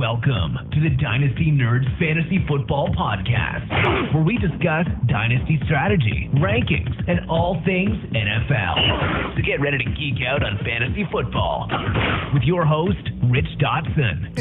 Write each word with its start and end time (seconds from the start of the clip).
Welcome 0.00 0.56
to 0.72 0.80
the 0.80 0.88
Dynasty 0.96 1.52
Nerds 1.52 1.84
Fantasy 1.98 2.42
Football 2.48 2.88
Podcast, 2.88 4.14
where 4.14 4.22
we 4.22 4.38
discuss 4.38 4.86
dynasty 5.06 5.60
strategy, 5.66 6.30
rankings, 6.36 6.90
and 7.06 7.28
all 7.28 7.60
things 7.66 7.98
NFL. 8.14 9.36
So 9.36 9.42
get 9.42 9.60
ready 9.60 9.76
to 9.76 9.84
geek 9.84 10.26
out 10.26 10.42
on 10.42 10.56
fantasy 10.64 11.06
football 11.12 11.68
with 12.32 12.44
your 12.44 12.64
host, 12.64 13.10
Rich 13.24 13.58
Dotson. 13.58 14.38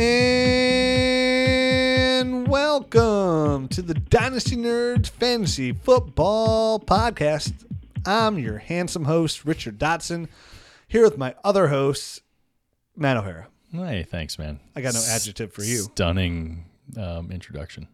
And 2.17 2.47
welcome 2.47 3.67
to 3.67 3.81
the 3.81 3.95
Dynasty 3.95 4.55
Nerds 4.55 5.09
Fantasy 5.09 5.73
Football 5.73 6.79
Podcast. 6.79 7.65
I'm 8.05 8.39
your 8.39 8.59
handsome 8.59 9.03
host, 9.03 9.43
Richard 9.43 9.77
Dotson, 9.77 10.29
here 10.87 11.03
with 11.03 11.17
my 11.17 11.35
other 11.43 11.67
hosts, 11.67 12.21
Matt 12.95 13.17
O'Hara. 13.17 13.49
Hey, 13.71 14.03
thanks, 14.03 14.39
man. 14.39 14.59
I 14.75 14.81
got 14.81 14.93
no 14.93 15.03
adjective 15.07 15.53
for 15.53 15.63
you. 15.63 15.77
Stunning 15.83 16.65
um, 16.97 17.31
introduction. 17.31 17.87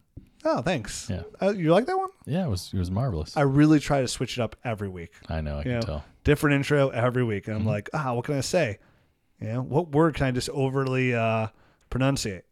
Oh, 0.43 0.61
thanks. 0.61 1.09
Yeah. 1.09 1.23
Uh, 1.41 1.49
you 1.49 1.71
like 1.71 1.87
that 1.87 1.97
one? 1.97 2.09
Yeah, 2.25 2.45
it 2.45 2.49
was 2.49 2.69
it 2.71 2.77
was 2.77 2.91
marvelous. 2.91 3.35
I 3.35 3.41
really 3.41 3.79
try 3.79 4.01
to 4.01 4.07
switch 4.07 4.37
it 4.37 4.41
up 4.41 4.55
every 4.63 4.87
week. 4.87 5.11
I 5.27 5.41
know, 5.41 5.59
I 5.59 5.63
can 5.63 5.71
know, 5.73 5.81
tell. 5.81 6.05
different 6.23 6.55
intro 6.55 6.89
every 6.89 7.23
week. 7.23 7.43
Mm-hmm. 7.43 7.51
And 7.51 7.61
I'm 7.61 7.65
like, 7.65 7.89
ah, 7.93 8.13
what 8.13 8.25
can 8.25 8.37
I 8.37 8.41
say? 8.41 8.77
You 9.41 9.47
know, 9.47 9.61
what 9.63 9.89
word 9.91 10.13
can 10.13 10.27
I 10.27 10.31
just 10.31 10.49
overly 10.49 11.15
uh, 11.15 11.47
pronunciate? 11.89 12.43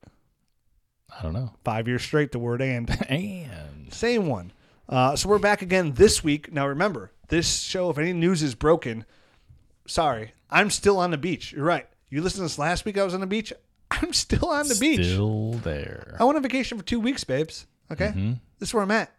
I 1.18 1.22
don't 1.22 1.34
know. 1.34 1.54
Five 1.64 1.88
years 1.88 2.02
straight, 2.02 2.32
the 2.32 2.40
word 2.40 2.62
and. 2.62 2.90
And 3.10 3.94
Same 3.94 4.28
one. 4.28 4.52
Uh, 4.90 5.16
so 5.16 5.30
we're 5.30 5.40
back 5.40 5.62
again 5.62 5.94
this 5.94 6.24
week. 6.24 6.52
Now 6.52 6.68
remember, 6.68 7.12
this 7.30 7.62
show, 7.62 7.90
if 7.92 7.98
any 8.00 8.12
news 8.12 8.42
is 8.42 8.56
broken, 8.56 9.06
sorry, 9.86 10.34
I'm 10.50 10.72
still 10.72 10.98
on 10.98 11.12
the 11.12 11.18
beach. 11.18 11.54
You're 11.54 11.64
right. 11.64 11.88
You 12.14 12.22
listened 12.22 12.42
to 12.42 12.44
this 12.44 12.60
last 12.60 12.86
week, 12.86 13.00
I 13.00 13.04
was 13.04 13.16
on 13.16 13.22
the 13.22 13.28
beach. 13.28 13.52
I'm 13.90 14.14
still 14.14 14.50
on 14.50 14.68
the 14.68 14.76
beach. 14.76 15.04
still 15.04 15.54
there. 15.64 16.16
I 16.20 16.24
went 16.26 16.36
on 16.36 16.44
vacation 16.44 16.78
for 16.78 16.84
two 16.84 17.00
weeks, 17.00 17.24
babes. 17.24 17.66
Okay? 17.92 18.10
Mm-hmm. 18.10 18.34
This 18.60 18.70
is 18.70 18.74
where 18.76 18.84
I'm 18.84 18.92
at. 18.92 19.12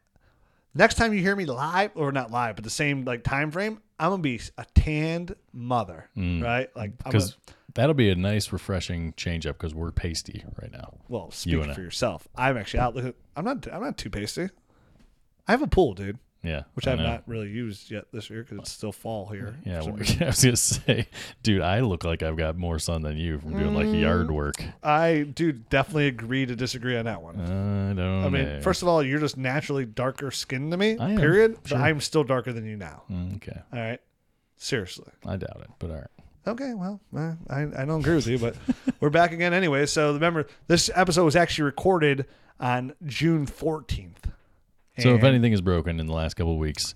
Next 0.77 0.95
time 0.95 1.13
you 1.13 1.21
hear 1.21 1.35
me 1.35 1.45
live, 1.45 1.91
or 1.97 2.13
not 2.13 2.31
live, 2.31 2.55
but 2.55 2.63
the 2.63 2.71
same 2.71 3.05
like 3.05 3.25
time 3.25 3.51
frame, 3.51 3.81
I'm 3.99 4.11
gonna 4.11 4.23
be 4.23 4.41
a 4.57 4.65
tanned 4.77 5.35
mother. 5.53 6.09
Right? 6.17 6.69
Like 6.77 6.97
Because 6.99 7.37
that'll 7.75 7.95
be 7.95 8.11
a 8.11 8.15
nice, 8.15 8.53
refreshing 8.53 9.13
change 9.17 9.45
up 9.45 9.59
because 9.59 9.75
we're 9.75 9.91
pasty 9.91 10.45
right 10.63 10.71
now. 10.71 10.95
well, 11.09 11.33
you 11.45 11.59
speak 11.59 11.71
I. 11.71 11.75
for 11.75 11.81
yourself. 11.81 12.29
I'm 12.37 12.57
actually 12.57 12.79
out 12.79 12.95
looking 12.95 13.15
I'm 13.37 13.45
not 13.45 13.67
I'm 13.73 13.83
not 13.83 13.99
too 13.99 14.11
pasty. 14.11 14.51
I 15.49 15.51
have 15.51 15.63
a 15.63 15.67
pool, 15.67 15.95
dude. 15.95 16.21
Yeah. 16.45 16.63
which 16.75 16.87
I 16.87 16.93
I've 16.93 16.99
know. 16.99 17.05
not 17.07 17.23
really 17.27 17.49
used 17.49 17.91
yet 17.91 18.05
this 18.13 18.29
year 18.31 18.43
because 18.43 18.59
it's 18.59 18.71
still 18.71 18.93
fall 18.93 19.27
here. 19.27 19.57
Yeah, 19.65 19.81
well. 19.83 19.95
I 20.21 20.27
was 20.27 20.45
gonna 20.45 20.57
say, 20.57 21.09
dude, 21.43 21.63
I 21.63 21.81
look 21.81 22.05
like 22.05 22.23
I've 22.23 22.37
got 22.37 22.57
more 22.57 22.79
sun 22.79 23.03
than 23.03 23.17
you 23.17 23.39
from 23.41 23.53
doing 23.59 23.75
like 23.75 23.87
yard 24.01 24.29
Mm. 24.29 24.35
work. 24.35 24.57
I 24.83 25.27
do 25.35 25.53
definitely 25.53 26.07
agree 26.09 26.45
to 26.47 26.55
disagree 26.55 26.97
on 26.97 27.07
that 27.07 27.23
one. 27.23 27.41
I 27.41 27.47
don't 27.95 27.99
I 28.25 28.29
mean, 28.29 28.45
know. 28.45 28.61
first 28.61 28.83
of 28.83 28.89
all, 28.89 29.03
you're 29.03 29.19
just 29.21 29.37
naturally 29.37 29.85
darker 29.87 30.31
skinned 30.31 30.71
to 30.73 30.77
me. 30.77 30.99
I 30.99 31.11
am, 31.13 31.17
period. 31.19 31.57
But 31.63 31.69
sure. 31.71 31.79
I'm 31.79 32.01
still 32.01 32.25
darker 32.25 32.53
than 32.53 32.65
you 32.67 32.77
now. 32.77 33.03
Mm, 33.11 33.37
okay, 33.37 33.61
All 33.73 33.81
right, 33.81 34.01
seriously. 34.57 35.11
I 35.27 35.37
doubt 35.37 35.61
it, 35.63 35.71
but 35.79 35.91
all 35.91 35.97
right. 35.97 36.07
Okay, 36.47 36.75
well, 36.75 37.01
uh, 37.17 37.33
I 37.49 37.63
I 37.63 37.85
don't 37.87 38.01
agree 38.01 38.17
with 38.17 38.27
you, 38.27 38.39
but 38.39 38.55
we're 39.01 39.09
back 39.11 39.33
again 39.33 39.55
anyway. 39.55 39.87
So 39.87 40.13
remember, 40.13 40.47
this 40.67 40.91
episode 40.95 41.25
was 41.25 41.37
actually 41.37 41.65
recorded 41.65 42.27
on 42.61 42.93
June 43.07 43.47
14th. 43.47 44.31
So 44.99 45.11
if 45.11 45.17
And- 45.17 45.25
anything 45.25 45.53
is 45.53 45.61
broken 45.61 45.99
in 46.01 46.07
the 46.07 46.13
last 46.13 46.35
couple 46.35 46.53
of 46.53 46.59
weeks, 46.59 46.95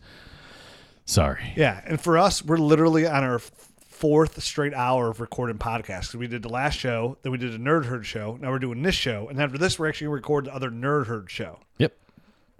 sorry. 1.04 1.52
Yeah, 1.56 1.80
and 1.84 2.00
for 2.00 2.16
us, 2.18 2.44
we're 2.44 2.58
literally 2.58 3.06
on 3.06 3.24
our 3.24 3.36
f- 3.36 3.50
fourth 3.88 4.40
straight 4.42 4.74
hour 4.74 5.08
of 5.10 5.20
recording 5.20 5.58
podcasts. 5.58 6.12
'Cause 6.12 6.16
We 6.16 6.28
did 6.28 6.42
the 6.42 6.48
last 6.48 6.78
show, 6.78 7.18
then 7.22 7.32
we 7.32 7.38
did 7.38 7.52
a 7.54 7.58
Nerd 7.58 7.86
Herd 7.86 8.06
show. 8.06 8.38
Now 8.40 8.50
we're 8.50 8.60
doing 8.60 8.82
this 8.82 8.94
show, 8.94 9.28
and 9.28 9.40
after 9.40 9.58
this, 9.58 9.78
we're 9.78 9.88
actually 9.88 10.06
going 10.06 10.12
to 10.12 10.16
record 10.22 10.44
the 10.46 10.54
other 10.54 10.70
Nerd 10.70 11.06
Herd 11.06 11.28
show, 11.30 11.58
Yep. 11.78 11.92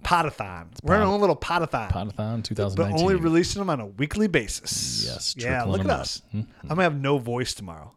Podathon. 0.03 0.67
We're 0.83 0.95
on 0.95 1.01
our 1.01 1.07
own 1.07 1.21
little 1.21 1.35
Podathon, 1.37 1.89
Podathon 1.91 2.43
2019. 2.43 2.75
but 2.75 2.91
only 2.91 3.15
releasing 3.15 3.59
them 3.61 3.69
on 3.69 3.79
a 3.79 3.85
weekly 3.85 4.27
basis. 4.27 5.05
Yes, 5.05 5.35
yeah. 5.37 5.49
trickling 5.63 5.71
Look 5.71 5.81
at 5.81 5.87
them 5.87 5.91
out. 5.95 5.99
us. 6.01 6.21
Mm-hmm. 6.33 6.51
I'm 6.63 6.67
gonna 6.69 6.83
have 6.83 6.99
no 6.99 7.17
voice 7.17 7.53
tomorrow. 7.53 7.93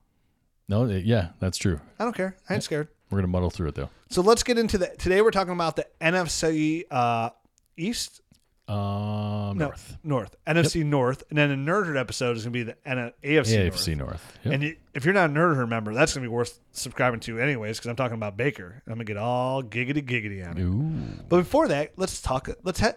No, 0.68 0.84
it- 0.86 1.04
yeah, 1.04 1.30
that's 1.40 1.58
true. 1.58 1.80
I 1.98 2.04
don't 2.04 2.14
care. 2.14 2.36
I 2.48 2.54
ain't 2.54 2.62
scared. 2.62 2.88
We're 3.12 3.18
gonna 3.18 3.28
muddle 3.28 3.50
through 3.50 3.68
it 3.68 3.74
though. 3.76 3.90
So 4.08 4.22
let's 4.22 4.42
get 4.42 4.58
into 4.58 4.78
the. 4.78 4.88
Today 4.98 5.20
we're 5.22 5.30
talking 5.30 5.52
about 5.52 5.76
the 5.76 5.86
NFC 6.00 6.84
uh, 6.90 7.30
East. 7.76 8.20
Um, 8.68 9.58
No, 9.58 9.66
North, 9.66 9.98
North. 10.02 10.36
NFC 10.46 10.84
North, 10.84 11.24
and 11.28 11.36
then 11.36 11.50
a 11.50 11.56
Nerd 11.56 11.86
Herd 11.86 11.96
episode 11.96 12.36
is 12.36 12.44
gonna 12.44 12.52
be 12.52 12.62
the 12.62 12.76
N- 12.86 13.12
AFC 13.22 13.58
North. 13.64 13.74
AFC 13.74 13.96
North. 13.96 14.38
Yep. 14.44 14.54
And 14.54 14.62
y- 14.62 14.76
if 14.94 15.04
you're 15.04 15.12
not 15.14 15.28
a 15.30 15.32
nerd 15.32 15.56
herd 15.56 15.68
member, 15.68 15.92
that's 15.92 16.14
gonna 16.14 16.24
be 16.24 16.28
worth 16.28 16.58
subscribing 16.70 17.20
to 17.20 17.38
anyways, 17.38 17.76
because 17.78 17.88
I'm 17.90 17.96
talking 17.96 18.14
about 18.14 18.36
Baker. 18.36 18.80
I'm 18.86 18.94
gonna 18.94 19.04
get 19.04 19.16
all 19.18 19.62
giggity 19.62 20.02
giggity 20.02 20.48
on 20.48 20.56
it. 20.56 20.62
Ooh, 20.62 21.22
But 21.28 21.38
before 21.38 21.68
that, 21.68 21.92
let's 21.96 22.22
talk. 22.22 22.48
Let's 22.62 22.80
ha- 22.80 22.94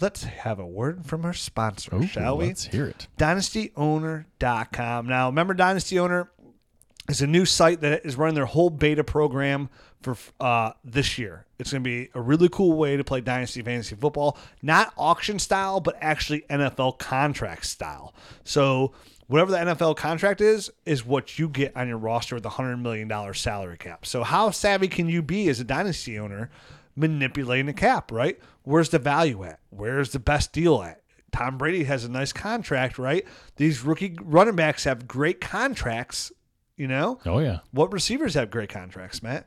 let's 0.00 0.22
have 0.24 0.60
a 0.60 0.66
word 0.66 1.04
from 1.06 1.24
our 1.24 1.32
sponsor, 1.34 1.96
Ooh, 1.96 2.06
shall 2.06 2.36
we? 2.36 2.48
Let's 2.48 2.66
hear 2.66 2.86
it. 2.86 3.08
DynastyOwner.com. 3.18 5.06
Now, 5.06 5.28
remember, 5.28 5.54
Dynasty 5.54 5.98
Owner 5.98 6.30
is 7.08 7.22
a 7.22 7.26
new 7.26 7.44
site 7.44 7.80
that 7.80 8.04
is 8.04 8.16
running 8.16 8.34
their 8.34 8.46
whole 8.46 8.70
beta 8.70 9.02
program 9.02 9.68
for 10.02 10.16
uh, 10.40 10.72
this 10.84 11.18
year. 11.18 11.46
It's 11.58 11.72
going 11.72 11.82
to 11.82 11.88
be 11.88 12.10
a 12.14 12.20
really 12.20 12.48
cool 12.48 12.76
way 12.76 12.96
to 12.96 13.04
play 13.04 13.20
Dynasty 13.20 13.62
Fantasy 13.62 13.96
Football, 13.96 14.38
not 14.62 14.92
auction 14.96 15.38
style, 15.38 15.80
but 15.80 15.96
actually 16.00 16.42
NFL 16.50 16.98
contract 16.98 17.66
style. 17.66 18.14
So, 18.44 18.92
whatever 19.26 19.50
the 19.50 19.58
NFL 19.58 19.96
contract 19.96 20.40
is, 20.40 20.70
is 20.86 21.04
what 21.04 21.38
you 21.38 21.48
get 21.48 21.76
on 21.76 21.88
your 21.88 21.98
roster 21.98 22.34
with 22.34 22.46
a 22.46 22.50
$100 22.50 22.80
million 22.80 23.34
salary 23.34 23.76
cap. 23.76 24.06
So, 24.06 24.22
how 24.22 24.50
savvy 24.50 24.88
can 24.88 25.08
you 25.08 25.22
be 25.22 25.48
as 25.48 25.58
a 25.58 25.64
Dynasty 25.64 26.18
owner 26.18 26.50
manipulating 26.94 27.66
the 27.66 27.72
cap, 27.72 28.12
right? 28.12 28.38
Where's 28.62 28.90
the 28.90 28.98
value 28.98 29.44
at? 29.44 29.60
Where's 29.70 30.10
the 30.10 30.18
best 30.18 30.52
deal 30.52 30.82
at? 30.82 31.02
Tom 31.32 31.58
Brady 31.58 31.84
has 31.84 32.04
a 32.04 32.10
nice 32.10 32.32
contract, 32.32 32.98
right? 32.98 33.24
These 33.56 33.82
rookie 33.82 34.16
running 34.22 34.56
backs 34.56 34.84
have 34.84 35.06
great 35.06 35.40
contracts, 35.40 36.32
you 36.78 36.88
know? 36.88 37.18
Oh 37.26 37.40
yeah. 37.40 37.58
What 37.72 37.92
receivers 37.92 38.34
have 38.34 38.50
great 38.50 38.70
contracts, 38.70 39.22
Matt? 39.22 39.46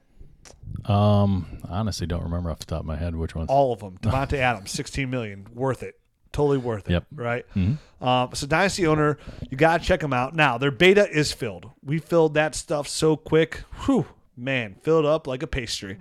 Um, 0.86 1.60
honestly, 1.68 2.08
don't 2.08 2.24
remember 2.24 2.50
off 2.52 2.60
the 2.60 2.66
top 2.66 2.82
of 2.82 2.86
my 2.86 2.96
head 2.96 3.16
which 3.16 3.36
ones. 3.36 3.50
All 3.50 3.74
of 3.74 3.80
them. 3.80 3.98
Davante 4.02 4.38
Adams, 4.38 4.72
16 4.72 5.10
million, 5.10 5.48
worth 5.54 5.84
it. 5.84 6.00
Totally 6.32 6.58
worth 6.60 6.90
it. 6.90 6.94
Yep. 6.94 7.06
Right. 7.14 7.46
Um, 7.56 8.30
so 8.34 8.48
Dynasty 8.48 8.88
owner, 8.88 9.18
you 9.50 9.58
gotta 9.58 9.84
check 9.84 10.00
them 10.00 10.14
out. 10.14 10.34
Now 10.34 10.58
their 10.58 10.72
beta 10.72 11.10
is 11.10 11.32
filled. 11.34 11.70
We 11.84 12.00
filled 12.00 12.36
that 12.36 12.56
stuff 12.56 12.88
so 12.88 13.18
quick. 13.18 13.64
Whew, 13.86 14.08
man, 14.38 14.76
filled 14.82 15.06
up 15.06 15.28
like 15.28 15.44
a 15.44 15.48
pastry. 15.48 15.98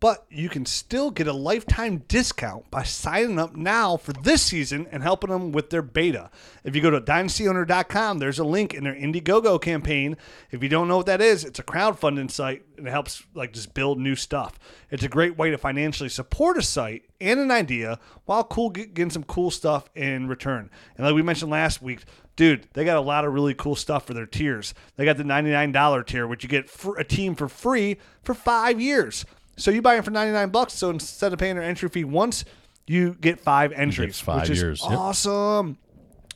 But 0.00 0.24
you 0.30 0.48
can 0.48 0.64
still 0.64 1.10
get 1.10 1.26
a 1.26 1.32
lifetime 1.32 2.04
discount 2.08 2.70
by 2.70 2.84
signing 2.84 3.38
up 3.38 3.54
now 3.54 3.98
for 3.98 4.14
this 4.14 4.40
season 4.40 4.86
and 4.90 5.02
helping 5.02 5.28
them 5.28 5.52
with 5.52 5.68
their 5.68 5.82
beta. 5.82 6.30
If 6.64 6.74
you 6.74 6.80
go 6.80 6.88
to 6.88 7.02
dynastyowner.com, 7.02 8.18
there's 8.18 8.38
a 8.38 8.44
link 8.44 8.72
in 8.72 8.84
their 8.84 8.94
Indiegogo 8.94 9.60
campaign. 9.60 10.16
If 10.50 10.62
you 10.62 10.70
don't 10.70 10.88
know 10.88 10.96
what 10.96 11.06
that 11.06 11.20
is, 11.20 11.44
it's 11.44 11.58
a 11.58 11.62
crowdfunding 11.62 12.30
site 12.30 12.64
and 12.78 12.88
it 12.88 12.90
helps 12.90 13.22
like 13.34 13.52
just 13.52 13.74
build 13.74 13.98
new 13.98 14.16
stuff. 14.16 14.58
It's 14.90 15.02
a 15.02 15.08
great 15.08 15.36
way 15.36 15.50
to 15.50 15.58
financially 15.58 16.08
support 16.08 16.56
a 16.56 16.62
site 16.62 17.02
and 17.20 17.38
an 17.38 17.50
idea 17.50 17.98
while 18.24 18.42
cool 18.42 18.70
getting 18.70 19.10
some 19.10 19.24
cool 19.24 19.50
stuff 19.50 19.90
in 19.94 20.28
return. 20.28 20.70
And 20.96 21.06
like 21.06 21.14
we 21.14 21.22
mentioned 21.22 21.50
last 21.50 21.82
week, 21.82 22.04
dude, 22.36 22.68
they 22.72 22.86
got 22.86 22.96
a 22.96 23.02
lot 23.02 23.26
of 23.26 23.34
really 23.34 23.52
cool 23.52 23.76
stuff 23.76 24.06
for 24.06 24.14
their 24.14 24.24
tiers. 24.24 24.72
They 24.96 25.04
got 25.04 25.18
the 25.18 25.24
$99 25.24 26.06
tier, 26.06 26.26
which 26.26 26.42
you 26.42 26.48
get 26.48 26.70
a 26.96 27.04
team 27.04 27.34
for 27.34 27.48
free 27.50 27.98
for 28.22 28.32
five 28.32 28.80
years. 28.80 29.26
So 29.60 29.70
you 29.70 29.82
buy 29.82 29.96
it 29.96 30.04
for 30.04 30.10
99 30.10 30.48
bucks. 30.50 30.72
So 30.72 30.90
instead 30.90 31.32
of 31.32 31.38
paying 31.38 31.56
their 31.56 31.64
entry 31.64 31.88
fee 31.88 32.04
once, 32.04 32.44
you 32.86 33.16
get 33.20 33.40
five 33.40 33.72
entries, 33.72 34.18
five 34.18 34.42
which 34.42 34.50
is 34.50 34.62
years. 34.62 34.82
Yep. 34.82 34.98
awesome. 34.98 35.78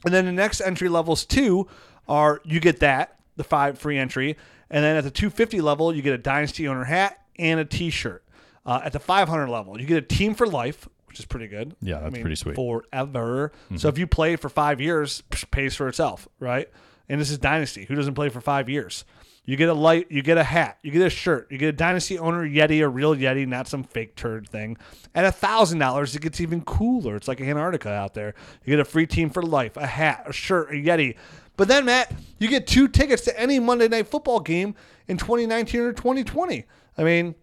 And 0.04 0.12
then 0.12 0.26
the 0.26 0.32
next 0.32 0.60
entry 0.60 0.88
levels 0.88 1.24
two 1.24 1.66
are 2.06 2.40
you 2.44 2.60
get 2.60 2.80
that, 2.80 3.18
the 3.36 3.44
five 3.44 3.78
free 3.78 3.98
entry. 3.98 4.36
And 4.70 4.84
then 4.84 4.96
at 4.96 5.04
the 5.04 5.10
250 5.10 5.60
level, 5.60 5.94
you 5.94 6.02
get 6.02 6.14
a 6.14 6.18
Dynasty 6.18 6.68
Owner 6.68 6.84
hat 6.84 7.18
and 7.38 7.58
a 7.60 7.64
t 7.64 7.90
shirt. 7.90 8.22
Uh, 8.66 8.80
at 8.84 8.92
the 8.92 8.98
500 8.98 9.48
level, 9.48 9.78
you 9.80 9.86
get 9.86 9.98
a 9.98 10.06
team 10.06 10.34
for 10.34 10.46
life, 10.46 10.88
which 11.06 11.18
is 11.18 11.26
pretty 11.26 11.48
good. 11.48 11.76
Yeah, 11.80 12.00
that's 12.00 12.18
pretty 12.18 12.34
sweet. 12.34 12.56
Forever. 12.56 13.52
So 13.76 13.88
if 13.88 13.98
you 13.98 14.06
play 14.06 14.36
for 14.36 14.48
five 14.48 14.80
years, 14.80 15.22
psh, 15.30 15.50
pays 15.50 15.74
for 15.76 15.88
itself, 15.88 16.28
right? 16.40 16.68
And 17.08 17.20
this 17.20 17.30
is 17.30 17.38
Dynasty. 17.38 17.84
Who 17.84 17.94
doesn't 17.94 18.14
play 18.14 18.30
for 18.30 18.40
five 18.40 18.68
years? 18.68 19.04
You 19.46 19.56
get 19.56 19.68
a 19.68 19.74
light, 19.74 20.10
you 20.10 20.22
get 20.22 20.38
a 20.38 20.44
hat, 20.44 20.78
you 20.82 20.90
get 20.90 21.02
a 21.02 21.10
shirt, 21.10 21.48
you 21.50 21.58
get 21.58 21.68
a 21.68 21.72
Dynasty 21.72 22.18
owner 22.18 22.48
Yeti, 22.48 22.82
a 22.82 22.88
real 22.88 23.14
Yeti, 23.14 23.46
not 23.46 23.68
some 23.68 23.84
fake 23.84 24.16
turd 24.16 24.48
thing. 24.48 24.78
At 25.14 25.26
a 25.26 25.32
thousand 25.32 25.80
dollars, 25.80 26.16
it 26.16 26.22
gets 26.22 26.40
even 26.40 26.62
cooler. 26.62 27.16
It's 27.16 27.28
like 27.28 27.40
Antarctica 27.42 27.90
out 27.90 28.14
there. 28.14 28.34
You 28.64 28.72
get 28.72 28.80
a 28.80 28.84
free 28.86 29.06
team 29.06 29.28
for 29.28 29.42
life, 29.42 29.76
a 29.76 29.86
hat, 29.86 30.24
a 30.26 30.32
shirt, 30.32 30.70
a 30.70 30.74
Yeti. 30.74 31.16
But 31.56 31.68
then, 31.68 31.84
Matt, 31.84 32.12
you 32.38 32.48
get 32.48 32.66
two 32.66 32.88
tickets 32.88 33.22
to 33.24 33.40
any 33.40 33.60
Monday 33.60 33.86
night 33.86 34.08
football 34.08 34.40
game 34.40 34.74
in 35.08 35.18
2019 35.18 35.80
or 35.80 35.92
2020. 35.92 36.64
I 36.96 37.04
mean, 37.04 37.34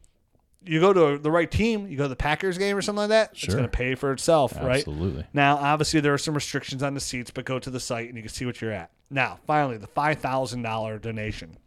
you 0.63 0.79
go 0.79 0.93
to 0.93 1.17
the 1.17 1.31
right 1.31 1.49
team, 1.49 1.87
you 1.87 1.97
go 1.97 2.03
to 2.03 2.09
the 2.09 2.15
Packers 2.15 2.57
game 2.57 2.75
or 2.75 2.81
something 2.81 3.01
like 3.01 3.09
that, 3.09 3.37
sure. 3.37 3.47
it's 3.47 3.55
going 3.55 3.69
to 3.69 3.69
pay 3.69 3.95
for 3.95 4.11
itself, 4.11 4.55
right? 4.57 4.79
Absolutely. 4.79 5.25
Now, 5.33 5.57
obviously, 5.57 6.01
there 6.01 6.13
are 6.13 6.19
some 6.19 6.33
restrictions 6.33 6.83
on 6.83 6.93
the 6.93 6.99
seats, 6.99 7.31
but 7.31 7.45
go 7.45 7.57
to 7.59 7.69
the 7.69 7.79
site 7.79 8.07
and 8.07 8.17
you 8.17 8.23
can 8.23 8.31
see 8.31 8.45
what 8.45 8.61
you're 8.61 8.71
at. 8.71 8.91
Now, 9.09 9.39
finally, 9.47 9.77
the 9.77 9.87
$5,000 9.87 11.01
donation. 11.01 11.57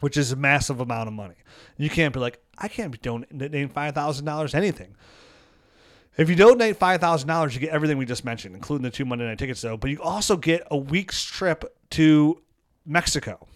Which 0.00 0.16
is 0.16 0.32
a 0.32 0.36
massive 0.36 0.80
amount 0.80 1.08
of 1.08 1.14
money. 1.14 1.36
You 1.76 1.90
can't 1.90 2.12
be 2.12 2.20
like, 2.20 2.38
I 2.58 2.68
can't 2.68 2.92
be 2.92 2.98
donating 2.98 3.68
five 3.68 3.94
thousand 3.94 4.24
dollars 4.24 4.54
anything. 4.54 4.94
If 6.16 6.28
you 6.28 6.36
donate 6.36 6.76
five 6.76 7.00
thousand 7.00 7.28
dollars, 7.28 7.54
you 7.54 7.60
get 7.60 7.70
everything 7.70 7.98
we 7.98 8.06
just 8.06 8.24
mentioned, 8.24 8.54
including 8.54 8.84
the 8.84 8.90
two 8.90 9.04
Monday 9.04 9.24
night 9.26 9.38
tickets, 9.38 9.60
though. 9.60 9.76
But 9.76 9.90
you 9.90 10.00
also 10.00 10.36
get 10.36 10.66
a 10.70 10.76
week's 10.76 11.24
trip 11.24 11.64
to 11.90 12.40
Mexico, 12.86 13.46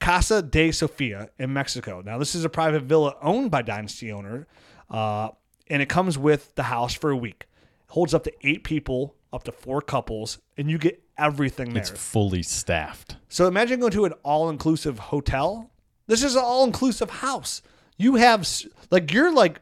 Casa 0.00 0.40
de 0.42 0.72
Sofia 0.72 1.28
in 1.38 1.52
Mexico. 1.52 2.02
Now, 2.04 2.18
this 2.18 2.34
is 2.34 2.44
a 2.44 2.48
private 2.48 2.84
villa 2.84 3.16
owned 3.20 3.50
by 3.50 3.62
Dynasty 3.62 4.12
owner, 4.12 4.46
uh, 4.90 5.30
and 5.68 5.82
it 5.82 5.88
comes 5.88 6.16
with 6.16 6.54
the 6.54 6.62
house 6.62 6.94
for 6.94 7.10
a 7.10 7.16
week. 7.16 7.46
It 7.88 7.92
holds 7.92 8.14
up 8.14 8.24
to 8.24 8.32
eight 8.42 8.64
people, 8.64 9.14
up 9.32 9.44
to 9.44 9.52
four 9.52 9.82
couples, 9.82 10.38
and 10.56 10.70
you 10.70 10.78
get 10.78 11.02
everything 11.18 11.74
there. 11.74 11.82
It's 11.82 11.90
fully 11.90 12.42
staffed. 12.42 13.16
So 13.28 13.46
imagine 13.46 13.80
going 13.80 13.92
to 13.92 14.04
an 14.06 14.12
all-inclusive 14.22 14.98
hotel. 14.98 15.70
This 16.06 16.22
is 16.22 16.34
an 16.36 16.42
all-inclusive 16.44 17.10
house. 17.10 17.62
You 17.96 18.16
have 18.16 18.46
like 18.90 19.12
you're 19.12 19.32
like 19.32 19.60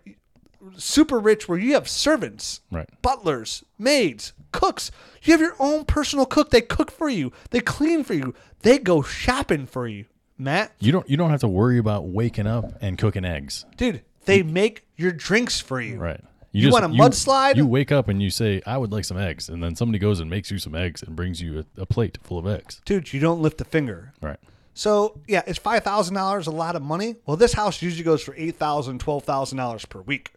super 0.76 1.18
rich 1.18 1.48
where 1.48 1.58
you 1.58 1.74
have 1.74 1.88
servants, 1.88 2.60
Right. 2.70 2.88
butlers, 3.02 3.64
maids, 3.78 4.32
cooks. 4.52 4.90
You 5.22 5.32
have 5.32 5.40
your 5.40 5.56
own 5.58 5.84
personal 5.84 6.26
cook. 6.26 6.50
They 6.50 6.60
cook 6.60 6.90
for 6.90 7.08
you. 7.08 7.32
They 7.50 7.60
clean 7.60 8.04
for 8.04 8.14
you. 8.14 8.34
They 8.62 8.78
go 8.78 9.02
shopping 9.02 9.66
for 9.66 9.86
you. 9.86 10.06
Matt, 10.36 10.72
You 10.80 10.90
don't 10.90 11.08
you 11.08 11.16
don't 11.16 11.30
have 11.30 11.40
to 11.40 11.48
worry 11.48 11.78
about 11.78 12.08
waking 12.08 12.46
up 12.46 12.72
and 12.80 12.98
cooking 12.98 13.24
eggs. 13.24 13.64
dude, 13.76 14.02
they 14.24 14.42
make 14.42 14.84
your 14.96 15.12
drinks 15.12 15.60
for 15.60 15.80
you. 15.80 15.96
Right. 15.98 16.20
You 16.50 16.70
want 16.70 16.84
a 16.84 16.88
mudslide? 16.88 17.56
You 17.56 17.66
wake 17.66 17.90
up 17.92 18.08
and 18.08 18.22
you 18.22 18.30
say, 18.30 18.62
"I 18.64 18.78
would 18.78 18.92
like 18.92 19.04
some 19.04 19.16
eggs," 19.18 19.48
and 19.48 19.60
then 19.62 19.74
somebody 19.76 19.98
goes 19.98 20.20
and 20.20 20.30
makes 20.30 20.50
you 20.52 20.58
some 20.58 20.74
eggs 20.74 21.02
and 21.02 21.16
brings 21.16 21.40
you 21.42 21.64
a, 21.76 21.82
a 21.82 21.86
plate 21.86 22.18
full 22.22 22.38
of 22.38 22.46
eggs. 22.46 22.80
Dude, 22.84 23.12
you 23.12 23.18
don't 23.20 23.42
lift 23.42 23.60
a 23.60 23.64
finger. 23.64 24.12
Right. 24.20 24.38
So 24.74 25.20
yeah, 25.28 25.42
it's 25.46 25.58
five 25.58 25.84
thousand 25.84 26.14
dollars 26.14 26.46
a 26.46 26.50
lot 26.50 26.76
of 26.76 26.82
money. 26.82 27.16
Well, 27.26 27.36
this 27.36 27.52
house 27.54 27.80
usually 27.80 28.04
goes 28.04 28.22
for 28.22 28.34
eight 28.36 28.56
thousand, 28.56 28.98
twelve 29.00 29.24
thousand 29.24 29.58
dollars 29.58 29.84
per 29.84 30.00
week. 30.00 30.32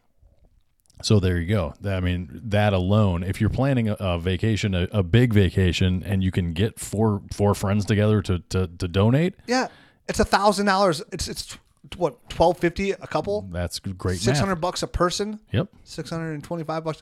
So 1.04 1.20
there 1.20 1.38
you 1.38 1.48
go. 1.48 1.74
I 1.86 2.00
mean, 2.00 2.42
that 2.46 2.74
alone, 2.74 3.24
if 3.24 3.40
you're 3.40 3.52
planning 3.52 3.88
a, 3.90 3.94
a 4.00 4.18
vacation, 4.18 4.74
a, 4.74 4.88
a 4.92 5.04
big 5.04 5.32
vacation, 5.32 6.02
and 6.04 6.24
you 6.24 6.32
can 6.32 6.54
get 6.54 6.80
four 6.80 7.22
four 7.34 7.54
friends 7.56 7.86
together 7.86 8.22
to 8.24 8.40
to, 8.50 8.68
to 8.68 8.88
donate, 8.88 9.36
Yeah, 9.48 9.68
it's 10.08 10.20
a 10.20 10.26
thousand 10.26 10.66
dollars. 10.68 11.02
It's 11.12 11.28
it's 11.28 11.58
what 11.96 12.30
twelve 12.30 12.58
fifty 12.60 12.92
a 12.92 13.08
couple, 13.08 13.48
that's 13.52 13.80
great. 13.80 14.20
Six 14.20 14.40
hundred 14.40 14.56
bucks 14.58 14.84
a 14.84 14.88
person, 14.88 15.40
Yep. 15.52 15.70
six 15.84 16.10
hundred 16.10 16.34
and 16.34 16.44
twenty 16.44 16.64
five 16.64 16.84
bucks 16.84 17.02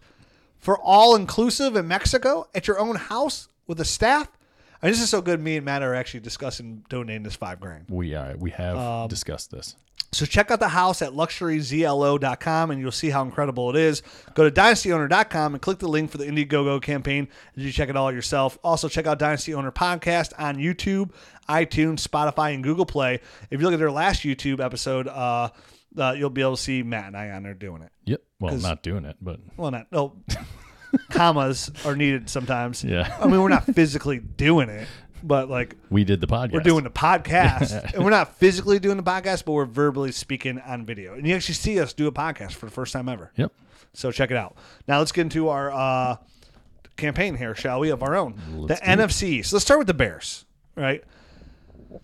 for 0.58 0.78
all 0.80 1.16
inclusive 1.16 1.76
in 1.76 1.88
Mexico 1.88 2.48
at 2.56 2.68
your 2.68 2.80
own 2.80 2.96
house 2.96 3.48
with 3.68 3.80
a 3.80 3.86
staff. 3.86 4.30
Mean, 4.86 4.94
this 4.94 5.02
is 5.02 5.10
so 5.10 5.22
good. 5.22 5.40
Me 5.42 5.58
and 5.58 5.66
Matt 5.66 5.82
are 5.84 5.94
actually 5.96 6.20
discussing 6.22 6.84
donating 6.90 7.24
this 7.24 7.36
five 7.36 7.60
grand. 7.60 7.86
We 7.90 8.16
are. 8.16 8.36
We 8.38 8.52
have 8.52 8.78
Um, 8.78 9.08
discussed 9.08 9.52
this. 9.52 9.76
So 10.12 10.26
check 10.26 10.50
out 10.50 10.62
the 10.62 10.70
house 10.70 11.02
at 11.02 11.12
luxuryzlo.com 11.12 12.72
and 12.72 12.80
you'll 12.80 12.92
see 12.92 13.10
how 13.10 13.22
incredible 13.24 13.70
it 13.70 13.76
is. 13.76 14.02
Go 14.34 14.48
to 14.50 14.52
dynastyowner.com 14.52 15.56
and 15.56 15.62
click 15.62 15.80
the 15.80 15.90
link 15.90 16.10
for 16.10 16.18
the 16.18 16.26
Indiegogo 16.26 16.82
campaign 16.82 17.28
and 17.56 17.64
you 17.66 17.72
check 17.72 17.90
it 17.90 17.98
all 17.98 18.12
yourself. 18.14 18.58
Also 18.64 18.88
check 18.88 19.08
out 19.08 19.20
Dynasty 19.20 19.54
Owner 19.54 19.72
Podcast 19.72 20.32
on 20.40 20.56
YouTube, 20.56 21.12
iTunes, 21.50 22.08
Spotify, 22.08 22.54
and 22.54 22.64
Google 22.64 22.86
Play. 22.86 23.16
If 23.50 23.60
you 23.60 23.66
look 23.66 23.74
at 23.74 23.80
their 23.80 23.92
last 23.92 24.22
YouTube 24.22 24.64
episode, 24.64 25.08
uh, 25.10 25.50
uh, 25.98 26.12
you'll 26.18 26.30
be 26.30 26.42
able 26.42 26.56
to 26.56 26.62
see 26.62 26.81
Matt 26.84 27.08
and 27.08 27.18
I 27.18 27.31
on 27.31 27.44
there 27.44 27.54
doing 27.54 27.81
it. 27.81 27.92
Yep. 28.06 28.22
Well, 28.40 28.56
not 28.58 28.84
doing 28.84 29.04
it, 29.06 29.18
but 29.22 29.40
Well, 29.58 29.72
not 29.72 29.88
no 29.92 30.16
commas 31.09 31.71
are 31.86 31.95
needed 31.95 32.30
sometimes. 32.30 32.83
Yeah. 32.83 33.15
I 33.21 33.27
mean, 33.27 33.42
we're 33.42 33.50
not 33.50 33.65
physically 33.65 34.19
doing 34.19 34.69
it, 34.69 34.88
but 35.24 35.50
like 35.50 35.75
we 35.89 36.03
did 36.03 36.21
the 36.21 36.27
podcast. 36.27 36.51
we're 36.51 36.59
doing 36.62 36.83
the 36.83 36.89
podcast, 36.89 37.94
and 37.94 38.03
we're 38.03 38.09
not 38.12 38.36
physically 38.36 38.80
doing 38.80 38.97
the 38.97 39.03
podcast, 39.03 39.45
but 39.45 39.53
we're 39.53 39.65
verbally 39.65 40.12
speaking 40.12 40.59
on 40.62 40.86
video. 40.86 41.13
And 41.13 41.27
you 41.27 41.36
actually 41.36 41.56
see 41.56 41.80
us 41.80 41.94
do 41.94 42.07
a 42.07 42.12
podcast 42.12 42.53
for 42.53 42.65
the 42.65 42.71
first 42.71 42.94
time 42.94 43.09
ever. 43.09 43.31
Yep. 43.36 43.51
So 43.94 44.12
check 44.12 44.30
it 44.31 44.38
out. 44.38 44.56
Now 44.88 45.00
let's 45.00 45.12
get 45.12 45.21
into 45.21 45.47
our 45.50 45.71
uh, 45.71 46.18
campaign 46.97 47.36
here, 47.36 47.56
shall 47.56 47.80
we? 47.80 47.89
Of 47.89 48.03
our 48.03 48.15
own, 48.15 48.39
Let's 48.53 48.80
the 48.81 48.86
do 48.86 48.92
it. 48.92 49.07
NFC. 49.07 49.45
So 49.45 49.56
let's 49.56 49.65
start 49.65 49.80
with 49.80 49.88
the 49.88 49.94
Bears. 49.94 50.45
Right, 50.75 51.03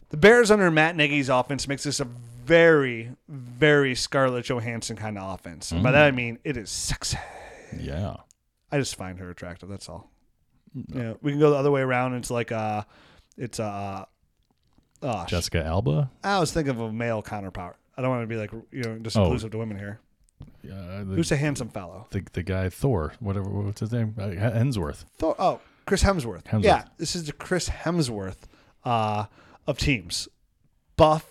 the 0.10 0.16
Bears 0.18 0.50
under 0.50 0.72
Matt 0.72 0.96
Nagy's 0.96 1.28
offense 1.28 1.68
makes 1.68 1.84
this 1.84 2.00
a 2.00 2.06
very, 2.06 3.12
very 3.28 3.94
Scarlett 3.96 4.46
Johansson 4.46 4.96
kind 4.96 5.18
of 5.18 5.34
offense. 5.34 5.72
By 5.72 5.78
Mm. 5.78 5.84
that 5.92 5.96
I 6.06 6.12
mean 6.12 6.40
it 6.46 6.56
is 6.56 6.70
sexy. 6.70 7.18
Yeah. 7.78 8.16
I 8.72 8.78
just 8.80 8.96
find 8.96 9.20
her 9.20 9.30
attractive. 9.30 9.70
That's 9.70 9.90
all. 9.90 10.10
Yeah, 10.94 11.14
we 11.22 11.32
can 11.32 11.40
go 11.40 11.50
the 11.52 11.58
other 11.58 11.72
way 11.72 11.82
around. 11.82 12.14
It's 12.16 12.32
like 12.32 12.52
uh, 12.52 12.84
it's 13.38 13.60
uh, 13.60 14.06
oh, 15.04 15.26
sh- 15.26 15.30
Jessica 15.30 15.64
Alba. 15.66 16.10
I 16.24 16.40
was 16.40 16.52
thinking 16.54 16.72
of 16.72 16.80
a 16.80 16.92
male 16.92 17.22
counterpart. 17.22 17.76
I 17.98 18.02
don't 18.02 18.10
want 18.12 18.24
to 18.24 18.28
be 18.28 18.38
like 18.38 18.52
you 18.72 18.84
know 18.84 18.98
just 19.00 19.18
Oh. 19.18 19.24
inclusive 19.24 19.52
to 19.52 19.58
women 19.58 19.78
here. 19.78 20.00
Uh, 20.64 21.00
the, 21.04 21.16
Who's 21.16 21.32
a 21.32 21.36
handsome 21.38 21.70
fellow? 21.70 22.08
the 22.12 22.24
the 22.34 22.44
guy 22.44 22.70
Thor? 22.70 23.14
Whatever. 23.20 23.50
What's 23.50 23.82
his 23.82 23.92
name? 23.92 24.16
Uh, 24.18 24.28
Hensworth. 24.30 25.06
Thor, 25.18 25.36
oh, 25.38 25.60
Chris 25.86 26.04
Hemsworth. 26.04 26.44
Hemsworth. 26.44 26.64
Yeah, 26.64 26.84
this 26.98 27.16
is 27.16 27.26
the 27.26 27.34
Chris 27.34 27.68
Hemsworth 27.70 28.38
uh, 28.86 29.26
of 29.68 29.78
teams. 29.78 30.30
Buff, 30.96 31.26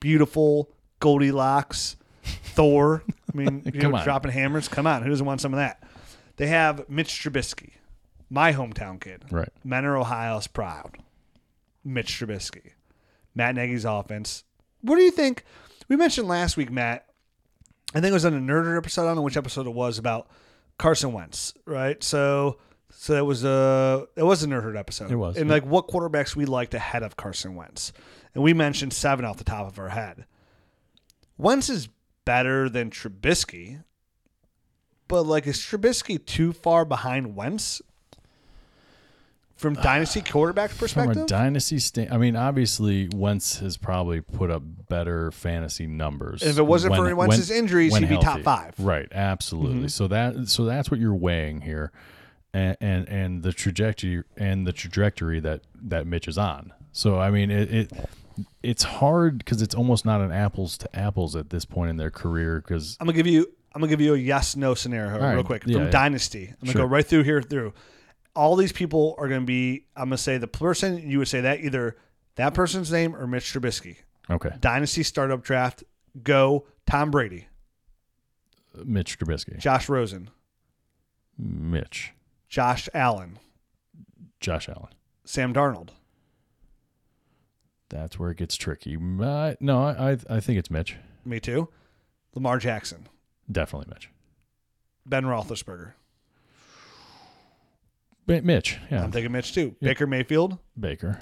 beautiful, 0.00 0.68
Goldilocks, 1.00 1.96
Thor. 2.24 3.02
I 3.32 3.36
mean, 3.36 3.62
you 3.72 3.80
Come 3.80 3.92
know, 3.92 4.02
dropping 4.02 4.32
hammers. 4.32 4.68
Come 4.68 4.86
on, 4.86 5.02
who 5.02 5.10
doesn't 5.10 5.24
want 5.26 5.40
some 5.40 5.52
of 5.54 5.58
that? 5.58 5.82
They 6.36 6.46
have 6.46 6.88
Mitch 6.88 7.10
Trubisky, 7.10 7.72
my 8.30 8.52
hometown 8.52 9.00
kid. 9.00 9.24
Right. 9.30 9.50
Men 9.64 9.84
are 9.84 9.96
Ohio's 9.96 10.46
proud. 10.46 10.98
Mitch 11.84 12.12
Trubisky. 12.12 12.72
Matt 13.34 13.54
Nagy's 13.54 13.84
offense. 13.84 14.44
What 14.80 14.96
do 14.96 15.02
you 15.02 15.10
think? 15.10 15.44
We 15.88 15.96
mentioned 15.96 16.28
last 16.28 16.56
week, 16.56 16.70
Matt. 16.70 17.06
I 17.94 18.00
think 18.00 18.10
it 18.10 18.14
was 18.14 18.24
on 18.24 18.34
a 18.34 18.38
Nerd 18.38 18.64
Herd 18.64 18.78
episode. 18.78 19.02
I 19.02 19.06
don't 19.06 19.16
know 19.16 19.22
which 19.22 19.36
episode 19.36 19.66
it 19.66 19.74
was 19.74 19.98
about 19.98 20.28
Carson 20.78 21.12
Wentz, 21.12 21.54
right? 21.66 22.02
So, 22.02 22.58
so 22.90 23.14
it 23.14 23.26
was 23.26 23.44
a 23.44 24.06
it 24.16 24.22
was 24.22 24.42
a 24.42 24.46
Nerd 24.46 24.78
episode. 24.78 25.10
It 25.10 25.16
was, 25.16 25.36
and 25.36 25.48
yeah. 25.48 25.54
like 25.54 25.66
what 25.66 25.88
quarterbacks 25.88 26.34
we 26.34 26.46
liked 26.46 26.74
ahead 26.74 27.02
of 27.02 27.16
Carson 27.16 27.54
Wentz, 27.54 27.92
and 28.34 28.42
we 28.42 28.54
mentioned 28.54 28.92
seven 28.92 29.24
off 29.24 29.36
the 29.36 29.44
top 29.44 29.66
of 29.66 29.78
our 29.78 29.90
head. 29.90 30.24
Wentz 31.36 31.68
is 31.68 31.88
better 32.24 32.68
than 32.68 32.90
Trubisky, 32.90 33.84
but 35.12 35.26
like 35.26 35.46
is 35.46 35.58
Trubisky 35.58 36.24
too 36.24 36.54
far 36.54 36.86
behind 36.86 37.36
Wentz 37.36 37.82
from 39.56 39.74
dynasty 39.74 40.22
quarterback 40.26 40.70
From 40.70 40.78
perspective? 40.78 41.24
a 41.24 41.26
dynasty 41.26 41.78
stand, 41.78 42.10
I 42.10 42.16
mean, 42.16 42.34
obviously 42.34 43.10
Wentz 43.14 43.58
has 43.58 43.76
probably 43.76 44.22
put 44.22 44.50
up 44.50 44.62
better 44.88 45.30
fantasy 45.30 45.86
numbers. 45.86 46.42
If 46.42 46.58
it 46.58 46.62
wasn't 46.62 46.96
for 46.96 47.04
when- 47.04 47.28
Wentz's 47.28 47.50
when- 47.50 47.58
injuries, 47.58 47.92
when 47.92 48.04
he'd 48.04 48.08
be 48.08 48.22
top 48.22 48.40
five. 48.40 48.74
Right, 48.78 49.06
absolutely. 49.12 49.80
Mm-hmm. 49.80 49.88
So 49.88 50.08
that 50.08 50.48
so 50.48 50.64
that's 50.64 50.90
what 50.90 50.98
you're 50.98 51.14
weighing 51.14 51.60
here, 51.60 51.92
and 52.54 52.78
and, 52.80 53.06
and 53.06 53.42
the 53.42 53.52
trajectory 53.52 54.24
and 54.38 54.66
the 54.66 54.72
trajectory 54.72 55.40
that 55.40 55.60
that 55.82 56.06
Mitch 56.06 56.26
is 56.26 56.38
on. 56.38 56.72
So 56.92 57.20
I 57.20 57.30
mean, 57.30 57.50
it. 57.50 57.70
it 57.70 57.92
it's 58.62 58.82
hard 58.82 59.36
because 59.36 59.60
it's 59.60 59.74
almost 59.74 60.06
not 60.06 60.22
an 60.22 60.32
apples 60.32 60.78
to 60.78 60.96
apples 60.96 61.36
at 61.36 61.50
this 61.50 61.66
point 61.66 61.90
in 61.90 61.98
their 61.98 62.10
career 62.10 62.62
because 62.66 62.96
I'm 62.98 63.06
gonna 63.06 63.14
give 63.14 63.26
you. 63.26 63.46
I'm 63.74 63.80
gonna 63.80 63.88
give 63.90 64.00
you 64.00 64.14
a 64.14 64.18
yes 64.18 64.54
no 64.56 64.74
scenario 64.74 65.12
real 65.18 65.36
right. 65.36 65.44
quick 65.44 65.62
Yeah, 65.66 65.74
from 65.76 65.84
yeah. 65.84 65.90
Dynasty. 65.90 66.48
I'm 66.48 66.56
gonna 66.60 66.72
Sure. 66.72 66.82
go 66.82 66.86
right 66.88 67.06
through 67.06 67.22
here 67.24 67.40
through. 67.42 67.72
All 68.34 68.56
these 68.56 68.72
people 68.72 69.14
are 69.18 69.28
gonna 69.28 69.42
be. 69.46 69.86
I'm 69.96 70.06
gonna 70.06 70.18
say 70.18 70.38
the 70.38 70.46
person 70.48 70.98
you 70.98 71.18
would 71.18 71.28
say 71.28 71.40
that 71.42 71.60
either 71.60 71.96
that 72.36 72.54
person's 72.54 72.90
name 72.92 73.14
or 73.16 73.26
Mitch 73.26 73.52
Trubisky. 73.52 73.96
okay, 74.30 74.50
Dynasty 74.60 75.02
startup 75.02 75.42
draft. 75.42 75.84
Go 76.22 76.66
Tom 76.86 77.10
Brady, 77.10 77.46
Mitch 78.84 79.18
Trubisky, 79.18 79.58
Josh 79.58 79.88
Rosen, 79.88 80.28
Mitch, 81.38 82.12
Josh 82.48 82.88
Allen, 82.94 83.38
Josh 84.40 84.68
Allen. 84.68 84.92
Sam 85.24 85.54
Darnold. 85.54 85.90
That's 87.88 88.18
where 88.18 88.30
it 88.30 88.38
gets 88.38 88.56
tricky. 88.56 88.96
Uh, 88.96 89.54
no, 89.60 89.82
I 89.84 90.12
I- 90.12 90.18
I 90.36 90.40
think 90.40 90.58
it's 90.58 90.70
Mitch. 90.70 90.96
Me 91.24 91.38
too. 91.40 91.68
Lamar 92.34 92.58
Jackson, 92.58 93.06
Definitely 93.50 93.92
Mitch. 93.92 94.10
Ben 95.06 95.24
Roethlisberger. 95.24 95.92
Mi- 98.26 98.40
Mitch, 98.40 98.78
yeah. 98.90 99.02
I'm 99.02 99.10
thinking 99.12 99.32
Mitch 99.32 99.52
too. 99.52 99.74
Baker 99.80 100.06
Mayfield, 100.06 100.58
Baker, 100.78 101.20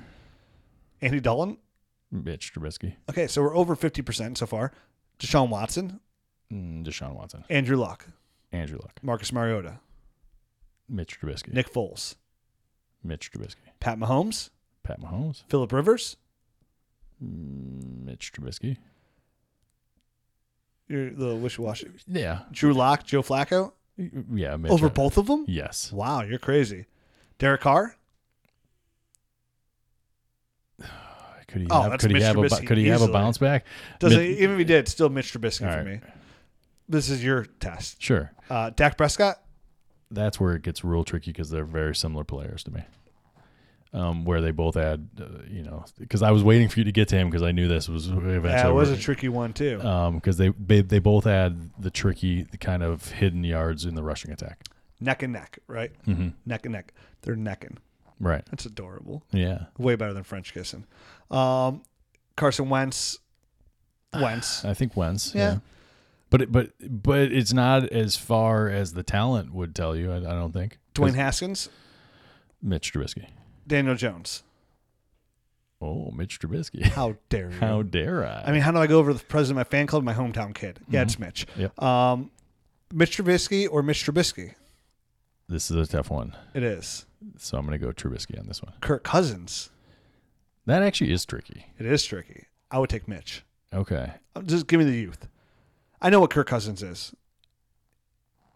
Andy 1.00 1.20
Dalton. 1.20 1.56
Mitch 2.12 2.52
Trubisky, 2.52 2.96
Okay, 3.08 3.26
so 3.28 3.40
we're 3.40 3.56
over 3.56 3.76
50% 3.76 4.36
so 4.36 4.44
far. 4.44 4.72
Deshaun 5.20 5.48
Watson, 5.48 6.00
mm, 6.52 6.84
Deshaun 6.84 7.14
Watson, 7.14 7.44
Andrew 7.48 7.76
Luck, 7.76 8.06
Andrew 8.52 8.78
Luck, 8.82 8.98
Marcus 9.02 9.32
Mariota, 9.32 9.78
Mitch 10.88 11.20
Trubisky, 11.20 11.52
Nick 11.52 11.72
Foles, 11.72 12.16
Mitch 13.04 13.30
Trubisky, 13.30 13.54
Pat 13.78 13.96
Mahomes, 13.98 14.50
Pat 14.82 15.00
Mahomes, 15.00 15.44
Philip 15.48 15.72
Rivers, 15.72 16.16
mm, 17.24 18.04
Mitch 18.04 18.32
Trubisky. 18.32 18.76
You're 20.90 21.10
the 21.10 21.34
wish-washy. 21.36 21.88
Yeah, 22.06 22.40
Drew 22.50 22.72
Lock, 22.74 23.04
Joe 23.04 23.22
Flacco, 23.22 23.72
yeah. 23.96 24.56
Mitch, 24.56 24.72
over 24.72 24.88
both 24.90 25.16
of 25.18 25.26
them. 25.26 25.44
Yes. 25.48 25.92
Wow, 25.92 26.22
you're 26.22 26.38
crazy. 26.38 26.86
Derek 27.38 27.60
Carr, 27.62 27.96
Could 31.48 31.62
he 31.62 31.66
Oh, 31.70 31.82
have? 31.82 31.90
that's 31.92 32.02
Could 32.02 32.10
he 32.10 32.14
Mitch 32.14 32.22
have 32.24 32.36
a? 32.36 32.40
Trubisky 32.40 32.66
Could 32.66 32.78
he 32.78 32.86
have 32.88 33.00
a 33.00 33.04
easily. 33.04 33.12
bounce 33.12 33.38
back? 33.38 33.64
Doesn't 33.98 34.18
Mid- 34.18 34.38
even 34.38 34.52
if 34.52 34.58
he 34.58 34.64
did, 34.64 34.88
still 34.88 35.08
Mitch 35.08 35.32
Trubisky 35.32 35.66
All 35.66 35.72
for 35.72 35.78
right. 35.78 35.86
me. 35.86 36.08
This 36.88 37.08
is 37.08 37.22
your 37.24 37.44
test. 37.44 38.00
Sure. 38.02 38.32
Uh, 38.48 38.70
Dak 38.70 38.96
Prescott. 38.96 39.36
That's 40.10 40.40
where 40.40 40.54
it 40.56 40.62
gets 40.62 40.82
real 40.84 41.04
tricky 41.04 41.30
because 41.32 41.50
they're 41.50 41.64
very 41.64 41.94
similar 41.94 42.24
players 42.24 42.64
to 42.64 42.72
me. 42.72 42.82
Um, 43.92 44.24
where 44.24 44.40
they 44.40 44.52
both 44.52 44.76
had, 44.76 45.08
uh, 45.20 45.24
you 45.48 45.64
know, 45.64 45.84
because 45.98 46.22
I 46.22 46.30
was 46.30 46.44
waiting 46.44 46.68
for 46.68 46.78
you 46.78 46.84
to 46.84 46.92
get 46.92 47.08
to 47.08 47.16
him 47.16 47.28
because 47.28 47.42
I 47.42 47.50
knew 47.50 47.66
this 47.66 47.88
was 47.88 48.06
eventually. 48.06 48.48
Yeah, 48.48 48.68
it 48.68 48.72
was 48.72 48.88
a 48.88 48.96
tricky 48.96 49.28
one 49.28 49.52
too. 49.52 49.78
because 50.14 50.36
they, 50.36 50.50
they 50.50 50.80
they 50.82 51.00
both 51.00 51.24
had 51.24 51.70
the 51.76 51.90
tricky 51.90 52.42
the 52.44 52.56
kind 52.56 52.84
of 52.84 53.10
hidden 53.10 53.42
yards 53.42 53.84
in 53.84 53.96
the 53.96 54.02
rushing 54.04 54.30
attack. 54.30 54.62
neck 55.00 55.24
and 55.24 55.32
neck, 55.32 55.58
right? 55.66 55.90
Mm-hmm. 56.06 56.28
Neck 56.46 56.66
and 56.66 56.72
neck. 56.72 56.94
They're 57.22 57.34
necking. 57.34 57.78
Right. 58.20 58.44
That's 58.50 58.64
adorable. 58.64 59.24
Yeah. 59.32 59.64
Way 59.76 59.96
better 59.96 60.12
than 60.12 60.22
French 60.22 60.54
kissing. 60.54 60.84
Um, 61.28 61.82
Carson 62.36 62.68
Wentz. 62.68 63.18
Wentz. 64.14 64.64
I 64.64 64.72
think 64.74 64.96
Wentz. 64.96 65.34
Yeah. 65.34 65.58
But 66.28 66.42
it, 66.42 66.52
but 66.52 66.70
but 66.80 67.32
it's 67.32 67.52
not 67.52 67.88
as 67.88 68.16
far 68.16 68.68
as 68.68 68.92
the 68.92 69.02
talent 69.02 69.52
would 69.52 69.74
tell 69.74 69.96
you. 69.96 70.12
I, 70.12 70.18
I 70.18 70.20
don't 70.20 70.52
think. 70.52 70.78
Dwayne 70.94 71.14
Haskins. 71.14 71.68
Mitch 72.62 72.92
Trubisky. 72.92 73.26
Daniel 73.70 73.94
Jones. 73.94 74.42
Oh, 75.80 76.10
Mitch 76.10 76.38
Trubisky. 76.40 76.82
How 76.92 77.14
dare 77.30 77.50
you? 77.50 77.56
How 77.58 77.82
dare 77.82 78.26
I? 78.26 78.42
I 78.46 78.52
mean, 78.52 78.60
how 78.60 78.70
do 78.72 78.78
I 78.78 78.86
go 78.86 78.98
over 78.98 79.14
the 79.14 79.24
president 79.24 79.58
of 79.60 79.66
my 79.66 79.70
fan 79.70 79.86
club, 79.86 80.02
my 80.04 80.12
hometown 80.12 80.54
kid? 80.54 80.78
Yeah, 80.90 81.02
it's 81.02 81.18
Mitch. 81.18 81.46
Mm-hmm. 81.46 81.60
Yep. 81.62 81.82
Um, 81.82 82.30
Mitch 82.92 83.16
Trubisky 83.16 83.66
or 83.70 83.82
Mitch 83.82 84.04
Trubisky? 84.04 84.54
this 85.48 85.70
is 85.70 85.76
a 85.76 85.90
tough 85.90 86.10
one. 86.10 86.36
It 86.54 86.62
is. 86.62 87.06
So 87.38 87.56
I'm 87.58 87.66
going 87.66 87.78
to 87.78 87.84
go 87.84 87.92
Trubisky 87.92 88.38
on 88.38 88.46
this 88.46 88.62
one. 88.62 88.72
Kirk 88.80 89.02
Cousins. 89.04 89.70
That 90.66 90.82
actually 90.82 91.12
is 91.12 91.24
tricky. 91.24 91.66
It 91.78 91.86
is 91.86 92.04
tricky. 92.04 92.46
I 92.70 92.78
would 92.78 92.90
take 92.90 93.08
Mitch. 93.08 93.42
Okay. 93.72 94.12
Uh, 94.36 94.42
Just 94.42 94.66
give 94.66 94.78
me 94.78 94.84
the 94.84 94.92
youth. 94.96 95.26
I 96.02 96.10
know 96.10 96.20
what 96.20 96.30
Kirk 96.30 96.46
Cousins 96.48 96.82
is. 96.82 97.14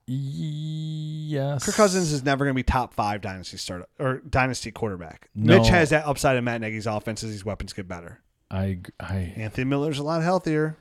Yes. 0.07 1.65
Kirk 1.65 1.75
Cousins 1.75 2.13
is 2.13 2.23
never 2.23 2.45
going 2.45 2.55
to 2.55 2.59
be 2.59 2.63
top 2.63 2.93
five 2.93 3.21
dynasty 3.21 3.57
start 3.57 3.89
or 3.99 4.19
dynasty 4.29 4.71
quarterback. 4.71 5.31
No. 5.35 5.59
Mitch 5.59 5.69
has 5.69 5.91
that 5.91 6.07
upside 6.07 6.37
in 6.37 6.45
Matt 6.45 6.61
Nagy's 6.61 6.87
offense 6.87 7.25
as 7.25 7.31
these 7.31 7.45
weapons 7.45 7.73
get 7.73 7.89
better. 7.89 8.21
I 8.51 8.81
I 9.01 9.33
Anthony 9.37 9.65
Miller's 9.65 9.99
a 9.99 10.03
lot 10.03 10.23
healthier. 10.23 10.77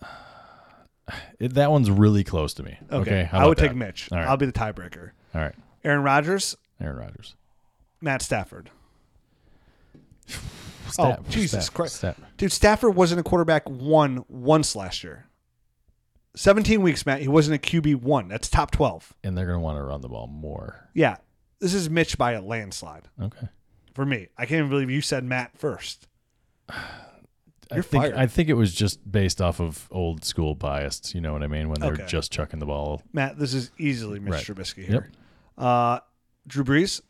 it, 1.38 1.54
that 1.54 1.70
one's 1.70 1.90
really 1.90 2.24
close 2.24 2.54
to 2.54 2.62
me. 2.62 2.76
Okay, 2.90 3.22
Okay. 3.22 3.28
I 3.32 3.46
would 3.46 3.58
about 3.58 3.68
take? 3.68 3.76
Mitch. 3.76 4.08
Right. 4.10 4.26
I'll 4.26 4.36
be 4.36 4.46
the 4.46 4.52
tiebreaker. 4.52 5.10
All 5.34 5.40
right. 5.40 5.54
Aaron 5.84 6.02
Rodgers, 6.02 6.56
Aaron 6.80 6.96
Rodgers. 6.96 7.36
Matt 8.00 8.22
Stafford. 8.22 8.70
Oh, 10.98 11.04
Staff- 11.12 11.20
oh 11.20 11.30
Jesus 11.30 11.70
Christ, 11.70 12.04
dude! 12.36 12.52
Stafford 12.52 12.94
wasn't 12.94 13.18
a 13.18 13.22
quarterback 13.22 13.66
one 13.66 14.26
once 14.28 14.76
last 14.76 15.02
year. 15.02 15.26
Seventeen 16.34 16.80
weeks, 16.82 17.04
Matt. 17.04 17.20
He 17.20 17.28
wasn't 17.28 17.56
a 17.56 17.58
QB 17.66 17.96
one. 18.02 18.28
That's 18.28 18.48
top 18.48 18.70
twelve. 18.70 19.12
And 19.22 19.36
they're 19.36 19.46
going 19.46 19.58
to 19.58 19.62
want 19.62 19.76
to 19.78 19.82
run 19.82 20.00
the 20.00 20.08
ball 20.08 20.26
more. 20.26 20.88
Yeah, 20.94 21.16
this 21.60 21.74
is 21.74 21.90
Mitch 21.90 22.16
by 22.16 22.32
a 22.32 22.40
landslide 22.42 23.08
Okay. 23.20 23.48
for 23.94 24.06
me. 24.06 24.28
I 24.38 24.46
can't 24.46 24.58
even 24.60 24.70
believe 24.70 24.90
you 24.90 25.02
said 25.02 25.24
Matt 25.24 25.58
first. 25.58 26.08
I 26.70 27.76
You're 27.76 27.82
think 27.82 28.02
fired. 28.04 28.14
I 28.16 28.26
think 28.26 28.48
it 28.48 28.54
was 28.54 28.74
just 28.74 29.10
based 29.10 29.40
off 29.42 29.60
of 29.60 29.88
old 29.90 30.24
school 30.24 30.54
bias. 30.54 31.14
You 31.14 31.20
know 31.20 31.32
what 31.34 31.42
I 31.42 31.46
mean? 31.48 31.68
When 31.68 31.80
they're 31.80 31.92
Okay. 31.92 32.06
just 32.06 32.32
chucking 32.32 32.60
the 32.60 32.66
ball. 32.66 33.02
Matt, 33.12 33.38
this 33.38 33.52
is 33.54 33.70
easily 33.78 34.18
Mitch 34.18 34.32
Right. 34.34 34.44
Trubisky 34.44 34.78
Yep. 34.82 34.88
here. 34.88 35.10
Uh, 35.58 36.00
Drew 36.46 36.64
Brees, 36.64 37.00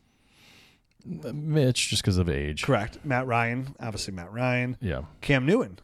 Mitch, 1.05 1.89
just 1.89 2.01
because 2.01 2.17
of 2.17 2.29
age. 2.29 2.63
correct. 2.63 2.97
Matt 3.03 3.25
Ryan, 3.27 3.75
obviously 3.79 4.13
Matt 4.13 4.31
Ryan. 4.31 4.77
Yeah. 4.79 5.01
Cam 5.21 5.45
Newton. 5.45 5.79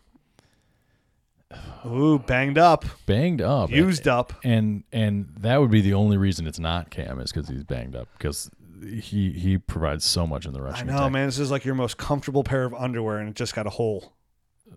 Ooh, 1.86 2.20
banged 2.20 2.58
up, 2.58 2.86
Banged 3.06 3.42
up. 3.42 3.70
used 3.72 4.08
up. 4.08 4.34
and 4.44 4.84
and 4.92 5.30
that 5.40 5.60
would 5.60 5.72
be 5.72 5.82
the 5.82 5.94
only 5.94 6.18
reason 6.18 6.46
it's 6.46 6.60
not 6.60 6.90
Cam 6.92 7.20
is 7.20 7.32
because 7.32 7.50
he's 7.50 7.64
banged 7.64 7.96
up 7.96 8.08
because 8.18 8.52
he 8.82 9.32
he 9.32 9.58
provides 9.58 10.06
so 10.06 10.28
much 10.28 10.46
in 10.46 10.54
the 10.54 10.60
I 10.60 10.64
rushing 10.64 10.88
know, 10.88 10.96
attack. 10.98 11.12
man. 11.12 11.26
This 11.28 11.40
is 11.40 11.50
like 11.52 11.66
your 11.66 11.76
most 11.76 11.98
comfortable 11.98 12.44
pair 12.44 12.66
of 12.66 12.74
underwear, 12.74 13.18
and 13.18 13.30
it 13.30 13.36
just 13.36 13.56
got 13.56 13.66
a 13.66 13.72
hole. 13.72 14.14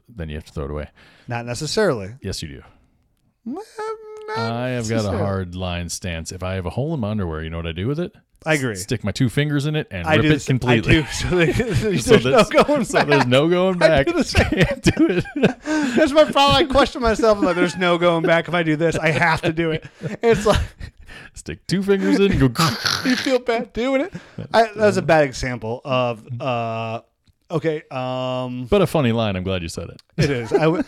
Then 0.09 0.29
you 0.29 0.37
have 0.37 0.45
to 0.45 0.53
throw 0.53 0.65
it 0.65 0.71
away. 0.71 0.89
Not 1.29 1.45
necessarily. 1.45 2.15
Yes, 2.23 2.43
you 2.43 2.49
do. 2.49 2.63
Not 3.45 3.65
I 4.39 4.69
have 4.71 4.89
got 4.89 5.05
a 5.05 5.19
hard 5.19 5.55
line 5.55 5.89
stance. 5.89 6.33
If 6.33 6.43
I 6.43 6.55
have 6.55 6.65
a 6.65 6.71
hole 6.71 6.95
in 6.95 7.01
my 7.01 7.11
underwear, 7.11 7.43
you 7.43 7.51
know 7.51 7.59
what 7.59 7.67
I 7.67 7.73
do 7.73 7.87
with 7.87 8.01
it? 8.01 8.13
I 8.47 8.55
agree. 8.55 8.75
Stick 8.77 9.05
my 9.05 9.13
two 9.13 9.29
fingers 9.29 9.67
in 9.67 9.77
it 9.77 9.89
and 9.91 10.07
I 10.07 10.15
rip 10.17 10.23
do. 10.23 10.33
it 10.33 10.45
completely. 10.47 10.99
I 10.99 11.01
do. 11.03 11.07
So 11.13 11.29
they, 11.37 11.53
there's 11.53 12.05
So 12.07 12.17
no 12.17 12.31
that's- 12.31 12.49
going 12.67 12.85
so 12.85 12.99
back. 12.99 13.09
there's 13.09 13.27
no 13.27 13.49
going 13.49 13.83
I 13.83 13.89
back. 13.89 14.07
do 14.07 14.13
the 14.15 14.25
same. 14.25 14.45
Can't 14.51 14.83
do 14.83 15.07
it. 15.09 15.25
That's 15.97 16.13
my 16.13 16.25
problem. 16.25 16.57
I 16.57 16.65
question 16.65 17.03
myself. 17.03 17.39
I'm 17.39 17.45
like, 17.45 17.57
there's 17.57 17.77
no 17.77 17.99
going 17.99 18.25
back. 18.25 18.49
If 18.49 18.55
I 18.55 18.63
do 18.63 18.77
this, 18.77 18.97
I 18.97 19.11
have 19.11 19.43
to 19.43 19.53
do 19.53 19.71
it. 19.71 19.85
It's 20.23 20.47
like 20.47 20.61
Stick 21.35 21.67
two 21.67 21.83
fingers 21.83 22.19
in. 22.21 22.33
and 22.33 22.55
Go. 22.55 22.69
you 23.05 23.17
feel 23.17 23.39
bad 23.39 23.73
doing 23.73 24.03
it. 24.03 24.13
I, 24.53 24.65
that 24.65 24.77
was 24.77 24.97
a 24.97 25.03
bad 25.03 25.25
example 25.25 25.81
of. 25.85 26.27
uh 26.41 27.01
Okay. 27.51 27.83
Um. 27.91 28.65
but 28.71 28.81
a 28.81 28.87
funny 28.87 29.13
line. 29.13 29.37
I'm 29.37 29.43
glad 29.43 29.63
you 29.63 29.69
said 29.69 29.91
it. 29.91 30.01
It 30.17 30.31
is. 30.31 30.53
I 30.55 30.61
w- 30.65 30.83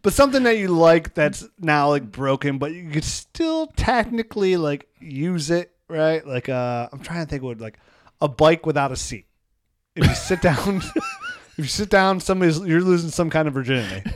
but 0.00 0.14
something 0.14 0.44
that 0.44 0.56
you 0.56 0.68
like 0.68 1.12
that's 1.12 1.46
now 1.58 1.90
like 1.90 2.10
broken, 2.10 2.56
but 2.56 2.72
you 2.72 2.88
could 2.90 3.04
still 3.04 3.66
technically 3.76 4.56
like 4.56 4.88
use 4.98 5.50
it, 5.50 5.75
right? 5.88 6.26
Like 6.26 6.48
uh 6.48 6.88
I'm 6.92 7.00
trying 7.00 7.24
to 7.24 7.30
think 7.30 7.42
what 7.42 7.60
like 7.60 7.78
a 8.20 8.28
bike 8.28 8.66
without 8.66 8.92
a 8.92 8.96
seat. 8.96 9.26
If 9.94 10.06
you 10.06 10.14
sit 10.14 10.42
down 10.42 10.76
if 11.56 11.58
you 11.58 11.64
sit 11.64 11.90
down, 11.90 12.20
somebody's 12.20 12.58
you're 12.60 12.80
losing 12.82 13.10
some 13.10 13.30
kind 13.30 13.48
of 13.48 13.54
virginity. 13.54 14.10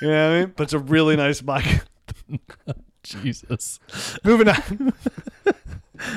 You 0.00 0.08
know 0.08 0.28
what 0.28 0.36
I 0.36 0.40
mean? 0.40 0.52
But 0.56 0.64
it's 0.64 0.72
a 0.72 0.78
really 0.78 1.16
nice 1.16 1.40
bike. 1.40 1.82
Jesus. 3.02 3.80
Moving 4.24 4.48
on. 4.48 4.92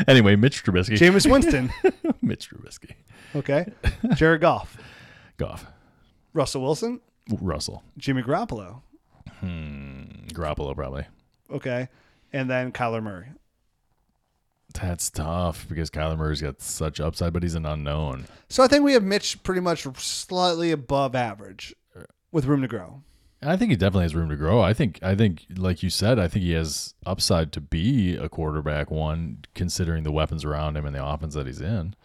Anyway, 0.07 0.36
Mitch 0.36 0.63
Trubisky. 0.63 0.98
Jameis 0.98 1.29
Winston. 1.29 1.72
Mitch 2.19 2.50
Trubisky. 2.50 2.93
Okay. 3.36 3.72
Jared 4.15 4.41
Goff. 4.41 4.77
Goff. 5.38 5.67
Russell 6.34 6.63
Wilson. 6.63 7.01
Russell. 7.39 7.84
Jimmy 7.95 8.24
Garoppolo. 8.24 8.81
Hmm. 9.41 10.05
Garoppolo 10.29 10.75
probably. 10.75 11.05
Okay. 11.51 11.88
And 12.34 12.50
then 12.50 12.72
Kyler 12.72 13.03
Murray. 13.03 13.27
That's 14.82 15.10
tough 15.10 15.65
because 15.67 15.89
Kyler 15.89 16.17
Murray's 16.17 16.41
got 16.41 16.62
such 16.62 17.00
upside, 17.00 17.34
but 17.34 17.44
he's 17.44 17.55
an 17.55 17.65
unknown. 17.65 18.25
So 18.50 18.63
I 18.63 18.67
think 18.67 18.84
we 18.84 18.94
have 18.94 19.03
Mitch 19.03 19.41
pretty 19.44 19.62
much 19.62 19.88
slightly 19.98 20.72
above 20.72 21.15
average 21.15 21.74
with 22.32 22.46
room 22.46 22.62
to 22.62 22.67
grow. 22.67 23.01
I 23.41 23.58
think 23.58 23.70
he 23.72 23.75
definitely 23.77 24.03
has 24.03 24.15
room 24.15 24.29
to 24.29 24.36
grow. 24.36 24.62
I 24.62 24.74
think 24.74 25.00
I 25.03 25.13
think 25.15 25.46
like 25.55 25.84
you 25.84 25.89
said, 25.89 26.17
I 26.20 26.27
think 26.27 26.44
he 26.44 26.51
has 26.53 26.94
upside 27.05 27.51
to 27.53 27.62
be 27.62 28.15
a 28.15 28.27
quarterback 28.27 28.89
one 28.89 29.39
considering 29.53 30.03
the 30.03 30.12
weapons 30.12 30.44
around 30.44 30.77
him 30.77 30.86
and 30.86 30.96
the 30.96 31.05
offense 31.05 31.36
that 31.36 31.46
he's 31.46 31.62
in. 31.62 31.96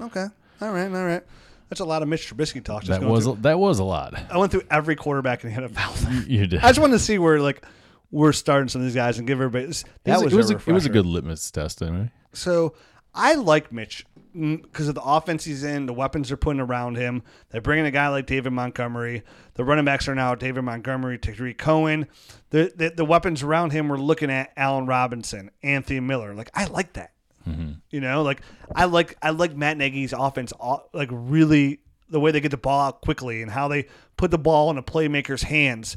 Okay. 0.00 0.26
All 0.60 0.72
right. 0.72 0.92
All 0.92 1.04
right. 1.04 1.22
That's 1.68 1.80
a 1.80 1.84
lot 1.84 2.02
of 2.02 2.08
Mitch 2.08 2.32
Trubisky 2.32 2.62
talk. 2.62 2.84
Just 2.84 3.00
That 3.00 3.08
was 3.08 3.24
through. 3.24 3.38
that 3.40 3.58
was 3.58 3.80
a 3.80 3.84
lot. 3.84 4.14
I 4.30 4.38
went 4.38 4.52
through 4.52 4.62
every 4.70 4.94
quarterback 4.94 5.42
in 5.44 5.52
the 5.52 5.62
NFL. 5.62 6.28
You 6.28 6.46
did. 6.46 6.60
I 6.60 6.68
just 6.68 6.78
wanted 6.78 6.92
to 6.94 6.98
see 7.00 7.18
where 7.18 7.40
like 7.40 7.64
we're 8.10 8.32
starting 8.32 8.68
some 8.68 8.80
of 8.80 8.86
these 8.86 8.94
guys 8.94 9.18
and 9.18 9.26
give 9.26 9.38
everybody. 9.38 9.66
This, 9.66 9.84
that 10.04 10.22
was, 10.22 10.32
it 10.32 10.36
was, 10.36 10.50
a, 10.50 10.56
it 10.56 10.72
was 10.72 10.86
a 10.86 10.90
good 10.90 11.06
litmus 11.06 11.50
test 11.50 11.82
anyway. 11.82 12.10
So 12.32 12.74
I 13.14 13.34
like 13.34 13.72
Mitch 13.72 14.04
because 14.34 14.88
of 14.88 14.94
the 14.94 15.02
offense 15.02 15.44
he's 15.44 15.64
in, 15.64 15.86
the 15.86 15.94
weapons 15.94 16.28
they're 16.28 16.36
putting 16.36 16.60
around 16.60 16.96
him. 16.96 17.22
They're 17.50 17.62
bringing 17.62 17.86
a 17.86 17.90
guy 17.90 18.08
like 18.08 18.26
David 18.26 18.52
Montgomery. 18.52 19.22
The 19.54 19.64
running 19.64 19.84
backs 19.84 20.08
are 20.08 20.14
now 20.14 20.34
David 20.34 20.62
Montgomery, 20.62 21.18
Tarik 21.18 21.58
Cohen. 21.58 22.06
The, 22.50 22.72
the 22.76 22.90
the 22.90 23.04
weapons 23.04 23.42
around 23.42 23.72
him. 23.72 23.88
We're 23.88 23.96
looking 23.96 24.30
at 24.30 24.52
Allen 24.56 24.86
Robinson, 24.86 25.50
Anthony 25.62 26.00
Miller. 26.00 26.34
Like 26.34 26.50
I 26.54 26.66
like 26.66 26.92
that. 26.94 27.12
Mm-hmm. 27.48 27.72
You 27.90 28.00
know, 28.00 28.22
like 28.22 28.42
I 28.74 28.84
like 28.84 29.16
I 29.22 29.30
like 29.30 29.56
Matt 29.56 29.78
Nagy's 29.78 30.12
offense. 30.12 30.52
Like 30.92 31.08
really, 31.10 31.80
the 32.08 32.20
way 32.20 32.30
they 32.30 32.40
get 32.40 32.50
the 32.50 32.56
ball 32.56 32.88
out 32.88 33.00
quickly 33.00 33.42
and 33.42 33.50
how 33.50 33.68
they 33.68 33.86
put 34.16 34.30
the 34.30 34.38
ball 34.38 34.70
in 34.70 34.78
a 34.78 34.82
playmaker's 34.82 35.42
hands. 35.42 35.96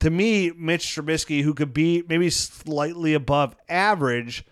To 0.00 0.10
me, 0.10 0.50
Mitch 0.56 0.84
Trubisky, 0.86 1.42
who 1.42 1.54
could 1.54 1.72
be 1.74 2.02
maybe 2.08 2.30
slightly 2.30 3.14
above 3.14 3.54
average, 3.68 4.44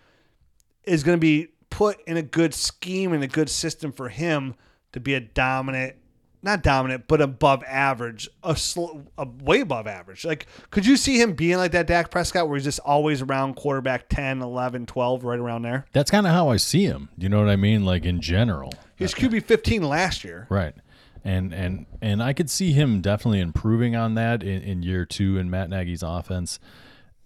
is 0.83 1.03
going 1.03 1.17
to 1.17 1.21
be 1.21 1.49
put 1.69 1.99
in 2.07 2.17
a 2.17 2.21
good 2.21 2.53
scheme 2.53 3.13
and 3.13 3.23
a 3.23 3.27
good 3.27 3.49
system 3.49 3.91
for 3.91 4.09
him 4.09 4.55
to 4.91 4.99
be 4.99 5.13
a 5.13 5.19
dominant, 5.19 5.95
not 6.41 6.63
dominant, 6.63 7.05
but 7.07 7.21
above 7.21 7.63
average, 7.63 8.29
a, 8.43 8.55
sl- 8.55 9.01
a 9.17 9.27
way 9.43 9.61
above 9.61 9.87
average. 9.87 10.25
Like, 10.25 10.47
could 10.71 10.85
you 10.85 10.97
see 10.97 11.21
him 11.21 11.33
being 11.33 11.57
like 11.57 11.71
that 11.71 11.87
Dak 11.87 12.11
Prescott 12.11 12.47
where 12.47 12.57
he's 12.57 12.63
just 12.63 12.79
always 12.79 13.21
around 13.21 13.55
quarterback 13.55 14.09
10, 14.09 14.41
11, 14.41 14.85
12, 14.85 15.23
right 15.23 15.39
around 15.39 15.63
there? 15.63 15.85
That's 15.93 16.11
kind 16.11 16.25
of 16.25 16.33
how 16.33 16.49
I 16.49 16.57
see 16.57 16.85
him. 16.85 17.09
Do 17.17 17.23
you 17.23 17.29
know 17.29 17.39
what 17.39 17.49
I 17.49 17.55
mean? 17.55 17.85
Like 17.85 18.05
in 18.05 18.21
general. 18.21 18.73
He 18.95 19.03
was 19.03 19.13
QB 19.13 19.45
15 19.45 19.83
last 19.83 20.23
year. 20.23 20.47
Right. 20.49 20.75
And 21.23 21.53
and 21.53 21.85
and 22.01 22.23
I 22.23 22.33
could 22.33 22.49
see 22.49 22.71
him 22.71 23.01
definitely 23.01 23.39
improving 23.41 23.95
on 23.95 24.15
that 24.15 24.41
in, 24.43 24.61
in 24.61 24.83
year 24.83 25.05
two 25.05 25.37
in 25.37 25.49
Matt 25.49 25.69
Nagy's 25.69 26.03
offense. 26.03 26.59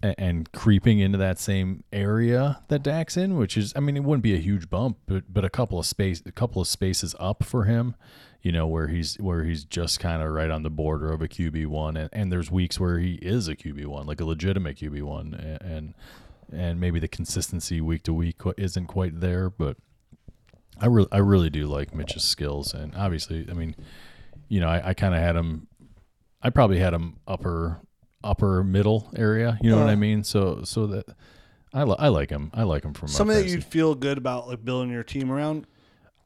a- 0.02 0.18
and 0.20 0.50
creeping 0.52 0.98
into 0.98 1.16
that 1.18 1.38
same 1.38 1.82
area 1.92 2.60
that 2.68 2.82
Dak's 2.82 3.16
in, 3.16 3.36
which 3.36 3.56
is, 3.56 3.72
I 3.74 3.80
mean, 3.80 3.96
it 3.96 4.04
wouldn't 4.04 4.22
be 4.22 4.34
a 4.34 4.38
huge 4.38 4.68
bump, 4.68 4.98
but 5.06 5.32
but 5.32 5.44
a 5.44 5.50
couple 5.50 5.78
of 5.78 5.86
space, 5.86 6.22
a 6.26 6.32
couple 6.32 6.60
of 6.60 6.68
spaces 6.68 7.14
up 7.18 7.42
for 7.44 7.64
him, 7.64 7.94
you 8.42 8.52
know, 8.52 8.66
where 8.66 8.88
he's 8.88 9.14
where 9.16 9.44
he's 9.44 9.64
just 9.64 10.00
kind 10.00 10.22
of 10.22 10.30
right 10.32 10.50
on 10.50 10.62
the 10.62 10.70
border 10.70 11.10
of 11.12 11.22
a 11.22 11.28
QB 11.28 11.68
one, 11.68 11.96
and, 11.96 12.10
and 12.12 12.30
there's 12.32 12.50
weeks 12.50 12.78
where 12.78 12.98
he 12.98 13.14
is 13.22 13.48
a 13.48 13.56
QB 13.56 13.86
one, 13.86 14.06
like 14.06 14.20
a 14.20 14.24
legitimate 14.26 14.76
QB 14.76 15.02
one, 15.02 15.32
and 15.34 15.62
and, 15.62 15.94
and 16.52 16.80
maybe 16.80 17.00
the 17.00 17.08
consistency 17.08 17.80
week 17.80 18.02
to 18.02 18.12
week 18.12 18.36
isn't 18.58 18.86
quite 18.88 19.20
there, 19.20 19.48
but 19.48 19.78
I 20.80 20.86
really 20.86 21.08
I 21.12 21.18
really 21.18 21.50
do 21.50 21.66
like 21.66 21.94
Mitch's 21.94 22.24
skills, 22.24 22.74
and 22.74 22.94
obviously, 22.96 23.46
I 23.50 23.54
mean, 23.54 23.74
you 24.48 24.60
know, 24.60 24.68
I, 24.68 24.88
I 24.90 24.94
kind 24.94 25.14
of 25.14 25.20
had 25.20 25.36
him, 25.36 25.68
I 26.42 26.50
probably 26.50 26.78
had 26.78 26.92
him 26.94 27.16
upper 27.26 27.80
upper 28.22 28.64
middle 28.64 29.10
area. 29.16 29.58
You 29.62 29.70
know 29.70 29.78
what 29.78 29.88
I 29.88 29.92
Uh. 29.92 29.96
mean? 29.96 30.24
So 30.24 30.62
so 30.64 30.86
that 30.88 31.06
I 31.72 31.84
li- 31.84 31.96
I 31.98 32.08
like 32.08 32.30
him. 32.30 32.50
I 32.54 32.62
like 32.62 32.84
him 32.84 32.94
from 32.94 33.06
a 33.06 33.12
Something 33.12 33.36
that 33.36 33.48
you'd 33.48 33.64
feel 33.64 33.94
good 33.94 34.18
about 34.18 34.48
like 34.48 34.64
building 34.64 34.90
your 34.90 35.02
team 35.04 35.30
around. 35.30 35.66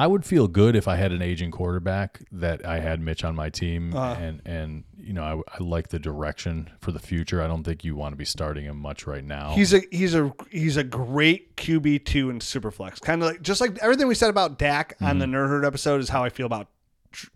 I 0.01 0.07
would 0.07 0.25
feel 0.25 0.47
good 0.47 0.77
if 0.77 0.87
I 0.87 0.95
had 0.97 1.11
an 1.11 1.23
aging 1.23 1.51
quarterback 1.51 2.21
that 2.31 2.65
I 2.65 2.79
had 2.79 3.01
Mitch 3.01 3.25
on 3.25 3.35
my 3.35 3.51
team, 3.51 3.95
Uh. 3.97 4.15
and 4.15 4.41
and 4.45 4.85
you 4.97 5.13
know 5.13 5.23
I, 5.49 5.57
I 5.59 5.63
like 5.63 5.89
the 5.89 5.99
direction 5.99 6.71
for 6.81 6.93
the 6.93 7.01
future. 7.01 7.43
I 7.43 7.49
don't 7.49 7.65
think 7.65 7.85
you 7.85 7.97
want 7.97 8.13
to 8.13 8.17
be 8.17 8.25
starting 8.25 8.65
him 8.65 8.77
much 8.79 9.07
right 9.07 9.25
now. 9.25 9.55
He's 9.55 9.75
a 9.75 9.83
he's 9.91 10.15
a 10.15 10.33
he's 10.51 10.77
a 10.77 10.85
great 10.85 11.57
QB 11.57 12.05
two 12.05 12.31
in 12.31 12.39
Superflex. 12.39 13.01
Kind 13.01 13.23
of 13.23 13.31
like 13.31 13.43
just 13.43 13.61
like 13.61 13.77
everything 13.79 14.07
we 14.07 14.15
said 14.15 14.31
about 14.31 14.59
Dak 14.59 14.95
on 15.01 15.19
the 15.19 15.27
Nerd 15.27 15.49
Herd 15.49 15.65
episode 15.65 16.01
is 16.01 16.09
how 16.11 16.23
I 16.23 16.29
feel 16.29 16.47
about 16.47 16.69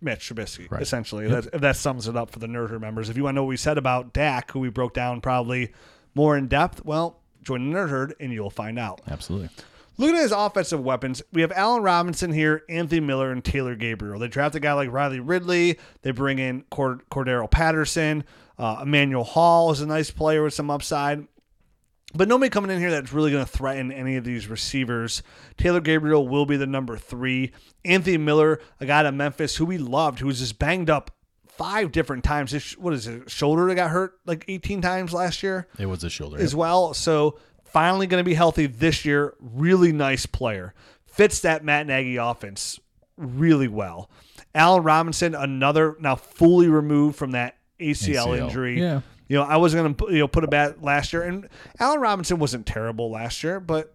Mitch 0.00 0.28
Trubisky. 0.28 0.70
Right. 0.70 0.82
Essentially, 0.82 1.26
that, 1.28 1.50
that 1.60 1.76
sums 1.76 2.06
it 2.06 2.16
up 2.16 2.30
for 2.30 2.38
the 2.38 2.46
Nerd 2.46 2.70
Herd 2.70 2.80
members. 2.80 3.08
If 3.08 3.16
you 3.16 3.24
want 3.24 3.34
to 3.34 3.36
know 3.36 3.42
what 3.44 3.48
we 3.48 3.56
said 3.56 3.78
about 3.78 4.12
Dak, 4.12 4.52
who 4.52 4.60
we 4.60 4.68
broke 4.68 4.94
down 4.94 5.20
probably 5.20 5.72
more 6.14 6.36
in 6.36 6.46
depth, 6.46 6.84
well, 6.84 7.18
join 7.42 7.68
the 7.72 7.76
Nerd 7.76 7.88
Herd 7.88 8.14
and 8.20 8.32
you'll 8.32 8.50
find 8.50 8.78
out. 8.78 9.00
Absolutely. 9.10 9.48
Looking 10.02 10.16
at 10.16 10.22
his 10.22 10.32
offensive 10.32 10.80
weapons, 10.82 11.22
we 11.32 11.42
have 11.42 11.52
Allen 11.52 11.84
Robinson 11.84 12.32
here, 12.32 12.64
Anthony 12.68 12.98
Miller, 13.00 13.30
and 13.30 13.44
Taylor 13.44 13.76
Gabriel. 13.76 14.18
They 14.18 14.26
draft 14.26 14.56
a 14.56 14.60
guy 14.60 14.72
like 14.72 14.90
Riley 14.90 15.20
Ridley. 15.20 15.78
They 16.02 16.10
bring 16.10 16.40
in 16.40 16.62
Cord- 16.70 17.08
Cordarrelle 17.08 17.48
Patterson. 17.48 18.24
Uh, 18.58 18.80
Emmanuel 18.82 19.22
Hall 19.22 19.70
is 19.70 19.80
a 19.80 19.86
nice 19.86 20.10
player 20.10 20.42
with 20.42 20.54
some 20.54 20.72
upside. 20.72 21.28
But 22.14 22.26
nobody 22.26 22.50
coming 22.50 22.72
in 22.72 22.80
here 22.80 22.90
that's 22.90 23.12
really 23.12 23.30
going 23.30 23.44
to 23.44 23.50
threaten 23.50 23.92
any 23.92 24.16
of 24.16 24.24
these 24.24 24.48
receivers. 24.48 25.22
Taylor 25.56 25.80
Gabriel 25.80 26.26
will 26.26 26.46
be 26.46 26.56
the 26.56 26.66
number 26.66 26.98
three. 26.98 27.52
Anthony 27.84 28.18
Miller, 28.18 28.58
a 28.80 28.86
guy 28.86 29.04
at 29.04 29.14
Memphis 29.14 29.54
who 29.54 29.64
we 29.66 29.78
loved, 29.78 30.18
who 30.18 30.26
was 30.26 30.40
just 30.40 30.58
banged 30.58 30.90
up 30.90 31.12
five 31.46 31.92
different 31.92 32.24
times. 32.24 32.50
His, 32.50 32.72
what 32.72 32.92
is 32.92 33.06
it? 33.06 33.30
Shoulder 33.30 33.66
that 33.68 33.76
got 33.76 33.90
hurt 33.90 34.14
like 34.26 34.44
18 34.48 34.80
times 34.82 35.12
last 35.12 35.44
year 35.44 35.68
It 35.78 35.86
was 35.86 36.02
a 36.02 36.10
shoulder. 36.10 36.38
as 36.38 36.56
well. 36.56 36.92
So 36.92 37.38
finally 37.72 38.06
going 38.06 38.22
to 38.22 38.28
be 38.28 38.34
healthy 38.34 38.66
this 38.66 39.04
year. 39.04 39.34
Really 39.40 39.92
nice 39.92 40.26
player. 40.26 40.74
Fits 41.06 41.40
that 41.40 41.64
Matt 41.64 41.86
Nagy 41.86 42.16
offense 42.16 42.80
really 43.16 43.68
well. 43.68 44.10
Allen 44.54 44.82
Robinson, 44.82 45.34
another 45.34 45.96
now 46.00 46.16
fully 46.16 46.68
removed 46.68 47.16
from 47.16 47.32
that 47.32 47.56
ACL, 47.80 48.26
ACL. 48.28 48.38
injury. 48.38 48.80
Yeah. 48.80 49.00
You 49.28 49.38
know, 49.38 49.44
I 49.44 49.56
wasn't 49.56 49.82
going 49.82 49.94
to 49.94 50.14
you 50.14 50.20
know 50.20 50.28
put 50.28 50.44
a 50.44 50.48
bat 50.48 50.82
last 50.82 51.12
year, 51.12 51.22
and 51.22 51.48
Allen 51.78 52.00
Robinson 52.00 52.38
wasn't 52.38 52.66
terrible 52.66 53.10
last 53.10 53.42
year, 53.42 53.60
but 53.60 53.91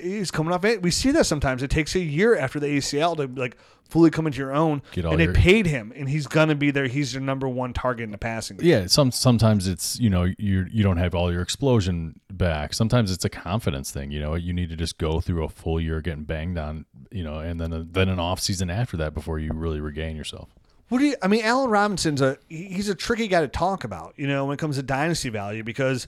he's 0.00 0.30
coming 0.30 0.52
off 0.52 0.64
it. 0.64 0.82
We 0.82 0.90
see 0.90 1.10
that 1.12 1.26
sometimes. 1.26 1.62
It 1.62 1.70
takes 1.70 1.94
a 1.94 2.00
year 2.00 2.36
after 2.36 2.60
the 2.60 2.66
ACL 2.66 3.16
to 3.16 3.26
like 3.40 3.56
fully 3.88 4.10
come 4.10 4.26
into 4.26 4.38
your 4.38 4.54
own, 4.54 4.80
Get 4.92 5.04
all 5.04 5.12
and 5.12 5.20
they 5.20 5.28
paid 5.28 5.66
him, 5.66 5.92
and 5.94 6.08
he's 6.08 6.26
going 6.26 6.48
to 6.48 6.54
be 6.54 6.70
there. 6.70 6.86
He's 6.86 7.12
your 7.12 7.20
number 7.22 7.46
one 7.48 7.72
target 7.74 8.04
in 8.04 8.10
the 8.10 8.16
passing. 8.18 8.56
game. 8.56 8.66
yeah 8.66 8.86
some 8.86 9.10
sometimes 9.10 9.66
it's 9.68 9.98
you 10.00 10.08
know 10.08 10.24
you 10.38 10.66
you 10.70 10.82
don't 10.82 10.96
have 10.96 11.14
all 11.14 11.30
your 11.32 11.42
explosion 11.42 12.18
back 12.30 12.72
sometimes 12.72 13.10
it's 13.10 13.24
a 13.24 13.28
confidence 13.28 13.90
thing 13.90 14.10
you 14.10 14.18
know 14.18 14.34
you 14.34 14.52
need 14.54 14.70
to 14.70 14.76
just 14.76 14.96
go 14.96 15.20
through 15.20 15.44
a 15.44 15.48
full 15.48 15.78
year 15.78 16.00
getting 16.00 16.24
banged 16.24 16.56
on 16.56 16.86
you 17.10 17.22
know 17.22 17.38
and 17.40 17.60
then 17.60 17.72
a, 17.72 17.82
then 17.84 18.08
an 18.08 18.18
off 18.18 18.40
season 18.40 18.70
after 18.70 18.96
that 18.96 19.12
before 19.12 19.38
you 19.38 19.52
really 19.52 19.80
regain 19.80 20.16
yourself 20.16 20.48
What 20.88 20.98
do 20.98 21.04
you? 21.04 21.16
I 21.22 21.28
mean, 21.28 21.42
Allen 21.44 21.70
Robinson's 21.70 22.22
a 22.22 22.38
he's 22.48 22.88
a 22.88 22.94
tricky 22.94 23.28
guy 23.28 23.40
to 23.42 23.48
talk 23.48 23.84
about. 23.84 24.14
You 24.16 24.26
know, 24.26 24.46
when 24.46 24.54
it 24.54 24.58
comes 24.58 24.76
to 24.76 24.82
dynasty 24.82 25.28
value, 25.28 25.62
because 25.64 26.06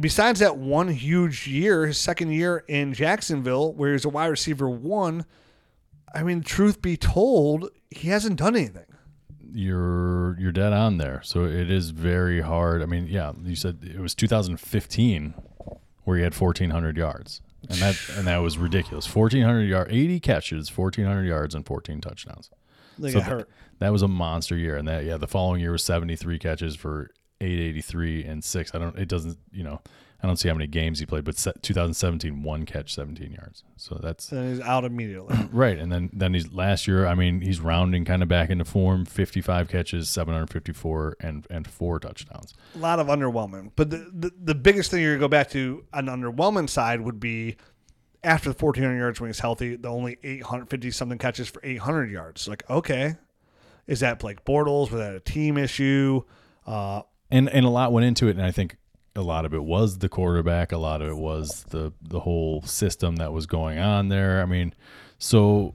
besides 0.00 0.40
that 0.40 0.56
one 0.56 0.88
huge 0.88 1.46
year, 1.46 1.86
his 1.86 1.98
second 1.98 2.30
year 2.32 2.64
in 2.68 2.92
Jacksonville, 2.94 3.72
where 3.74 3.92
he's 3.92 4.04
a 4.04 4.08
wide 4.08 4.26
receiver 4.26 4.68
one, 4.68 5.24
I 6.14 6.22
mean, 6.22 6.42
truth 6.42 6.80
be 6.82 6.96
told, 6.96 7.68
he 7.90 8.08
hasn't 8.08 8.38
done 8.38 8.56
anything. 8.56 8.84
you're 9.52 10.36
you're 10.38 10.52
dead 10.52 10.72
on 10.72 10.98
there. 10.98 11.20
So 11.24 11.44
it 11.44 11.70
is 11.70 11.90
very 11.90 12.40
hard. 12.42 12.82
I 12.82 12.86
mean 12.86 13.06
yeah 13.06 13.32
you 13.42 13.56
said 13.56 13.78
it 13.82 13.98
was 14.00 14.14
2015 14.14 15.34
where 16.04 16.16
he 16.16 16.22
had 16.22 16.34
1400 16.38 16.96
yards. 16.96 17.40
And 17.68 17.78
that 17.78 17.96
and 18.16 18.26
that 18.26 18.38
was 18.38 18.56
ridiculous. 18.58 19.12
1400 19.14 19.62
yard 19.64 19.88
80 19.90 20.20
catches 20.20 20.76
1400 20.76 21.24
yards 21.24 21.54
and 21.54 21.66
14 21.66 22.00
touchdowns. 22.00 22.50
They 22.98 23.10
So 23.10 23.18
got 23.20 23.24
th- 23.26 23.38
hurt. 23.40 23.50
that 23.78 23.90
was 23.92 24.02
a 24.02 24.08
monster 24.08 24.56
year, 24.56 24.76
and 24.76 24.86
that 24.88 25.04
yeah, 25.04 25.16
the 25.16 25.26
following 25.28 25.60
year 25.60 25.70
was 25.72 25.84
seventy 25.84 26.16
three 26.16 26.38
catches 26.38 26.74
for 26.74 27.10
eight 27.40 27.58
eighty 27.58 27.80
three 27.80 28.24
and 28.24 28.42
six. 28.42 28.74
I 28.74 28.78
don't. 28.78 28.98
It 28.98 29.08
doesn't. 29.08 29.38
You 29.52 29.64
know, 29.64 29.80
I 30.22 30.26
don't 30.26 30.36
see 30.36 30.48
how 30.48 30.54
many 30.54 30.66
games 30.66 30.98
he 30.98 31.06
played, 31.06 31.24
but 31.24 31.36
se- 31.38 31.52
2017 31.62 32.42
one 32.42 32.66
catch, 32.66 32.92
seventeen 32.94 33.32
yards. 33.32 33.62
So 33.76 33.98
that's 34.02 34.28
Then 34.28 34.50
he's 34.50 34.60
out 34.60 34.84
immediately. 34.84 35.36
right. 35.52 35.78
And 35.78 35.90
then 35.92 36.10
then 36.12 36.34
he's 36.34 36.52
last 36.52 36.88
year. 36.88 37.06
I 37.06 37.14
mean, 37.14 37.40
he's 37.40 37.60
rounding 37.60 38.04
kind 38.04 38.22
of 38.22 38.28
back 38.28 38.50
into 38.50 38.64
form. 38.64 39.04
Fifty 39.04 39.40
five 39.40 39.68
catches, 39.68 40.08
seven 40.08 40.34
hundred 40.34 40.50
fifty 40.50 40.72
four, 40.72 41.16
and 41.20 41.46
and 41.50 41.66
four 41.68 42.00
touchdowns. 42.00 42.54
a 42.74 42.78
lot 42.78 42.98
of 42.98 43.06
underwhelming. 43.06 43.70
But 43.76 43.90
the, 43.90 44.10
the, 44.12 44.32
the 44.42 44.54
biggest 44.54 44.90
thing 44.90 45.02
you're 45.02 45.12
going 45.16 45.20
to 45.20 45.24
go 45.24 45.28
back 45.28 45.50
to 45.50 45.84
on 45.92 46.06
the 46.06 46.12
underwhelming 46.12 46.68
side 46.68 47.00
would 47.00 47.20
be 47.20 47.56
after 48.24 48.52
the 48.52 48.58
1,400 48.58 48.98
yards 48.98 49.20
when 49.20 49.28
he's 49.28 49.38
healthy, 49.38 49.76
the 49.76 49.88
only 49.88 50.18
850 50.24 50.90
something 50.90 51.18
catches 51.18 51.48
for 51.48 51.60
800 51.62 52.10
yards. 52.10 52.48
Like, 52.48 52.68
okay, 52.68 53.14
is 53.86 54.00
that 54.00 54.18
Blake 54.18 54.44
Bortles? 54.44 54.90
Was 54.90 55.00
that 55.00 55.14
a 55.14 55.20
team 55.20 55.56
issue? 55.56 56.22
Uh, 56.66 57.02
and 57.30 57.48
and 57.48 57.64
a 57.66 57.68
lot 57.68 57.92
went 57.92 58.06
into 58.06 58.28
it 58.28 58.36
and 58.36 58.44
i 58.44 58.50
think 58.50 58.76
a 59.16 59.22
lot 59.22 59.44
of 59.44 59.52
it 59.52 59.64
was 59.64 59.98
the 59.98 60.08
quarterback 60.08 60.70
a 60.70 60.78
lot 60.78 61.02
of 61.02 61.08
it 61.08 61.16
was 61.16 61.64
the 61.70 61.92
the 62.00 62.20
whole 62.20 62.62
system 62.62 63.16
that 63.16 63.32
was 63.32 63.46
going 63.46 63.78
on 63.78 64.08
there. 64.08 64.40
I 64.40 64.44
mean 64.46 64.74
so 65.18 65.74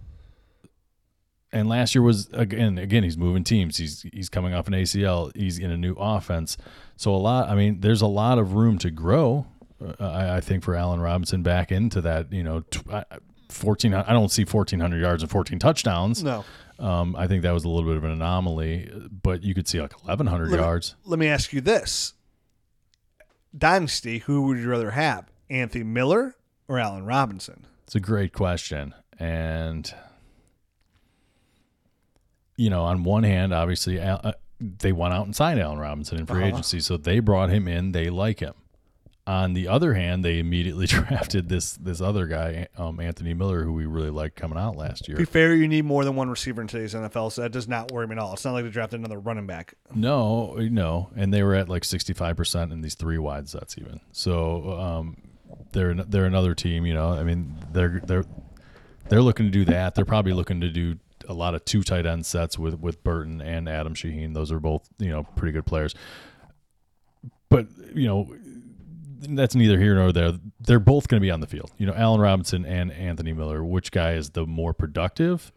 and 1.52 1.68
last 1.68 1.94
year 1.94 2.02
was 2.02 2.30
again 2.32 2.78
again 2.78 3.04
he's 3.04 3.18
moving 3.18 3.44
teams. 3.44 3.78
He's 3.78 4.06
he's 4.14 4.30
coming 4.30 4.54
off 4.54 4.68
an 4.68 4.74
acl 4.74 5.36
he's 5.36 5.60
in 5.60 5.72
a 5.72 5.78
new 5.78 5.94
offense. 5.94 6.58
So 6.96 7.14
a 7.14 7.18
lot 7.18 7.50
i 7.50 7.56
mean 7.56 7.82
there's 7.82 8.02
a 8.02 8.08
lot 8.08 8.40
of 8.40 8.54
room 8.54 8.78
to 8.80 8.90
grow 8.92 9.46
uh, 9.84 9.94
I, 10.00 10.38
I 10.38 10.42
think 10.42 10.64
for 10.64 10.76
allen 10.76 11.02
robinson 11.02 11.44
back 11.44 11.72
into 11.72 12.00
that 12.02 12.32
you 12.32 12.44
know 12.44 12.62
tw- 12.72 12.88
14 13.50 13.94
i 13.94 14.14
don't 14.14 14.30
see 14.32 14.46
1400 14.46 15.00
yards 15.02 15.22
and 15.22 15.30
14 15.32 15.60
touchdowns. 15.60 16.24
No. 16.24 16.46
Um, 16.84 17.16
i 17.16 17.26
think 17.28 17.42
that 17.44 17.52
was 17.54 17.64
a 17.64 17.70
little 17.70 17.90
bit 17.90 17.98
of 17.98 18.04
an 18.04 18.12
anomaly 18.12 18.92
but 19.24 19.44
you 19.44 19.54
could 19.56 19.68
see 19.68 19.80
like 19.82 19.94
1100 19.94 20.50
Let 20.50 20.52
me- 20.52 20.64
yards 20.64 20.96
Let 21.06 21.18
me 21.20 21.28
ask 21.28 21.54
you 21.54 21.62
this 21.62 22.14
Dynasty, 23.56 24.18
who 24.20 24.48
would 24.48 24.58
you 24.58 24.68
rather 24.68 24.90
have? 24.92 25.32
Anthony 25.48 25.84
Miller 25.84 26.36
or 26.68 26.80
Allen 26.80 27.06
Robinson? 27.06 27.68
It's 27.84 27.94
a 27.94 28.00
great 28.00 28.34
question. 28.34 28.96
And, 29.20 29.94
you 32.58 32.72
know, 32.72 32.82
on 32.84 33.04
one 33.04 33.22
hand, 33.22 33.54
obviously, 33.54 34.00
uh, 34.00 34.32
they 34.60 34.92
went 34.92 35.14
out 35.14 35.28
and 35.28 35.36
signed 35.36 35.60
Allen 35.60 35.78
Robinson 35.78 36.18
in 36.18 36.26
free 36.26 36.38
Uh-huh. 36.40 36.48
agency. 36.48 36.80
So 36.80 36.98
they 36.98 37.20
brought 37.20 37.52
him 37.52 37.68
in. 37.68 37.92
They 37.92 38.10
like 38.10 38.40
him. 38.40 38.56
On 39.26 39.54
the 39.54 39.70
other 39.70 39.94
hand, 39.94 40.26
they 40.26 40.40
immediately 40.40 40.86
drafted 40.88 41.48
this 41.48 41.74
this 41.74 42.02
other 42.02 42.26
guy, 42.28 42.68
um, 42.78 43.00
Anthony 43.00 43.34
Miller, 43.34 43.64
who 43.64 43.72
we 43.72 43.86
really 43.86 44.10
liked 44.10 44.36
coming 44.36 44.58
out 44.58 44.76
last 44.76 45.06
To 45.06 45.12
be 45.14 45.18
year. 45.20 45.26
fair, 45.26 45.54
you 45.56 45.68
need 45.68 45.86
more 45.86 46.04
than 46.04 46.16
one 46.18 46.30
receiver 46.30 46.62
in 46.62 46.68
today's 46.68 46.94
NFL, 46.94 47.32
so 47.32 47.42
that 47.42 47.54
does 47.54 47.68
not 47.68 47.92
worry 47.94 48.06
me 48.06 48.14
at 48.14 48.20
all. 48.20 48.34
It's 48.34 48.44
not 48.44 48.52
like 48.52 48.66
they 48.66 48.70
drafted 48.70 49.00
another 49.00 49.20
running 49.20 49.48
back. 49.48 49.76
No, 49.96 50.56
no, 50.56 51.10
and 51.16 51.34
they 51.34 51.42
were 51.42 51.56
at 51.56 51.70
like 51.70 51.86
sixty 51.86 52.12
five 52.12 52.36
percent 52.36 52.74
in 52.74 52.82
these 52.82 52.96
three 52.96 53.18
wide 53.18 53.48
sets 53.48 53.78
even. 53.78 54.02
So 54.12 54.78
um, 54.78 55.16
they're 55.72 55.94
they're 55.94 56.26
another 56.26 56.54
team. 56.54 56.86
You 56.86 56.94
know, 56.94 57.10
I 57.10 57.24
mean, 57.24 57.56
they're 57.72 58.02
they're 58.04 58.26
they're 59.08 59.22
looking 59.22 59.46
to 59.46 59.52
do 59.52 59.64
that. 59.66 59.96
They're 59.96 60.04
probably 60.04 60.34
looking 60.34 60.60
to 60.60 60.70
do 60.70 60.98
a 61.30 61.34
lot 61.34 61.56
of 61.56 61.64
two 61.64 61.82
tight 61.84 62.06
end 62.06 62.26
sets 62.26 62.60
with 62.60 62.78
with 62.78 63.02
Burton 63.06 63.40
and 63.40 63.70
Adam 63.70 63.94
Shaheen. 63.94 64.34
Those 64.34 64.52
are 64.52 64.60
both 64.60 64.86
you 65.00 65.08
know 65.10 65.24
pretty 65.24 65.54
good 65.54 65.66
players. 65.66 65.96
But 67.48 67.68
you 67.94 68.08
know, 68.08 68.36
that's 69.30 69.56
neither 69.56 69.80
here 69.80 69.96
nor 69.96 70.12
there. 70.12 70.34
They're 70.60 70.80
both 70.80 71.08
going 71.08 71.20
to 71.20 71.26
be 71.26 71.32
on 71.32 71.40
the 71.40 71.48
field. 71.48 71.72
You 71.78 71.86
know, 71.88 71.94
Allen 71.94 72.22
Robinson 72.22 72.66
and 72.66 72.92
Anthony 72.92 73.34
Miller. 73.34 73.64
Which 73.64 73.92
guy 73.92 74.14
is 74.14 74.32
the 74.32 74.46
more 74.46 74.74
productive 74.74 75.52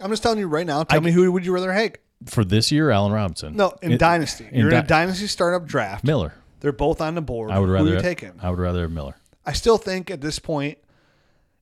I'm 0.00 0.10
just 0.10 0.22
telling 0.22 0.38
you 0.38 0.48
right 0.48 0.66
now. 0.66 0.82
Tell 0.84 1.00
me 1.00 1.12
who 1.12 1.30
would 1.32 1.46
you 1.46 1.52
rather 1.54 1.72
have? 1.72 1.92
for 2.26 2.44
this 2.44 2.72
year? 2.72 2.90
Allen 2.90 3.12
Robinson. 3.12 3.54
No, 3.56 3.72
in 3.82 3.92
It- 3.92 3.98
Dynasty. 3.98 4.46
in 4.50 4.60
You're 4.60 4.70
in 4.70 4.76
a 4.76 4.82
Dynasty 4.82 5.26
startup 5.26 5.66
draft. 5.66 6.04
Miller. 6.04 6.34
They're 6.60 6.72
both 6.72 7.00
on 7.00 7.14
the 7.14 7.20
board. 7.22 7.50
I 7.50 7.58
would 7.58 7.66
Who 7.66 7.72
rather 7.72 7.92
are 7.92 7.96
you 7.96 8.00
taking? 8.02 8.32
I 8.42 8.48
would 8.50 8.58
rather 8.58 8.82
have 8.82 8.90
Miller. 8.90 9.16
I 9.44 9.52
still 9.52 9.76
think 9.78 10.10
at 10.10 10.20
this 10.22 10.38
point 10.38 10.78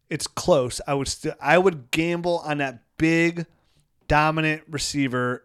it's 0.08 0.26
close. 0.28 0.80
I 0.86 0.94
would 0.94 1.08
still 1.08 1.34
I 1.40 1.58
would 1.58 1.90
gamble 1.90 2.38
on 2.44 2.58
that 2.58 2.82
big 2.98 3.46
dominant 4.08 4.62
receiver 4.70 5.44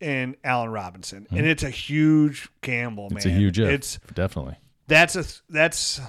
in 0.00 0.36
Allen 0.42 0.70
Robinson, 0.70 1.26
and 1.30 1.46
it's 1.46 1.62
a 1.62 1.70
huge 1.70 2.48
gamble, 2.62 3.04
man. 3.04 3.10
Hmm. 3.10 3.16
It's 3.18 3.26
a 3.26 3.30
huge 3.30 3.60
if. 3.60 3.68
It's 3.68 3.98
definitely. 4.14 4.56
that's 4.86 5.16
a 5.16 5.24
that's 5.50 6.00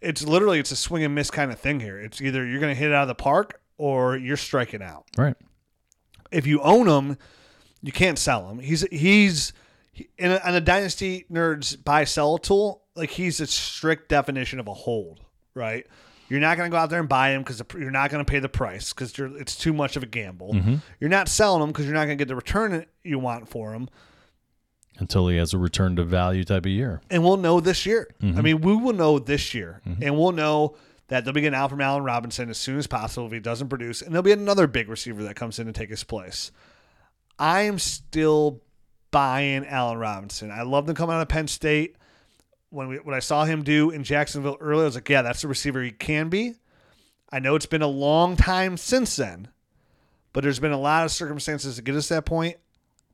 it's 0.00 0.24
literally 0.24 0.58
it's 0.58 0.70
a 0.72 0.76
swing 0.76 1.04
and 1.04 1.14
miss 1.14 1.30
kind 1.30 1.52
of 1.52 1.58
thing 1.58 1.80
here. 1.80 1.98
It's 2.00 2.20
either 2.20 2.46
you're 2.46 2.60
going 2.60 2.74
to 2.74 2.78
hit 2.78 2.90
it 2.90 2.94
out 2.94 3.02
of 3.02 3.08
the 3.08 3.14
park 3.14 3.60
or 3.78 4.16
you're 4.16 4.36
striking 4.36 4.82
out. 4.82 5.04
Right. 5.16 5.36
If 6.30 6.46
you 6.46 6.60
own 6.60 6.88
him, 6.88 7.18
you 7.82 7.92
can't 7.92 8.18
sell 8.18 8.48
him. 8.48 8.58
He's 8.58 8.82
he's 8.90 9.52
he- 9.92 10.08
in 10.18 10.32
a, 10.32 10.40
on 10.44 10.54
a 10.54 10.60
dynasty 10.60 11.26
nerds 11.30 11.82
buy 11.82 12.04
sell 12.04 12.38
tool. 12.38 12.82
Like 12.94 13.10
he's 13.10 13.40
a 13.40 13.46
strict 13.46 14.08
definition 14.08 14.60
of 14.60 14.68
a 14.68 14.74
hold, 14.74 15.20
right? 15.54 15.86
You're 16.32 16.40
not 16.40 16.56
going 16.56 16.70
to 16.70 16.74
go 16.74 16.78
out 16.78 16.88
there 16.88 16.98
and 16.98 17.10
buy 17.10 17.32
him 17.32 17.42
because 17.42 17.62
you're 17.74 17.90
not 17.90 18.10
going 18.10 18.24
to 18.24 18.30
pay 18.30 18.38
the 18.38 18.48
price 18.48 18.94
because 18.94 19.12
it's 19.18 19.54
too 19.54 19.74
much 19.74 19.96
of 19.98 20.02
a 20.02 20.06
gamble. 20.06 20.54
Mm-hmm. 20.54 20.76
You're 20.98 21.10
not 21.10 21.28
selling 21.28 21.62
him 21.62 21.68
because 21.68 21.84
you're 21.84 21.92
not 21.92 22.06
going 22.06 22.16
to 22.16 22.22
get 22.22 22.28
the 22.28 22.34
return 22.34 22.86
you 23.04 23.18
want 23.18 23.50
for 23.50 23.74
him. 23.74 23.90
Until 24.96 25.28
he 25.28 25.36
has 25.36 25.52
a 25.52 25.58
return 25.58 25.94
to 25.96 26.04
value 26.04 26.42
type 26.42 26.64
of 26.64 26.72
year. 26.72 27.02
and 27.10 27.22
we'll 27.22 27.36
know 27.36 27.60
this 27.60 27.84
year. 27.84 28.14
Mm-hmm. 28.22 28.38
I 28.38 28.40
mean, 28.40 28.60
we 28.62 28.74
will 28.74 28.94
know 28.94 29.18
this 29.18 29.52
year, 29.52 29.82
mm-hmm. 29.86 30.02
and 30.02 30.16
we'll 30.18 30.32
know 30.32 30.74
that 31.08 31.26
they'll 31.26 31.34
be 31.34 31.42
getting 31.42 31.54
out 31.54 31.68
from 31.68 31.82
Allen 31.82 32.02
Robinson 32.02 32.48
as 32.48 32.56
soon 32.56 32.78
as 32.78 32.86
possible 32.86 33.26
if 33.26 33.32
he 33.32 33.38
doesn't 33.38 33.68
produce, 33.68 34.00
and 34.00 34.14
there'll 34.14 34.22
be 34.22 34.32
another 34.32 34.66
big 34.66 34.88
receiver 34.88 35.22
that 35.24 35.36
comes 35.36 35.58
in 35.58 35.66
to 35.66 35.72
take 35.72 35.90
his 35.90 36.02
place. 36.02 36.50
I 37.38 37.62
am 37.62 37.78
still 37.78 38.62
buying 39.10 39.66
Allen 39.66 39.98
Robinson. 39.98 40.50
I 40.50 40.62
love 40.62 40.86
them 40.86 40.96
coming 40.96 41.14
out 41.14 41.20
of 41.20 41.28
Penn 41.28 41.46
State. 41.46 41.96
When 42.72 42.88
we 42.88 42.96
when 42.96 43.14
I 43.14 43.18
saw 43.18 43.44
him 43.44 43.62
do 43.62 43.90
in 43.90 44.02
Jacksonville 44.02 44.56
earlier, 44.58 44.84
I 44.84 44.86
was 44.86 44.94
like, 44.94 45.08
yeah, 45.08 45.22
that's 45.22 45.42
the 45.42 45.48
receiver 45.48 45.82
he 45.82 45.90
can 45.90 46.28
be. 46.30 46.54
I 47.30 47.38
know 47.38 47.54
it's 47.54 47.66
been 47.66 47.82
a 47.82 47.86
long 47.86 48.34
time 48.36 48.76
since 48.76 49.16
then, 49.16 49.48
but 50.32 50.42
there's 50.42 50.58
been 50.58 50.72
a 50.72 50.80
lot 50.80 51.04
of 51.04 51.10
circumstances 51.10 51.76
to 51.76 51.82
get 51.82 51.94
us 51.94 52.08
to 52.08 52.14
that 52.14 52.24
point. 52.24 52.56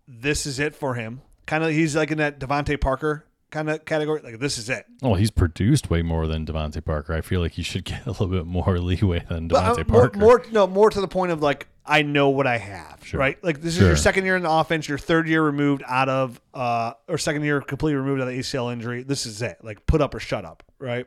This 0.06 0.46
is 0.46 0.58
it 0.58 0.74
for 0.74 0.94
him. 0.94 1.22
Kind 1.46 1.64
of, 1.64 1.70
he's 1.70 1.96
like 1.96 2.10
in 2.10 2.18
that 2.18 2.38
DeVante 2.38 2.80
Parker 2.80 3.24
kind 3.50 3.68
of 3.68 3.84
category. 3.84 4.20
Like 4.22 4.38
this 4.38 4.58
is 4.58 4.68
it. 4.70 4.86
Well, 5.02 5.14
he's 5.14 5.30
produced 5.30 5.90
way 5.90 6.02
more 6.02 6.26
than 6.26 6.46
DeVante 6.46 6.84
Parker. 6.84 7.14
I 7.14 7.20
feel 7.20 7.40
like 7.40 7.52
he 7.52 7.62
should 7.62 7.84
get 7.84 8.06
a 8.06 8.10
little 8.10 8.28
bit 8.28 8.46
more 8.46 8.78
leeway 8.78 9.24
than 9.28 9.50
uh, 9.52 9.74
DeVante 9.74 9.88
more, 9.88 10.00
Parker. 10.00 10.18
more, 10.18 10.44
no, 10.52 10.66
more 10.66 10.90
to 10.90 11.00
the 11.00 11.08
point 11.08 11.32
of 11.32 11.42
like 11.42 11.66
I 11.88 12.02
know 12.02 12.28
what 12.28 12.46
I 12.46 12.58
have, 12.58 13.00
Sure. 13.02 13.18
right? 13.18 13.42
Like 13.42 13.60
this 13.62 13.74
is 13.76 13.80
your 13.80 13.96
second 13.96 14.24
year 14.26 14.36
in 14.36 14.42
the 14.42 14.50
offense, 14.50 14.86
your 14.88 14.98
third 14.98 15.26
year 15.26 15.42
removed 15.42 15.82
out 15.86 16.08
of, 16.08 16.40
uh, 16.52 16.92
or 17.08 17.16
second 17.18 17.42
year 17.44 17.60
completely 17.62 17.96
removed 17.96 18.20
out 18.20 18.28
of 18.28 18.34
ACL 18.34 18.70
injury. 18.72 19.02
This 19.02 19.24
is 19.26 19.40
it. 19.42 19.58
Like 19.62 19.86
put 19.86 20.00
up 20.02 20.14
or 20.14 20.20
shut 20.20 20.44
up, 20.44 20.62
right? 20.78 21.06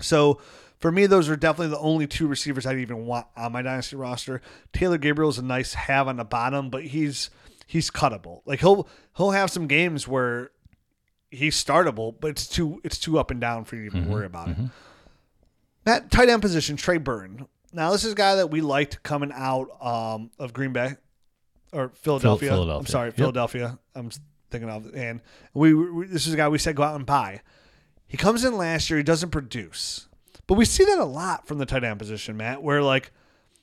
So 0.00 0.40
for 0.78 0.90
me, 0.92 1.06
those 1.06 1.28
are 1.28 1.36
definitely 1.36 1.68
the 1.68 1.78
only 1.78 2.06
two 2.06 2.26
receivers 2.26 2.64
I'd 2.66 2.78
even 2.78 3.06
want 3.06 3.26
on 3.36 3.52
my 3.52 3.62
dynasty 3.62 3.96
roster. 3.96 4.40
Taylor 4.72 4.98
Gabriel 4.98 5.30
is 5.30 5.38
a 5.38 5.42
nice 5.42 5.74
have 5.74 6.08
on 6.08 6.16
the 6.16 6.24
bottom, 6.24 6.70
but 6.70 6.84
he's 6.84 7.30
he's 7.66 7.90
cuttable. 7.90 8.42
Like 8.46 8.60
he'll 8.60 8.88
he'll 9.16 9.30
have 9.32 9.50
some 9.50 9.66
games 9.66 10.06
where 10.08 10.50
he's 11.30 11.56
startable, 11.62 12.14
but 12.20 12.28
it's 12.28 12.46
too 12.46 12.80
it's 12.84 12.98
too 12.98 13.18
up 13.18 13.30
and 13.30 13.40
down 13.40 13.64
for 13.64 13.76
you 13.76 13.90
to 13.90 13.96
even 13.96 14.08
worry 14.10 14.26
about 14.26 14.48
it. 14.48 14.56
That 15.84 16.10
tight 16.10 16.28
end 16.28 16.42
position, 16.42 16.76
Trey 16.76 16.98
Burton. 16.98 17.46
Now 17.72 17.90
this 17.92 18.04
is 18.04 18.12
a 18.12 18.16
guy 18.16 18.36
that 18.36 18.50
we 18.50 18.60
liked 18.60 19.02
coming 19.02 19.32
out 19.34 19.68
um, 19.80 20.30
of 20.38 20.52
Green 20.52 20.72
Bay 20.72 20.96
or 21.72 21.90
Philadelphia. 21.90 22.50
I'm 22.50 22.56
Philadelphia. 22.56 22.90
sorry, 22.90 23.08
Yep. 23.08 23.16
Philadelphia. 23.16 23.78
I'm 23.94 24.10
thinking 24.50 24.68
of 24.70 24.94
and 24.94 25.20
we, 25.54 25.74
we 25.74 26.06
this 26.06 26.26
is 26.26 26.34
a 26.34 26.36
guy 26.36 26.48
we 26.48 26.58
said 26.58 26.76
go 26.76 26.82
out 26.82 26.96
and 26.96 27.06
buy. 27.06 27.40
He 28.06 28.16
comes 28.18 28.44
in 28.44 28.56
last 28.56 28.90
year, 28.90 28.98
he 28.98 29.02
doesn't 29.02 29.30
produce. 29.30 30.06
But 30.46 30.54
we 30.54 30.64
see 30.66 30.84
that 30.84 30.98
a 30.98 31.04
lot 31.04 31.46
from 31.46 31.58
the 31.58 31.64
tight 31.66 31.84
end 31.84 31.98
position, 31.98 32.36
Matt, 32.36 32.62
where 32.62 32.82
like 32.82 33.10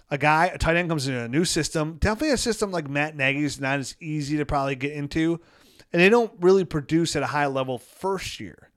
a 0.09 0.17
guy, 0.17 0.47
a 0.47 0.57
tight 0.57 0.75
end 0.75 0.89
comes 0.89 1.07
in 1.07 1.13
a 1.13 1.27
new 1.27 1.45
system, 1.45 1.97
definitely 1.99 2.31
a 2.31 2.37
system 2.37 2.71
like 2.71 2.89
Matt 2.89 3.15
Nagy's 3.15 3.59
not 3.59 3.77
as 3.77 3.95
easy 3.99 4.37
to 4.37 4.45
probably 4.45 4.75
get 4.75 4.93
into, 4.93 5.39
and 5.93 6.01
they 6.01 6.09
don't 6.09 6.31
really 6.39 6.65
produce 6.65 7.15
at 7.15 7.21
a 7.21 7.27
high 7.27 7.45
level 7.45 7.77
first 7.77 8.39
year. 8.39 8.71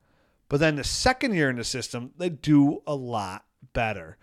But 0.50 0.60
then 0.60 0.76
the 0.76 0.84
second 0.84 1.34
year 1.34 1.48
in 1.48 1.56
the 1.56 1.64
system, 1.64 2.10
they 2.18 2.28
do 2.28 2.82
a 2.86 2.94
lot 2.94 3.46
better. 3.72 4.18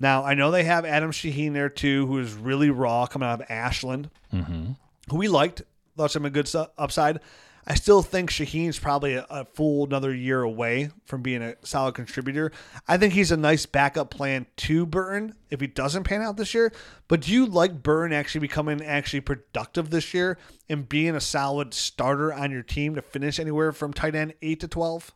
Now, 0.00 0.24
I 0.24 0.34
know 0.34 0.50
they 0.50 0.64
have 0.64 0.84
Adam 0.86 1.12
Shaheen 1.12 1.52
there 1.52 1.68
too, 1.68 2.06
who 2.06 2.18
is 2.18 2.32
really 2.32 2.70
raw 2.70 3.06
coming 3.06 3.28
out 3.28 3.42
of 3.42 3.50
Ashland, 3.50 4.10
mm-hmm. 4.32 4.72
who 5.10 5.16
we 5.16 5.28
liked, 5.28 5.62
thought 5.96 6.10
some 6.10 6.24
a 6.24 6.30
good 6.30 6.50
upside. 6.78 7.20
I 7.66 7.74
still 7.74 8.02
think 8.02 8.30
Shaheen's 8.30 8.78
probably 8.78 9.14
a, 9.14 9.26
a 9.28 9.44
full 9.44 9.84
another 9.84 10.14
year 10.14 10.40
away 10.40 10.90
from 11.04 11.20
being 11.20 11.42
a 11.42 11.54
solid 11.62 11.94
contributor. 11.94 12.50
I 12.88 12.96
think 12.96 13.12
he's 13.12 13.30
a 13.30 13.36
nice 13.36 13.66
backup 13.66 14.10
plan 14.10 14.46
to 14.56 14.86
Burton 14.86 15.34
if 15.50 15.60
he 15.60 15.66
doesn't 15.66 16.04
pan 16.04 16.22
out 16.22 16.38
this 16.38 16.54
year. 16.54 16.72
But 17.06 17.20
do 17.20 17.32
you 17.32 17.44
like 17.44 17.82
Burton 17.82 18.14
actually 18.14 18.40
becoming 18.40 18.82
actually 18.82 19.20
productive 19.20 19.90
this 19.90 20.14
year 20.14 20.38
and 20.68 20.88
being 20.88 21.14
a 21.14 21.20
solid 21.20 21.74
starter 21.74 22.32
on 22.32 22.50
your 22.50 22.62
team 22.62 22.94
to 22.94 23.02
finish 23.02 23.38
anywhere 23.38 23.72
from 23.72 23.92
tight 23.92 24.14
end 24.14 24.34
eight 24.40 24.60
to 24.60 24.68
twelve? 24.68 25.12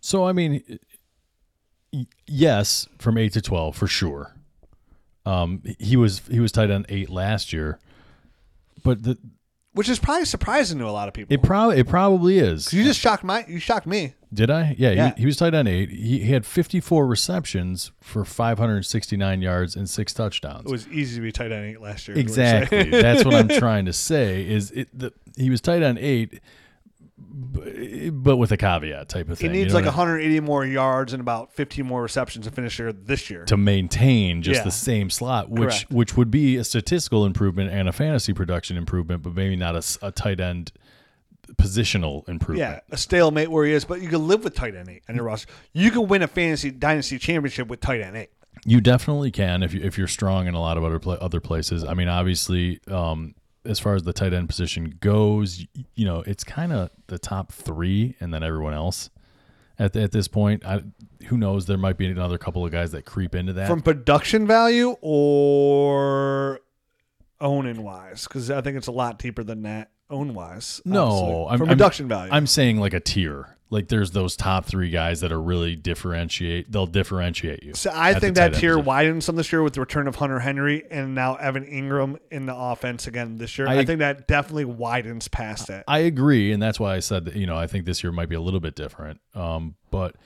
So 0.00 0.26
I 0.26 0.32
mean, 0.32 0.80
yes, 2.26 2.88
from 2.98 3.18
eight 3.18 3.32
to 3.34 3.40
twelve 3.40 3.76
for 3.76 3.86
sure. 3.86 4.34
Um, 5.26 5.62
he 5.78 5.96
was 5.96 6.22
he 6.30 6.40
was 6.40 6.52
tight 6.52 6.70
end 6.70 6.86
eight 6.88 7.10
last 7.10 7.52
year, 7.52 7.78
but 8.82 9.02
the 9.02 9.18
Which 9.72 9.88
is 9.88 9.98
probably 9.98 10.24
surprising 10.24 10.78
to 10.78 10.86
a 10.86 10.90
lot 10.90 11.08
of 11.08 11.14
people. 11.14 11.34
it 11.34 11.42
probably 11.42 11.78
it 11.78 11.88
probably 11.88 12.38
is. 12.38 12.72
you 12.72 12.82
just 12.84 13.00
shocked 13.00 13.24
my 13.24 13.44
you 13.46 13.58
shocked 13.58 13.86
me. 13.86 14.14
Did 14.32 14.50
I? 14.50 14.74
Yeah, 14.78 14.90
Yeah. 14.90 15.14
He, 15.14 15.20
he 15.22 15.26
was 15.26 15.36
tight 15.36 15.54
end 15.54 15.68
eight. 15.68 15.88
He, 15.90 16.18
he 16.20 16.32
had 16.32 16.44
fifty 16.46 16.80
four 16.80 17.06
receptions 17.06 17.92
for 18.00 18.24
five 18.24 18.58
hundred 18.58 18.84
sixty 18.86 19.16
nine 19.16 19.40
yards 19.42 19.74
and 19.76 19.88
six 19.88 20.12
touchdowns. 20.14 20.66
It 20.66 20.70
was 20.70 20.86
easy 20.88 21.16
to 21.16 21.22
be 21.22 21.32
tight 21.32 21.52
end 21.52 21.64
eight 21.66 21.80
last 21.80 22.08
year. 22.08 22.16
is 22.16 22.24
what. 22.24 22.30
Exactly. 22.30 22.90
That's 22.90 23.24
what 23.24 23.34
I'm 23.34 23.48
trying 23.58 23.84
to 23.86 23.92
say. 23.92 24.46
Is 24.48 24.70
it 24.70 24.88
the 24.98 25.12
he 25.36 25.50
was 25.50 25.60
tight 25.60 25.82
end 25.82 25.98
eight, 25.98 26.40
but 28.12 28.36
with 28.36 28.52
a 28.52 28.56
caveat 28.56 29.08
type 29.08 29.28
of 29.28 29.38
thing. 29.38 29.50
He 29.50 29.58
needs 29.58 29.72
you 29.74 29.80
know 29.80 29.86
like 29.86 29.94
I- 29.94 29.96
180 29.96 30.40
more 30.40 30.64
yards 30.64 31.12
and 31.12 31.20
about 31.20 31.52
15 31.54 31.84
more 31.86 32.02
receptions 32.02 32.46
to 32.46 32.52
finish 32.52 32.76
here 32.76 32.92
this 32.92 33.28
year. 33.30 33.44
to 33.46 33.56
maintain 33.56 34.42
just 34.42 34.60
Yeah. 34.60 34.64
the 34.64 34.70
same 34.70 35.10
slot, 35.10 35.50
which 35.50 35.60
Correct. 35.70 35.90
which 35.90 36.16
would 36.16 36.30
be 36.30 36.56
a 36.56 36.64
statistical 36.64 37.24
improvement 37.26 37.70
and 37.72 37.88
a 37.88 37.92
fantasy 37.92 38.32
production 38.32 38.76
improvement, 38.76 39.22
but 39.22 39.34
maybe 39.34 39.56
not 39.56 39.76
a 40.02 40.12
tight 40.12 40.40
end 40.40 40.72
positional 41.56 42.28
improvement. 42.28 42.58
Yeah, 42.70 42.80
a 42.94 42.96
stalemate 42.96 43.50
where 43.50 43.64
he 43.66 43.72
is, 43.72 43.84
but 43.84 44.00
you 44.02 44.08
can 44.08 44.26
live 44.28 44.44
with 44.44 44.54
tight 44.54 44.74
end 44.74 44.88
eight 44.88 45.02
on 45.08 45.14
your 45.16 45.24
roster. 45.24 45.50
You 45.72 45.90
can 45.90 46.06
win 46.08 46.22
a 46.22 46.28
fantasy 46.28 46.70
dynasty 46.70 47.18
championship 47.18 47.68
with 47.68 47.80
tight 47.80 48.00
end 48.00 48.16
eight. 48.16 48.30
You 48.64 48.80
definitely 48.80 49.30
can 49.30 49.62
if 49.62 49.72
you 49.72 49.80
if 49.82 49.96
you're 49.96 50.08
strong 50.08 50.46
in 50.46 50.54
a 50.54 50.60
lot 50.60 50.76
of 50.76 50.84
other 50.84 50.98
pla 50.98 51.14
other 51.14 51.40
places. 51.40 51.84
I 51.84 51.94
mean, 51.94 52.08
obviously, 52.08 52.80
um, 52.88 53.34
as 53.68 53.78
far 53.78 53.94
as 53.94 54.02
the 54.02 54.12
tight 54.12 54.32
end 54.32 54.48
position 54.48 54.96
goes, 55.00 55.64
you 55.94 56.04
know, 56.04 56.22
it's 56.26 56.42
kind 56.42 56.72
of 56.72 56.90
the 57.06 57.18
top 57.18 57.52
three, 57.52 58.16
and 58.20 58.32
then 58.32 58.42
everyone 58.42 58.74
else. 58.74 59.10
At, 59.78 59.94
at 59.94 60.10
this 60.10 60.26
point, 60.26 60.64
I, 60.64 60.82
who 61.26 61.36
knows? 61.36 61.66
There 61.66 61.78
might 61.78 61.96
be 61.96 62.06
another 62.06 62.38
couple 62.38 62.64
of 62.64 62.72
guys 62.72 62.90
that 62.92 63.04
creep 63.04 63.34
into 63.34 63.52
that. 63.52 63.68
From 63.68 63.80
production 63.80 64.46
value 64.46 64.96
or 65.00 66.60
owning 67.40 67.82
wise, 67.82 68.26
because 68.26 68.50
I 68.50 68.60
think 68.60 68.76
it's 68.76 68.88
a 68.88 68.92
lot 68.92 69.18
deeper 69.18 69.44
than 69.44 69.62
that 69.62 69.90
own 70.10 70.34
wise. 70.34 70.80
no, 70.84 71.46
I'm, 71.48 71.58
from 71.58 71.68
I'm- 71.70 72.08
value. 72.08 72.32
I'm 72.32 72.46
saying 72.46 72.78
like 72.78 72.94
a 72.94 73.00
tier. 73.00 73.54
Like 73.70 73.88
there's 73.88 74.12
those 74.12 74.34
top 74.34 74.64
three 74.64 74.88
guys 74.88 75.20
that 75.20 75.30
are 75.30 75.40
really 75.42 75.76
differentiate. 75.76 76.72
They'll 76.72 76.86
differentiate 76.86 77.62
you. 77.62 77.74
So 77.74 77.90
I 77.94 78.14
think 78.14 78.36
that 78.36 78.54
tier 78.54 78.70
position. 78.76 78.84
widens 78.86 79.24
some 79.26 79.36
this 79.36 79.52
year 79.52 79.62
with 79.62 79.74
the 79.74 79.80
return 79.80 80.08
of 80.08 80.16
Hunter 80.16 80.38
Henry 80.38 80.84
and 80.90 81.14
now 81.14 81.34
Evan 81.34 81.66
Engram 81.66 82.16
in 82.30 82.46
the 82.46 82.56
offense 82.56 83.06
again 83.06 83.36
this 83.36 83.58
year. 83.58 83.68
I, 83.68 83.80
I- 83.80 83.84
think 83.84 83.98
that 83.98 84.26
definitely 84.26 84.64
widens 84.64 85.28
past 85.28 85.68
it. 85.68 85.84
I 85.86 85.98
agree, 85.98 86.50
and 86.52 86.62
that's 86.62 86.80
why 86.80 86.94
I 86.94 87.00
said 87.00 87.26
that. 87.26 87.36
You 87.36 87.44
know, 87.46 87.58
I 87.58 87.66
think 87.66 87.84
this 87.84 88.02
year 88.02 88.10
might 88.10 88.30
be 88.30 88.36
a 88.36 88.40
little 88.40 88.60
bit 88.60 88.74
different. 88.74 89.20
Um, 89.34 89.74
but 89.90 90.16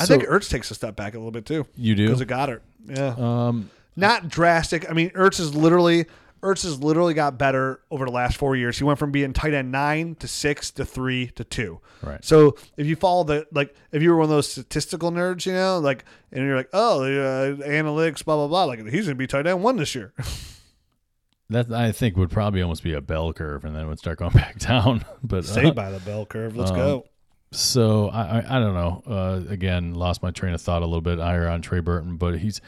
I 0.00 0.04
so 0.04 0.16
think 0.18 0.26
Ertz 0.28 0.48
takes 0.50 0.70
a 0.70 0.74
step 0.74 0.96
back 0.96 1.14
a 1.14 1.18
little 1.18 1.30
bit 1.30 1.44
too 1.46 1.66
you 1.76 1.94
do. 1.94 2.06
because 2.06 2.20
of 2.22 2.28
Goedert. 2.28 2.60
Yeah, 2.86 3.14
Um, 3.18 3.68
not 3.96 4.28
drastic. 4.28 4.88
I 4.90 4.94
mean, 4.94 5.10
Ertz 5.10 5.40
is 5.40 5.54
literally 5.54 6.06
Ertz 6.44 6.62
has 6.64 6.78
literally 6.82 7.14
got 7.14 7.38
better 7.38 7.80
over 7.90 8.04
the 8.04 8.10
last 8.12 8.36
four 8.36 8.54
years. 8.54 8.76
He 8.76 8.84
went 8.84 8.98
from 8.98 9.10
being 9.10 9.32
tight 9.32 9.54
end 9.54 9.72
nine 9.72 10.14
to 10.16 10.28
six 10.28 10.70
to 10.72 10.84
three 10.84 11.28
to 11.28 11.42
two. 11.44 11.80
Right. 12.02 12.22
So 12.24 12.56
if 12.76 12.86
you 12.86 12.96
follow 12.96 13.24
the 13.24 13.46
like, 13.50 13.74
if 13.92 14.02
you 14.02 14.10
were 14.10 14.16
one 14.16 14.24
of 14.24 14.30
those 14.30 14.50
statistical 14.52 15.10
nerds, 15.10 15.46
you 15.46 15.54
know, 15.54 15.78
like, 15.78 16.04
and 16.30 16.44
you're 16.44 16.56
like, 16.56 16.68
oh, 16.74 17.00
the 17.00 17.20
uh, 17.64 17.66
analytics, 17.66 18.24
blah 18.24 18.36
blah 18.36 18.46
blah, 18.48 18.64
like 18.64 18.86
he's 18.86 19.06
gonna 19.06 19.14
be 19.14 19.26
tight 19.26 19.46
end 19.46 19.62
one 19.62 19.76
this 19.76 19.94
year. 19.94 20.12
that 21.50 21.72
I 21.72 21.92
think 21.92 22.16
would 22.16 22.30
probably 22.30 22.62
almost 22.62 22.82
be 22.82 22.92
a 22.92 23.00
bell 23.00 23.32
curve, 23.32 23.64
and 23.64 23.74
then 23.74 23.84
it 23.84 23.88
would 23.88 23.98
start 23.98 24.18
going 24.18 24.32
back 24.34 24.58
down. 24.58 25.04
But 25.22 25.38
uh, 25.44 25.48
Saved 25.48 25.74
by 25.74 25.90
the 25.90 26.00
bell 26.00 26.26
curve. 26.26 26.56
Let's 26.56 26.70
Um, 26.70 26.76
go. 26.76 27.06
So 27.52 28.08
I, 28.08 28.40
I 28.40 28.56
I 28.56 28.60
don't 28.60 28.74
know. 28.74 29.02
Uh, 29.06 29.40
again, 29.48 29.94
lost 29.94 30.22
my 30.22 30.30
train 30.30 30.52
of 30.54 30.60
thought 30.60 30.82
a 30.82 30.86
little 30.86 31.00
bit 31.00 31.18
higher 31.18 31.48
on 31.48 31.62
Trey 31.62 31.80
Burton, 31.80 32.16
but 32.16 32.38
he's. 32.38 32.60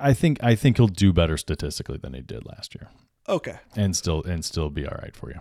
I 0.00 0.12
think 0.14 0.42
I 0.42 0.54
think 0.54 0.76
he'll 0.76 0.86
do 0.88 1.12
better 1.12 1.36
statistically 1.36 1.98
than 1.98 2.14
he 2.14 2.20
did 2.20 2.44
last 2.46 2.74
year, 2.74 2.88
Okay. 3.28 3.58
and 3.76 3.96
still 3.96 4.22
and 4.24 4.44
still 4.44 4.70
be 4.70 4.86
all 4.86 4.98
right 5.02 5.14
for 5.16 5.30
you. 5.30 5.40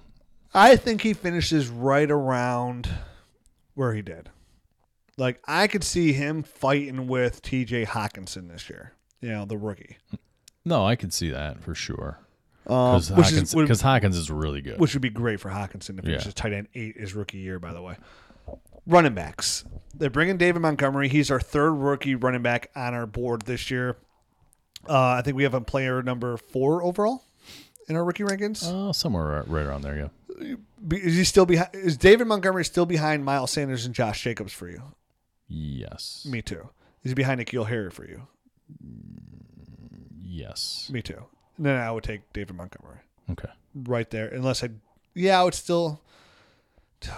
I 0.53 0.75
think 0.75 1.01
he 1.01 1.13
finishes 1.13 1.67
right 1.69 2.09
around 2.09 2.89
where 3.75 3.93
he 3.93 4.01
did. 4.01 4.29
Like 5.17 5.41
I 5.47 5.67
could 5.67 5.83
see 5.83 6.13
him 6.13 6.43
fighting 6.43 7.07
with 7.07 7.41
T.J. 7.41 7.85
Hockenson 7.85 8.49
this 8.49 8.69
year. 8.69 8.93
You 9.21 9.29
know, 9.29 9.45
the 9.45 9.57
rookie. 9.57 9.97
No, 10.65 10.85
I 10.85 10.95
could 10.95 11.13
see 11.13 11.29
that 11.29 11.61
for 11.61 11.75
sure. 11.75 12.19
Because 12.63 13.09
Um, 13.11 13.17
which 13.17 13.31
is 13.33 13.53
Hawkins, 13.53 13.81
Hawkins 13.81 14.15
is 14.17 14.29
really 14.31 14.61
good. 14.61 14.79
which 14.79 14.93
would 14.93 15.01
be 15.01 15.09
great 15.09 15.39
for 15.39 15.49
Hockenson 15.49 15.99
if 15.99 16.05
Yeah. 16.05 16.15
as 16.17 16.33
tight 16.33 16.53
end 16.53 16.67
eight 16.75 16.97
his 16.99 17.13
rookie 17.15 17.39
year, 17.39 17.59
by 17.59 17.73
the 17.73 17.81
way. 17.81 17.95
Running 18.85 19.13
backs. 19.13 19.65
They're 19.93 20.09
bringing 20.09 20.37
David 20.37 20.61
Montgomery. 20.61 21.09
He's 21.09 21.29
our 21.29 21.39
third 21.39 21.71
rookie 21.73 22.15
running 22.15 22.41
back 22.41 22.69
on 22.75 22.93
our 22.93 23.05
board 23.05 23.43
this 23.43 23.69
year. 23.69 23.97
Uh, 24.87 25.09
I 25.17 25.21
think 25.21 25.35
we 25.37 25.43
have 25.43 25.53
a 25.53 25.61
player 25.61 26.01
number 26.01 26.37
four 26.37 26.83
overall 26.83 27.23
in 27.87 27.95
our 27.95 28.03
rookie 28.03 28.23
rankings. 28.23 28.63
uh, 28.63 28.93
somewhere 28.93 29.25
right, 29.25 29.47
right 29.47 29.65
around 29.65 29.81
there, 29.81 29.97
yeah. 29.97 30.55
Is 30.91 31.15
he 31.17 31.23
still 31.25 31.45
behind? 31.45 31.69
Is 31.73 31.97
David 31.97 32.25
Montgomery 32.27 32.63
still 32.65 32.85
behind 32.85 33.25
Miles 33.25 33.51
Sanders 33.51 33.85
and 33.85 33.93
Josh 33.93 34.23
Jacobs 34.23 34.53
for 34.53 34.69
you? 34.69 34.81
Yes. 35.47 36.25
Me 36.29 36.41
too. 36.41 36.69
Is 37.03 37.11
he 37.11 37.15
behind 37.15 37.41
N'Keal 37.41 37.67
Harry 37.67 37.89
for 37.91 38.05
you? 38.05 38.27
Yes. 40.17 40.89
Me 40.91 41.01
too. 41.01 41.23
And 41.57 41.65
then 41.65 41.75
I 41.77 41.91
would 41.91 42.03
take 42.03 42.31
David 42.33 42.55
Montgomery 42.55 42.99
Okay. 43.31 43.49
right 43.75 44.09
there, 44.09 44.27
unless 44.29 44.63
I. 44.63 44.69
Yeah, 45.13 45.41
I 45.41 45.43
would 45.43 45.53
still. 45.53 46.01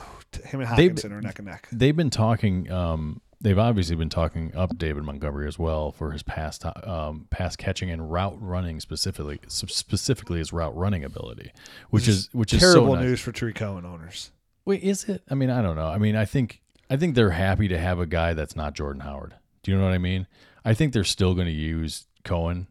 Him 0.45 0.61
and 0.61 0.77
They've- 0.77 0.91
Hockenson 0.93 1.11
are 1.11 1.21
neck 1.21 1.39
and 1.39 1.47
neck. 1.47 1.67
They've 1.71 1.95
been 1.95 2.09
talking. 2.09 2.71
Um, 2.71 3.21
they've 3.41 3.57
obviously 3.57 3.95
been 3.95 4.09
talking 4.09 4.55
up 4.55 4.77
David 4.77 5.03
Montgomery 5.03 5.47
as 5.47 5.57
well 5.59 5.91
for 5.91 6.11
his 6.11 6.23
past 6.23 6.61
to- 6.61 6.89
um, 6.91 7.27
pass 7.29 7.55
catching 7.55 7.89
and 7.89 8.11
route 8.11 8.37
running 8.39 8.79
specifically, 8.79 9.39
specifically 9.47 10.39
his 10.39 10.53
route 10.53 10.75
running 10.77 11.03
ability, 11.03 11.51
which 11.89 12.07
is 12.07 12.29
which 12.33 12.53
is 12.53 12.59
Terrible 12.59 12.87
so 12.87 12.95
nice. 12.95 13.03
news 13.03 13.19
for 13.21 13.31
Tarik 13.31 13.55
Cohen 13.55 13.85
owners. 13.85 14.31
Wait, 14.65 14.83
is 14.83 15.05
it? 15.05 15.23
I 15.29 15.35
mean, 15.35 15.49
I 15.49 15.61
don't 15.61 15.75
know. 15.75 15.87
I 15.87 15.97
mean, 15.97 16.15
I 16.15 16.25
think 16.25 16.61
I 16.89 16.97
think 16.97 17.15
they're 17.15 17.31
happy 17.31 17.67
to 17.67 17.77
have 17.77 17.99
a 17.99 18.05
guy 18.05 18.33
that's 18.33 18.55
not 18.55 18.73
Jordan 18.75 19.01
Howard. 19.01 19.33
Do 19.63 19.71
you 19.71 19.77
know 19.77 19.83
what 19.83 19.93
I 19.93 19.97
mean? 19.97 20.27
I 20.63 20.73
think 20.73 20.93
they're 20.93 21.03
still 21.03 21.33
going 21.33 21.47
to 21.47 21.53
use 21.53 22.05
Cohen 22.23 22.67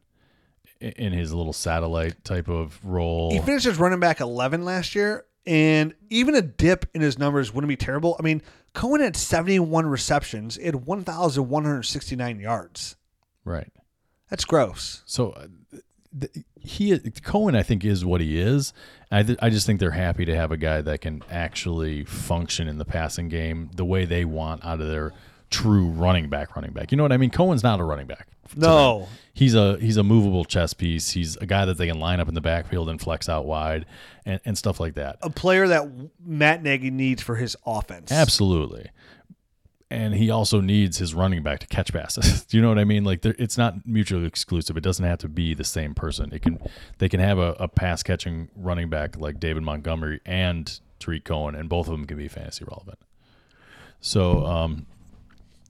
in 0.80 1.12
his 1.12 1.32
little 1.32 1.52
satellite 1.52 2.24
type 2.24 2.48
of 2.48 2.78
role. 2.84 3.30
He 3.32 3.38
finished 3.40 3.66
as 3.66 3.78
running 3.78 4.00
back 4.00 4.20
11 4.20 4.64
last 4.64 4.94
year, 4.94 5.26
and 5.46 5.94
even 6.10 6.34
a 6.34 6.42
dip 6.42 6.86
in 6.94 7.00
his 7.00 7.18
numbers 7.18 7.52
wouldn't 7.52 7.68
be 7.68 7.76
terrible. 7.76 8.16
I 8.18 8.22
mean, 8.22 8.42
Cohen 8.74 9.00
had 9.00 9.16
71 9.16 9.86
receptions, 9.86 10.56
he 10.56 10.64
had 10.66 10.86
1,169 10.86 12.40
yards. 12.40 12.96
right. 13.44 13.70
That's 14.28 14.44
gross. 14.44 15.02
So 15.06 15.30
uh, 15.32 15.48
th- 16.20 16.44
he 16.60 16.96
Cohen, 17.24 17.56
I 17.56 17.64
think, 17.64 17.84
is 17.84 18.04
what 18.04 18.20
he 18.20 18.38
is. 18.38 18.72
I 19.10 19.24
th- 19.24 19.40
I 19.42 19.50
just 19.50 19.66
think 19.66 19.80
they're 19.80 19.90
happy 19.90 20.24
to 20.24 20.36
have 20.36 20.52
a 20.52 20.56
guy 20.56 20.82
that 20.82 21.00
can 21.00 21.24
actually 21.28 22.04
function 22.04 22.68
in 22.68 22.78
the 22.78 22.84
passing 22.84 23.28
game 23.28 23.70
the 23.74 23.84
way 23.84 24.04
they 24.04 24.24
want 24.24 24.64
out 24.64 24.80
of 24.80 24.86
their 24.86 25.12
true 25.50 25.86
running 25.86 26.28
back. 26.28 26.54
Running 26.54 26.70
back, 26.72 26.92
you 26.92 26.96
know 26.96 27.02
what 27.02 27.10
I 27.10 27.16
mean? 27.16 27.30
Cohen's 27.30 27.64
not 27.64 27.80
a 27.80 27.84
running 27.84 28.06
back. 28.06 28.28
To 28.54 28.60
No. 28.60 29.08
he's 29.34 29.54
a 29.54 29.76
he's 29.78 29.96
a 29.96 30.02
movable 30.02 30.44
chess 30.44 30.72
piece. 30.74 31.10
He's 31.10 31.36
a 31.36 31.46
guy 31.46 31.64
that 31.64 31.78
they 31.78 31.86
can 31.86 31.98
line 31.98 32.20
up 32.20 32.28
in 32.28 32.34
the 32.34 32.40
backfield 32.40 32.88
and 32.88 33.00
flex 33.00 33.28
out 33.28 33.46
wide 33.46 33.86
and, 34.26 34.40
and 34.44 34.56
stuff 34.58 34.80
like 34.80 34.94
that. 34.94 35.18
A 35.22 35.30
player 35.30 35.68
that 35.68 35.88
Matt 36.24 36.62
Nagy 36.62 36.90
needs 36.90 37.22
for 37.22 37.36
his 37.36 37.56
offense. 37.66 38.10
Absolutely. 38.12 38.90
And 39.92 40.14
he 40.14 40.30
also 40.30 40.60
needs 40.60 40.98
his 40.98 41.14
running 41.14 41.42
back 41.42 41.58
to 41.60 41.66
catch 41.66 41.92
passes. 41.92 42.44
Do 42.48 42.56
you 42.56 42.62
know 42.62 42.68
what 42.68 42.78
I 42.78 42.84
mean? 42.84 43.02
Like 43.02 43.24
it's 43.24 43.58
not 43.58 43.84
mutually 43.86 44.24
exclusive. 44.26 44.76
It 44.76 44.82
doesn't 44.84 45.04
have 45.04 45.18
to 45.18 45.28
be 45.28 45.52
the 45.54 45.64
same 45.64 45.94
person. 45.94 46.30
It 46.32 46.42
can 46.42 46.60
they 46.98 47.08
can 47.08 47.18
have 47.18 47.38
a, 47.38 47.56
a 47.58 47.66
pass 47.68 48.02
catching 48.04 48.48
running 48.54 48.88
back 48.88 49.16
like 49.18 49.40
David 49.40 49.62
Montgomery 49.64 50.20
and 50.24 50.78
Tarik 51.00 51.24
Cohen, 51.24 51.54
and 51.56 51.68
both 51.68 51.88
of 51.88 51.92
them 51.92 52.04
can 52.04 52.18
be 52.18 52.28
fantasy 52.28 52.64
relevant. 52.64 52.98
So 54.00 54.46
um, 54.46 54.86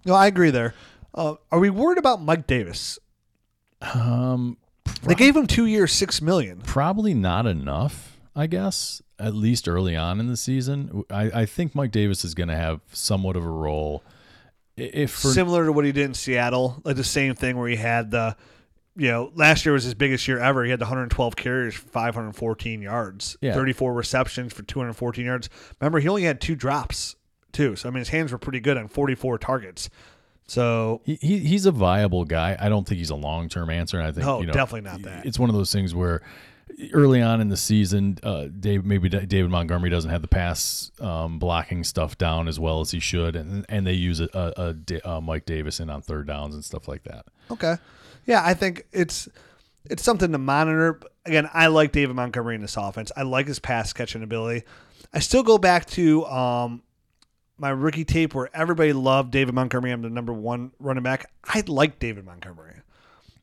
No, 0.05 0.15
I 0.15 0.27
agree 0.27 0.51
there. 0.51 0.75
Uh, 1.15 1.35
are 1.51 1.59
we 1.59 1.71
worried 1.71 1.99
about 1.99 2.23
Mike 2.23 2.47
Davis? 2.47 2.99
um, 3.95 4.57
They 5.03 5.15
gave 5.15 5.37
him 5.37 5.47
two 5.47 5.67
years, 5.67 5.93
six 5.93 6.21
million. 6.21 6.61
probably 6.61 7.15
not 7.15 7.47
enough, 7.47 8.19
I 8.37 8.47
guess. 8.47 9.03
At 9.19 9.35
least 9.35 9.69
early 9.69 9.97
on 9.97 10.19
in 10.19 10.29
the 10.29 10.37
season, 10.37 11.05
I, 11.11 11.25
I 11.43 11.47
think 11.47 11.75
Mike 11.75 11.91
Davis 11.91 12.25
is 12.25 12.35
going 12.35 12.49
to 12.49 12.57
have 12.57 12.81
somewhat 12.91 13.37
of 13.37 13.45
a 13.45 13.51
role. 13.51 14.03
If 14.79 15.11
for, 15.11 15.29
Similar 15.29 15.67
to 15.67 15.73
what 15.73 15.85
he 15.85 15.93
did 15.93 16.07
in 16.07 16.15
Seattle, 16.15 16.81
like 16.85 16.97
the 16.97 17.05
same 17.05 17.35
thing 17.35 17.59
where 17.59 17.69
he 17.69 17.77
had 17.77 18.11
the, 18.11 18.35
you 18.97 19.09
know, 19.09 19.31
last 19.35 19.67
year 19.67 19.75
was 19.75 19.85
his 19.85 19.93
biggest 19.93 20.27
year 20.27 20.39
ever. 20.39 20.65
He 20.65 20.71
had 20.71 20.79
the 20.79 20.85
112 20.87 21.37
carries, 21.37 21.75
514 21.75 22.81
yards, 22.81 23.37
Yeah. 23.43 23.53
34 23.53 23.93
receptions 23.93 24.55
for 24.55 24.63
214 24.63 25.27
yards. 25.27 25.51
Remember, 25.81 26.01
he 26.01 26.09
only 26.09 26.23
had 26.23 26.41
two 26.41 26.55
drops 26.55 27.17
too. 27.53 27.77
So 27.77 27.91
I 27.91 27.93
mean, 27.93 27.99
his 27.99 28.09
hands 28.09 28.33
were 28.33 28.39
pretty 28.39 28.61
good 28.61 28.79
on 28.79 28.89
44 28.89 29.37
targets. 29.37 29.91
So 30.51 31.01
He, 31.05 31.17
he 31.21 31.39
he's 31.39 31.65
a 31.65 31.71
viable 31.71 32.25
guy. 32.25 32.57
I 32.59 32.69
don't 32.69 32.85
think 32.85 32.99
he's 32.99 33.11
a 33.11 33.15
long 33.15 33.49
term 33.49 33.71
answer. 33.71 34.01
And 34.01 34.09
I 34.09 34.11
think 34.11 34.27
No, 34.27 34.41
you 34.41 34.47
know, 34.49 34.53
definitely 34.53 34.91
not 34.91 35.03
that. 35.03 35.25
It's 35.25 35.39
one 35.39 35.49
of 35.49 35.55
those 35.55 35.73
things 35.73 35.95
where 35.95 36.23
early 36.93 37.23
on 37.23 37.41
in 37.41 37.51
the 37.51 37.57
season, 37.57 38.19
uh, 38.25 38.47
Dave 38.59 38.85
maybe 38.85 39.09
David 39.09 39.49
Montgomery 39.49 39.91
doesn't 39.91 40.11
have 40.11 40.23
the 40.23 40.29
pass 40.29 40.91
um, 41.01 41.39
blocking 41.39 41.85
stuff 41.85 42.19
down 42.19 42.49
as 42.49 42.59
well 42.59 42.81
as 42.81 42.91
he 42.91 42.99
should, 42.99 43.37
and 43.37 43.65
and 43.69 43.87
they 43.87 43.93
use 43.93 44.19
a, 44.19 44.29
a, 44.35 44.63
a 44.71 44.75
Da- 44.75 45.01
uh, 45.05 45.21
Mike 45.21 45.47
Davis 45.47 45.79
in 45.79 45.89
on 45.89 46.03
third 46.03 46.27
downs 46.27 46.57
and 46.57 46.65
stuff 46.65 46.89
like 46.89 47.05
that. 47.05 47.27
Okay. 47.53 47.77
Yeah, 48.27 48.43
I 48.45 48.55
think 48.55 48.87
it's 48.91 49.29
it's 49.85 50.03
something 50.03 50.33
to 50.33 50.39
monitor. 50.39 50.99
Again, 51.27 51.49
I 51.55 51.69
like 51.69 51.93
David 51.93 52.17
Montgomery 52.17 52.57
in 52.57 52.61
this 52.61 52.77
offense. 52.77 53.13
I 53.17 53.23
like 53.23 53.47
his 53.47 53.61
pass 53.61 53.93
catching 53.93 54.25
ability. 54.25 54.65
I 55.15 55.21
still 55.21 55.45
go 55.45 55.59
back 55.59 55.87
to 55.91 56.27
um, 56.27 56.83
my 57.61 57.71
rookie 57.71 58.05
tape 58.05 58.35
where 58.35 58.49
everybody 58.55 58.93
loved 58.93 59.31
David 59.31 59.55
Montgomery. 59.55 59.91
I'm 59.93 60.03
the 60.03 60.11
number 60.11 60.33
one 60.33 60.73
running 60.81 61.03
back. 61.03 61.31
I 61.45 61.63
like 61.67 61.99
David 61.99 62.25
Montgomery. 62.25 62.75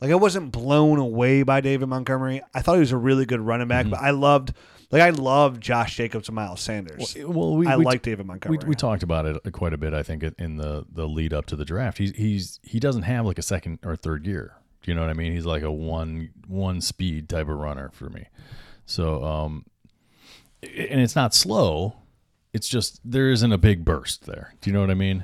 Like 0.00 0.10
I 0.10 0.14
wasn't 0.16 0.52
blown 0.52 0.98
away 0.98 1.42
by 1.42 1.60
David 1.60 1.88
Montgomery. 1.88 2.42
I 2.54 2.60
thought 2.62 2.74
he 2.74 2.80
was 2.80 2.92
a 2.92 2.96
really 2.96 3.24
good 3.26 3.40
running 3.40 3.68
back, 3.68 3.88
but 3.88 4.00
I 4.00 4.10
loved 4.10 4.52
like 4.90 5.02
I 5.02 5.10
loved 5.10 5.60
Josh 5.62 5.96
Jacobs 5.96 6.28
and 6.28 6.36
Miles 6.36 6.60
Sanders. 6.60 7.16
Well, 7.18 7.56
we, 7.56 7.66
I 7.66 7.76
we- 7.76 7.84
like 7.84 8.02
David 8.02 8.24
We, 8.24 8.28
Montgomery. 8.28 8.58
we 8.66 8.74
talked 8.74 9.02
about 9.02 9.26
it 9.26 9.52
quite 9.52 9.72
a 9.72 9.78
bit, 9.78 9.92
I 9.94 10.02
think, 10.02 10.22
in 10.38 10.56
the 10.56 10.84
the 10.92 11.06
lead 11.08 11.32
up 11.32 11.46
to 11.46 11.56
the 11.56 11.64
draft. 11.64 11.98
He's 11.98 12.12
he's 12.16 12.60
he 12.62 12.78
doesn't 12.80 13.02
have 13.02 13.26
like 13.26 13.38
a 13.38 13.42
second 13.42 13.78
or 13.84 13.96
third 13.96 14.22
gear. 14.24 14.54
Do 14.82 14.90
you 14.90 14.94
know 14.94 15.00
what 15.02 15.10
I 15.10 15.14
mean? 15.14 15.32
He's 15.32 15.46
like 15.46 15.62
a 15.62 15.72
one 15.72 16.30
one 16.46 16.80
speed 16.80 17.28
type 17.28 17.48
of 17.48 17.56
runner 17.58 17.90
for 17.92 18.08
me. 18.08 18.26
So, 18.86 19.22
um, 19.24 19.66
and 20.62 21.00
it's 21.00 21.16
not 21.16 21.34
slow. 21.34 21.96
It's 22.58 22.68
just 22.68 23.00
there 23.04 23.30
isn't 23.30 23.52
a 23.52 23.56
big 23.58 23.84
burst 23.84 24.26
there. 24.26 24.52
Do 24.60 24.68
you 24.68 24.74
know 24.74 24.80
what 24.80 24.90
I 24.90 24.94
mean? 24.94 25.22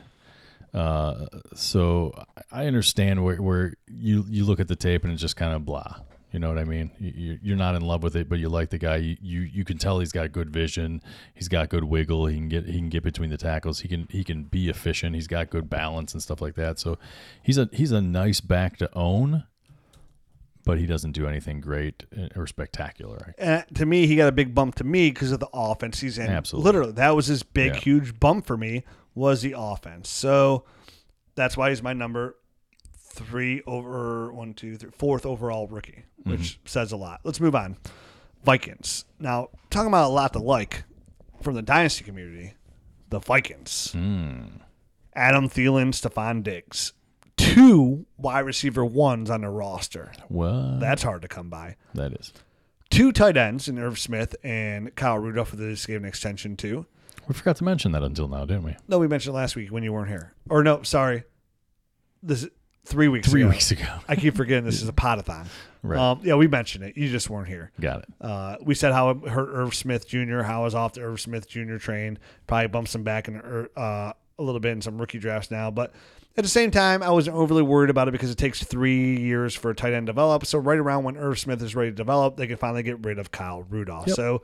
Uh, 0.72 1.26
so 1.54 2.12
I 2.52 2.66
understand 2.66 3.24
where, 3.24 3.42
where 3.42 3.74
you 3.88 4.24
you 4.28 4.44
look 4.44 4.60
at 4.60 4.68
the 4.68 4.76
tape 4.76 5.02
and 5.02 5.12
it's 5.12 5.20
just 5.22 5.34
kind 5.36 5.52
of 5.52 5.64
blah. 5.64 5.96
You 6.30 6.38
know 6.40 6.48
what 6.48 6.58
I 6.58 6.64
mean? 6.64 6.90
You- 6.98 7.12
you- 7.16 7.38
You're 7.42 7.56
not 7.56 7.74
in 7.74 7.82
love 7.82 8.02
with 8.04 8.14
it, 8.16 8.28
but 8.28 8.38
you 8.40 8.48
like 8.48 8.70
the 8.70 8.78
guy. 8.78 8.96
You, 8.96 9.16
you 9.20 9.40
you 9.42 9.64
can 9.64 9.78
tell 9.78 9.98
he's 9.98 10.12
got 10.12 10.30
good 10.32 10.50
vision. 10.50 11.00
He's 11.34 11.48
got 11.48 11.68
good 11.70 11.84
wiggle. 11.84 12.26
He 12.26 12.36
can 12.36 12.48
get 12.48 12.66
he 12.66 12.78
can 12.78 12.88
get 12.88 13.02
between 13.02 13.30
the 13.30 13.36
tackles. 13.36 13.80
He 13.80 13.88
can 13.88 14.06
he 14.10 14.22
can 14.22 14.44
be 14.44 14.68
efficient. 14.68 15.16
He's 15.16 15.28
got 15.28 15.50
good 15.50 15.68
balance 15.68 16.12
and 16.12 16.22
stuff 16.22 16.40
like 16.40 16.54
that. 16.54 16.78
So 16.78 16.98
he's 17.42 17.58
a 17.58 17.68
he's 17.72 17.90
a 17.92 18.00
nice 18.00 18.40
back 18.40 18.76
to 18.78 18.88
own, 18.94 19.44
but 20.64 20.78
he 20.78 20.86
doesn't 20.86 21.12
do 21.12 21.26
anything 21.26 21.60
great 21.60 22.04
or 22.36 22.46
spectacular. 22.46 23.34
And 23.38 23.64
to 23.74 23.86
me, 23.86 24.06
he 24.06 24.16
got 24.16 24.28
a 24.28 24.32
big 24.32 24.54
bump 24.54 24.74
to 24.76 24.84
me 24.84 25.10
because 25.10 25.30
of 25.32 25.40
the 25.40 25.48
offense 25.52 26.00
he's 26.00 26.18
in. 26.18 26.26
Absolutely. 26.28 26.66
Literally, 26.66 26.92
that 26.92 27.14
was 27.14 27.26
his 27.26 27.42
big, 27.42 27.74
Yeah. 27.74 27.80
huge 27.80 28.18
bump 28.20 28.46
for 28.46 28.56
me 28.56 28.84
was 29.14 29.42
the 29.42 29.54
offense. 29.56 30.08
So 30.08 30.64
that's 31.34 31.56
why 31.56 31.70
he's 31.70 31.82
my 31.82 31.92
number 31.92 32.36
three 32.98 33.62
over 33.66 34.32
one, 34.32 34.54
two, 34.54 34.76
three, 34.76 34.90
fourth 34.90 35.24
overall 35.26 35.68
rookie, 35.68 36.04
which 36.24 36.40
Mm-hmm. 36.40 36.66
says 36.66 36.90
a 36.92 36.96
lot. 36.96 37.20
Let's 37.24 37.38
move 37.40 37.54
on. 37.54 37.76
Vikings. 38.42 39.04
Now, 39.20 39.50
talking 39.70 39.88
about 39.88 40.08
a 40.08 40.12
lot 40.12 40.32
to 40.32 40.38
like 40.38 40.84
from 41.42 41.54
the 41.54 41.62
dynasty 41.62 42.04
community, 42.04 42.54
the 43.10 43.20
Vikings. 43.20 43.92
Hmm. 43.92 44.42
Adam 45.14 45.48
Thielen, 45.48 45.90
Stefon 45.92 46.42
Diggs. 46.42 46.93
Two 47.36 48.06
wide 48.16 48.40
receiver 48.40 48.84
ones 48.84 49.28
on 49.30 49.40
the 49.42 49.48
roster. 49.50 50.12
Well, 50.28 50.78
That's 50.80 51.02
hard 51.02 51.22
to 51.22 51.28
come 51.28 51.50
by 51.50 51.76
that 51.94 52.12
is. 52.12 52.32
two 52.90 53.12
tight 53.12 53.36
ends 53.36 53.68
in 53.68 53.78
Irv 53.78 53.98
Smith 53.98 54.36
and 54.44 54.94
Kyle 54.94 55.18
Rudolph 55.18 55.50
that 55.50 55.56
they 55.56 55.70
just 55.70 55.86
gave 55.86 56.00
an 56.02 56.04
extension 56.08 56.56
to. 56.58 56.86
We 57.26 57.34
forgot 57.34 57.56
to 57.56 57.64
mention 57.64 57.92
that 57.92 58.02
until 58.02 58.28
now, 58.28 58.44
didn't 58.44 58.64
we? 58.64 58.76
No, 58.86 58.98
we 58.98 59.08
mentioned 59.08 59.34
last 59.34 59.56
week 59.56 59.70
when 59.72 59.82
you 59.82 59.92
weren't 59.92 60.08
here. 60.08 60.32
Or 60.48 60.62
no, 60.62 60.82
sorry. 60.82 61.24
This 62.22 62.44
is 62.44 62.50
three 62.84 63.08
weeks 63.08 63.28
Three 63.28 63.42
ago. 63.42 63.50
weeks 63.50 63.70
ago. 63.70 63.86
I 64.08 64.16
keep 64.16 64.36
forgetting 64.36 64.64
this 64.64 64.82
is 64.82 64.88
a 64.88 64.92
Podathon. 64.94 65.46
Right. 65.82 65.98
Um, 65.98 66.20
yeah, 66.22 66.34
we 66.34 66.46
mentioned 66.48 66.84
it. 66.84 66.96
You 66.96 67.08
just 67.10 67.28
weren't 67.28 67.48
here. 67.48 67.72
Got 67.80 68.00
it. 68.00 68.08
Uh, 68.20 68.56
we 68.62 68.74
said 68.74 68.92
how 68.92 69.10
it 69.10 69.28
hurt 69.28 69.50
Irv 69.52 69.74
Smith 69.74 70.06
Jr., 70.08 70.42
how 70.42 70.60
I 70.62 70.64
was 70.64 70.74
off 70.74 70.92
the 70.94 71.02
Irv 71.02 71.20
Smith 71.20 71.48
Jr. 71.48 71.76
train. 71.76 72.18
Probably 72.46 72.68
bumps 72.68 72.94
him 72.94 73.02
back 73.02 73.28
in 73.28 73.40
uh, 73.76 74.12
a 74.38 74.42
little 74.42 74.60
bit 74.60 74.72
in 74.72 74.82
some 74.82 74.98
rookie 74.98 75.18
drafts 75.18 75.50
now. 75.50 75.70
But 75.70 75.92
at 76.36 76.42
the 76.42 76.50
same 76.50 76.70
time, 76.70 77.02
I 77.02 77.10
wasn't 77.10 77.36
overly 77.36 77.62
worried 77.62 77.90
about 77.90 78.08
it 78.08 78.12
because 78.12 78.30
it 78.30 78.38
takes 78.38 78.62
three 78.62 79.18
years 79.20 79.54
for 79.54 79.70
a 79.70 79.74
tight 79.74 79.92
end 79.92 80.06
to 80.06 80.12
develop. 80.12 80.44
So 80.46 80.58
right 80.58 80.78
around 80.78 81.04
when 81.04 81.16
Irv 81.16 81.38
Smith 81.38 81.62
is 81.62 81.76
ready 81.76 81.90
to 81.90 81.96
develop, 81.96 82.36
they 82.36 82.46
can 82.46 82.56
finally 82.56 82.82
get 82.82 83.04
rid 83.04 83.18
of 83.18 83.30
Kyle 83.30 83.62
Rudolph. 83.62 84.08
Yep. 84.08 84.16
So 84.16 84.42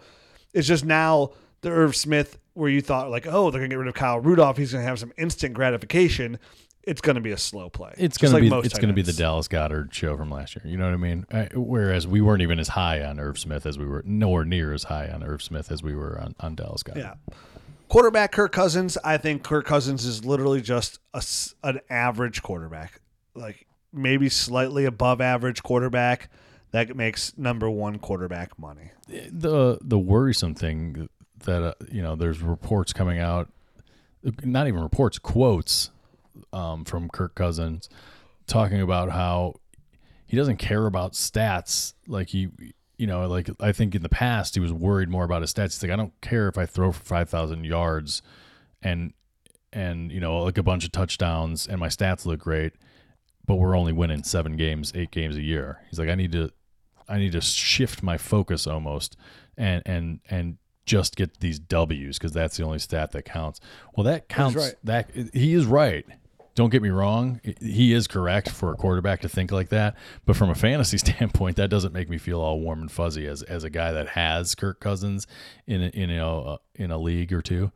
it's 0.55 0.69
just 0.69 0.85
now 0.85 1.31
the 1.63 1.71
Irv 1.71 1.97
Smith 1.97 2.39
where 2.55 2.71
you 2.71 2.81
thought 2.81 3.11
like, 3.11 3.27
oh, 3.27 3.51
they're 3.51 3.61
gonna 3.61 3.69
get 3.71 3.79
rid 3.79 3.89
of 3.89 3.95
Kyle 3.95 4.21
Rudolph. 4.21 4.57
He's 4.57 4.73
gonna 4.73 4.85
have 4.85 4.99
some 4.99 5.13
instant 5.19 5.55
gratification. 5.55 6.39
it's 6.83 7.01
going 7.01 7.15
to 7.15 7.21
be 7.21 7.31
a 7.31 7.39
slow 7.39 7.69
play. 7.69 7.93
It's 7.99 8.19
gonna 8.19 8.35
like 8.35 8.43
be 8.43 8.67
it's 8.67 8.79
gonna 8.79 8.93
be 8.93 9.03
the. 9.03 9.13
Dallas 9.13 9.49
Goedert 9.49 9.93
show 9.93 10.17
from 10.17 10.31
last 10.31 10.57
year. 10.57 10.63
You 10.65 10.79
know 10.79 10.87
what 10.87 10.95
I 10.95 10.97
mean? 10.97 11.27
I, 11.31 11.49
whereas 11.55 12.07
we 12.07 12.21
weren't 12.23 12.41
even 12.43 12.59
as 12.59 12.69
high 12.69 13.03
on 13.03 13.21
Irv 13.21 13.39
Smith 13.39 13.67
as 13.67 13.79
we 13.79 13.85
were, 13.85 14.03
nowhere 14.07 14.45
near 14.45 14.73
as 14.73 14.85
high 14.85 15.09
on 15.09 15.23
Irv 15.23 15.43
Smith 15.43 15.71
as 15.71 15.83
we 15.83 15.95
were 15.95 16.19
on, 16.19 16.35
on 16.41 16.55
Dallas 16.55 16.83
Goedert. 16.83 16.97
Yeah. 16.97 17.15
Quarterback 17.91 18.31
Kirk 18.31 18.53
Cousins, 18.53 18.97
I 19.03 19.17
think 19.17 19.43
Kirk 19.43 19.67
Cousins 19.67 20.05
is 20.05 20.25
literally 20.25 20.61
just 20.61 21.01
a 21.13 21.23
an 21.65 21.81
average 21.91 22.41
quarterback. 22.41 23.01
Like 23.35 23.67
maybe 23.93 24.29
slightly 24.29 24.85
above 24.85 25.21
average 25.21 25.63
quarterback 25.65 26.31
that 26.71 26.95
makes 26.95 27.37
number 27.37 27.69
one 27.69 27.99
quarterback 27.99 28.57
money. 28.59 28.93
the 29.09 29.79
the 29.83 29.99
worrisome 29.99 30.55
thing 30.55 31.09
that 31.41 31.63
uh, 31.63 31.75
you 31.91 32.01
know 32.01 32.15
there's 32.15 32.41
reports 32.41 32.93
coming 32.93 33.19
out 33.19 33.51
not 34.45 34.69
even 34.69 34.81
reports 34.81 35.19
quotes 35.19 35.91
um, 36.53 36.85
from 36.85 37.09
Kirk 37.09 37.35
Cousins 37.35 37.89
talking 38.47 38.81
about 38.81 39.11
how 39.11 39.55
he 40.27 40.37
doesn't 40.37 40.59
care 40.59 40.87
about 40.87 41.15
stats 41.15 41.95
like 42.07 42.29
he 42.29 42.51
you 43.01 43.07
know 43.07 43.27
like 43.27 43.49
I 43.61 43.73
think 43.73 43.95
in 43.95 44.03
the 44.03 44.09
past 44.09 44.55
he 44.55 44.61
was 44.61 44.73
worried 44.73 45.09
more 45.09 45.25
about 45.25 45.41
his 45.41 45.53
stats 45.55 45.73
he's 45.73 45.83
like 45.83 45.91
I 45.91 45.97
don't 45.97 46.13
care 46.21 46.49
if 46.49 46.59
I 46.59 46.67
throw 46.67 46.93
for 46.93 47.03
5000 47.03 47.65
yards 47.65 48.21
and 48.83 49.15
and 49.73 50.13
you 50.13 50.21
know 50.21 50.39
like 50.43 50.59
a 50.59 50.63
bunch 50.63 50.85
of 50.85 50.93
touchdowns 50.93 51.67
and 51.67 51.81
my 51.81 51.89
stats 51.89 52.27
look 52.27 52.41
great 52.41 52.75
but 53.47 53.57
we're 53.57 53.77
only 53.77 53.93
winning 53.93 54.23
7 54.23 54.57
games 54.57 54.93
8 54.95 55.11
games 55.11 55.37
a 55.37 55.43
year 55.43 55.81
he's 55.89 55.99
like 55.99 56.11
I 56.11 56.15
need 56.15 56.33
to 56.33 56.51
I 57.09 57.19
need 57.19 57.33
to 57.33 57.41
shift 57.41 58.03
my 58.03 58.19
focus 58.19 58.67
almost 58.67 59.17
and 59.57 59.83
and 59.87 60.21
and 60.29 60.59
just 60.85 61.17
get 61.17 61.41
these 61.41 61.59
W's 61.59 62.19
because 62.19 62.33
that's 62.33 62.57
the 62.57 62.65
only 62.65 62.81
stat 62.81 63.13
that 63.13 63.25
counts. 63.25 63.61
Well, 63.95 64.03
that 64.05 64.29
counts. 64.29 64.57
right. 64.57 64.75
That 64.83 65.11
he 65.33 65.55
is 65.55 65.65
right. 65.65 66.05
Don't 66.61 66.69
get 66.69 66.83
me 66.83 66.91
wrong. 66.91 67.41
He 67.63 67.95
is 67.95 68.07
correct 68.07 68.51
for 68.51 68.71
a 68.71 68.77
quarterback 68.77 69.23
to 69.23 69.31
think 69.31 69.51
like 69.51 69.71
that. 69.71 69.97
But 70.27 70.37
from 70.37 70.51
a 70.51 70.55
fantasy 70.55 70.99
standpoint, 70.99 71.57
that 71.57 71.69
doesn't 71.69 71.95
make 71.95 72.11
me 72.11 72.19
feel 72.19 72.39
all 72.39 72.61
warm 72.61 72.83
and 72.83 72.93
fuzzy 72.93 73.27
as 73.27 73.43
as 73.43 73.65
a 73.65 73.71
guy 73.71 73.93
that 73.93 74.09
has 74.09 74.55
Kirk 74.55 74.79
Cousins 74.79 75.27
in 75.67 75.81
a, 75.81 75.87
in 75.87 76.11
a 76.11 76.39
uh, 76.39 76.57
in 76.75 76.91
a 76.91 76.99
league 76.99 77.33
or 77.33 77.41
two. 77.41 77.73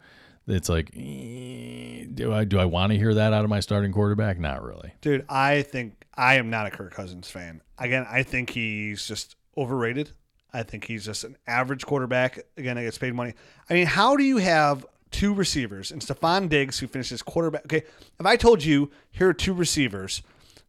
It's 0.47 0.69
like, 0.69 0.91
eh, 0.95 2.05
do 2.13 2.35
I 2.35 2.45
do 2.45 2.59
I 2.59 2.67
want 2.67 2.93
to 2.93 2.99
hear 2.99 3.15
that 3.15 3.33
out 3.33 3.43
of 3.43 3.49
my 3.49 3.61
starting 3.61 3.91
quarterback? 3.91 4.39
Not 4.39 4.63
really. 4.63 4.93
Dude, 5.01 5.25
I 5.31 5.63
think 5.63 6.05
I 6.15 6.35
am 6.35 6.51
not 6.51 6.67
a 6.67 6.71
Kirk 6.71 6.93
Cousins 6.93 7.31
fan. 7.31 7.63
Again, 7.79 8.07
I 8.07 8.23
think 8.23 8.51
he's 8.51 9.09
just 9.09 9.35
overrated. 9.57 10.11
I 10.53 10.63
think 10.63 10.85
he's 10.85 11.07
just 11.07 11.25
an 11.25 11.39
average 11.47 11.87
quarterback. 11.87 12.39
Again, 12.59 12.77
I 12.77 12.85
gets 12.85 12.99
paid 12.99 13.15
money. 13.15 13.33
I 13.71 13.73
mean, 13.73 13.87
how 13.87 14.15
do 14.15 14.25
you 14.25 14.37
have 14.37 14.85
two 15.15 15.33
receivers 15.33 15.91
and 15.93 16.03
Stefon 16.03 16.49
Diggs 16.49 16.79
who 16.79 16.87
finishes 16.87 17.23
quarterback? 17.23 17.65
Okay, 17.67 17.85
if 18.19 18.27
I 18.27 18.37
told 18.37 18.65
you 18.65 18.91
here 19.11 19.29
are 19.29 19.35
two 19.35 19.55
receivers, 19.55 20.23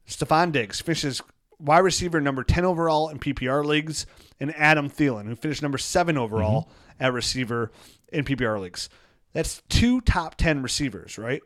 Stefon 0.08 0.52
Diggs 0.52 0.82
finishes 0.82 1.22
wide 1.60 1.80
receiver 1.80 2.22
number 2.22 2.44
10 2.44 2.64
overall 2.64 3.10
in 3.10 3.18
PPR 3.18 3.66
leagues, 3.66 4.06
and 4.40 4.54
Adam 4.56 4.90
Thielen, 4.90 5.26
who 5.26 5.36
finished 5.36 5.62
number 5.62 5.78
seven 5.78 6.18
overall 6.18 6.64
mm-hmm. 6.64 7.04
at 7.04 7.14
receiver 7.14 7.72
in 8.12 8.24
PPR 8.26 8.60
leagues. 8.62 8.90
That's 9.34 9.62
two 9.70 10.02
top 10.02 10.36
10 10.36 10.62
receivers, 10.62 11.18
right? 11.18 11.42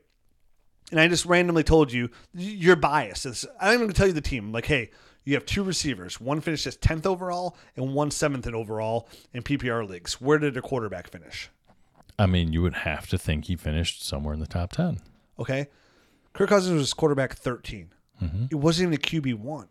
and 0.92 1.00
I 1.00 1.08
just 1.08 1.26
randomly 1.26 1.64
told 1.64 1.92
you 1.92 2.10
you're 2.34 2.76
biased. 2.76 3.26
It's, 3.26 3.46
I 3.60 3.66
don't 3.66 3.76
even 3.76 3.88
gonna 3.88 3.94
tell 3.94 4.08
you 4.08 4.14
the 4.14 4.22
team. 4.22 4.52
Like, 4.52 4.66
hey, 4.66 4.90
you 5.24 5.36
have 5.36 5.46
two 5.46 5.64
receivers. 5.64 6.20
One 6.20 6.42
finished 6.42 6.66
as 6.66 6.76
tenth 6.78 7.06
overall 7.06 7.56
and 7.76 7.94
one 7.94 8.12
seventh 8.12 8.48
in 8.48 8.56
overall 8.56 9.08
in 9.34 9.44
PPR 9.44 9.88
leagues. 9.88 10.20
Where 10.20 10.40
did 10.40 10.54
the 10.54 10.62
quarterback 10.62 11.10
finish? 11.10 11.50
I 12.20 12.26
mean, 12.26 12.54
you 12.54 12.62
would 12.62 12.74
have 12.76 13.08
to 13.08 13.18
think 13.18 13.46
he 13.46 13.56
finished 13.56 14.06
somewhere 14.06 14.34
in 14.34 14.40
the 14.40 14.48
top 14.48 14.74
ten. 14.74 15.00
Okay, 15.40 15.68
Kirk 16.34 16.50
Cousins 16.50 16.78
was 16.80 16.94
quarterback 16.94 17.34
13 17.34 17.94
mm-hmm. 18.22 18.46
It 18.52 18.56
wasn't 18.56 18.94
even 18.94 18.94
a 18.94 19.22
QB 19.22 19.40
one. 19.40 19.70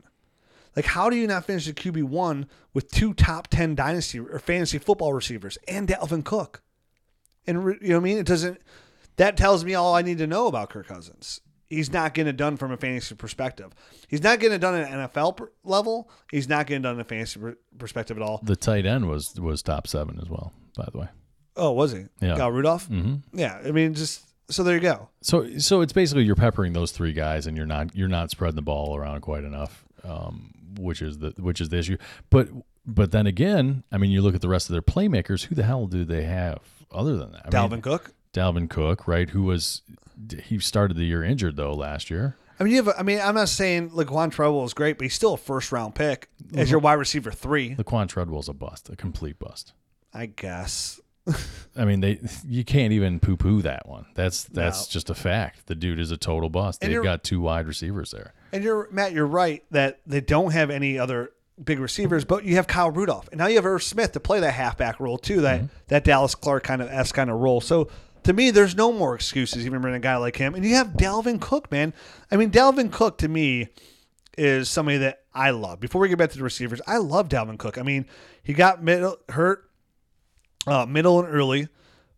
Like, 0.74 0.86
how 0.86 1.10
do 1.10 1.16
you 1.16 1.26
not 1.26 1.44
finish 1.44 1.68
a 1.68 1.72
QB 1.72 2.04
one 2.04 2.46
with 2.72 2.90
two 2.90 3.12
top 3.12 3.48
ten 3.48 3.74
dynasty 3.74 4.20
or 4.20 4.38
fantasy 4.38 4.78
football 4.78 5.12
receivers 5.12 5.58
and 5.66 5.88
Dalvin 5.88 6.24
Cook? 6.24 6.62
And 7.46 7.58
you 7.82 7.88
know 7.88 7.96
what 7.96 8.02
I 8.02 8.04
mean? 8.04 8.18
It 8.18 8.26
doesn't. 8.26 8.60
That 9.16 9.36
tells 9.36 9.64
me 9.64 9.74
all 9.74 9.94
I 9.94 10.02
need 10.02 10.18
to 10.18 10.26
know 10.26 10.46
about 10.46 10.70
Kirk 10.70 10.86
Cousins. 10.86 11.40
He's 11.68 11.92
not 11.92 12.14
getting 12.14 12.30
it 12.30 12.36
done 12.36 12.56
from 12.56 12.72
a 12.72 12.76
fantasy 12.76 13.14
perspective. 13.14 13.72
He's 14.06 14.22
not 14.22 14.40
getting 14.40 14.56
it 14.56 14.60
done 14.60 14.74
at 14.74 14.90
an 14.90 15.08
NFL 15.08 15.36
per- 15.36 15.52
level. 15.64 16.08
He's 16.30 16.48
not 16.48 16.66
getting 16.66 16.80
it 16.80 16.84
done 16.84 16.94
in 16.94 17.00
a 17.00 17.04
fantasy 17.04 17.40
per- 17.40 17.58
perspective 17.76 18.16
at 18.16 18.22
all. 18.22 18.40
The 18.42 18.56
tight 18.56 18.86
end 18.86 19.08
was 19.08 19.38
was 19.38 19.62
top 19.62 19.86
seven 19.86 20.18
as 20.20 20.30
well. 20.30 20.52
By 20.76 20.88
the 20.92 20.98
way. 20.98 21.08
Oh, 21.58 21.72
was 21.72 21.92
he? 21.92 22.04
Yeah. 22.20 22.36
Got 22.36 22.52
Rudolph. 22.52 22.86
hmm 22.86 23.16
Yeah. 23.32 23.58
I 23.64 23.70
mean, 23.72 23.94
just 23.94 24.24
so 24.50 24.62
there 24.62 24.74
you 24.76 24.80
go. 24.80 25.08
So 25.20 25.58
so 25.58 25.80
it's 25.82 25.92
basically 25.92 26.24
you're 26.24 26.34
peppering 26.36 26.72
those 26.72 26.92
three 26.92 27.12
guys, 27.12 27.46
and 27.46 27.56
you're 27.56 27.66
not 27.66 27.94
you're 27.94 28.08
not 28.08 28.30
spreading 28.30 28.56
the 28.56 28.62
ball 28.62 28.96
around 28.96 29.20
quite 29.20 29.44
enough, 29.44 29.84
um, 30.04 30.54
which 30.78 31.02
is 31.02 31.18
the 31.18 31.34
which 31.38 31.60
is 31.60 31.68
the 31.68 31.78
issue. 31.78 31.98
But 32.30 32.48
but 32.86 33.10
then 33.12 33.26
again, 33.26 33.82
I 33.92 33.98
mean, 33.98 34.10
you 34.10 34.22
look 34.22 34.34
at 34.34 34.40
the 34.40 34.48
rest 34.48 34.68
of 34.68 34.72
their 34.72 34.82
playmakers. 34.82 35.44
Who 35.46 35.54
the 35.54 35.64
hell 35.64 35.86
do 35.86 36.04
they 36.04 36.22
have 36.24 36.60
other 36.90 37.16
than 37.16 37.32
that? 37.32 37.42
I 37.46 37.50
Dalvin 37.50 37.70
mean, 37.72 37.82
Cook. 37.82 38.12
Dalvin 38.32 38.70
Cook, 38.70 39.06
right? 39.06 39.28
Who 39.30 39.42
was 39.42 39.82
he 40.44 40.58
started 40.58 40.96
the 40.96 41.04
year 41.04 41.22
injured 41.22 41.56
though 41.56 41.74
last 41.74 42.08
year. 42.10 42.36
I 42.60 42.64
mean, 42.64 42.72
you 42.72 42.82
have. 42.82 42.88
a- 42.88 42.98
I 42.98 43.02
mean, 43.04 43.20
I'm 43.20 43.34
not 43.36 43.48
saying 43.48 43.90
Laquon 43.90 44.32
Treadwell 44.32 44.64
is 44.64 44.74
great, 44.74 44.98
but 44.98 45.04
he's 45.04 45.14
still 45.14 45.34
a 45.34 45.36
first 45.36 45.70
round 45.70 45.94
pick 45.94 46.28
as 46.56 46.70
your 46.70 46.80
wide 46.80 46.94
receiver 46.94 47.30
three. 47.30 47.76
Laquon 47.76 48.08
Treadwell's 48.08 48.48
a 48.48 48.52
bust, 48.52 48.88
a 48.88 48.96
complete 48.96 49.38
bust. 49.38 49.74
I 50.12 50.26
guess. 50.26 50.98
I 51.76 51.84
mean, 51.84 52.00
they 52.00 52.20
you 52.46 52.64
can't 52.64 52.92
even 52.92 53.20
poo 53.20 53.36
poo 53.36 53.62
that 53.62 53.88
one. 53.88 54.06
That's 54.14 54.44
that's 54.44 54.88
No. 54.88 54.92
just 54.92 55.10
a 55.10 55.14
fact. 55.14 55.66
The 55.66 55.74
dude 55.74 56.00
is 56.00 56.10
a 56.10 56.16
total 56.16 56.48
bust. 56.48 56.82
And 56.82 56.92
They've 56.92 57.02
got 57.02 57.22
two 57.22 57.40
wide 57.40 57.66
receivers 57.66 58.10
there. 58.10 58.34
And 58.52 58.64
you're 58.64 58.88
Matt. 58.90 59.12
You're 59.12 59.26
right 59.26 59.62
that 59.70 60.00
they 60.06 60.20
don't 60.20 60.52
have 60.52 60.70
any 60.70 60.98
other 60.98 61.32
big 61.62 61.80
receivers, 61.80 62.24
but 62.24 62.44
you 62.44 62.56
have 62.56 62.66
Kyle 62.66 62.90
Rudolph, 62.90 63.28
and 63.30 63.38
now 63.38 63.46
you 63.46 63.56
have 63.56 63.66
Irv 63.66 63.82
Smith 63.82 64.12
to 64.12 64.20
play 64.20 64.40
that 64.40 64.52
halfback 64.52 65.00
role 65.00 65.18
too. 65.18 65.40
That 65.42 65.60
mm-hmm. 65.60 65.66
that 65.88 66.04
Dallas 66.04 66.34
Clark 66.34 66.64
kind 66.64 66.82
of 66.82 66.88
s 66.88 67.12
kind 67.12 67.30
of 67.30 67.38
role. 67.38 67.60
So 67.60 67.88
to 68.24 68.32
me, 68.32 68.50
there's 68.50 68.76
no 68.76 68.92
more 68.92 69.14
excuses 69.14 69.64
even 69.64 69.80
bringing 69.80 69.98
a 69.98 70.00
guy 70.00 70.16
like 70.16 70.36
him. 70.36 70.54
And 70.54 70.64
you 70.64 70.74
have 70.74 70.88
Dalvin 70.88 71.40
Cook, 71.40 71.70
man. 71.70 71.94
I 72.30 72.36
mean, 72.36 72.50
Dalvin 72.50 72.92
Cook 72.92 73.18
to 73.18 73.28
me 73.28 73.68
is 74.36 74.68
somebody 74.68 74.98
that 74.98 75.22
I 75.34 75.50
love. 75.50 75.80
Before 75.80 76.00
we 76.00 76.08
get 76.08 76.18
back 76.18 76.30
to 76.30 76.38
the 76.38 76.44
receivers, 76.44 76.80
I 76.86 76.98
love 76.98 77.28
Dalvin 77.28 77.58
Cook. 77.58 77.78
I 77.78 77.82
mean, 77.82 78.06
he 78.42 78.52
got 78.52 78.82
middle, 78.82 79.16
hurt 79.30 79.67
uh, 80.70 80.86
middle 80.86 81.18
and 81.20 81.28
early, 81.32 81.68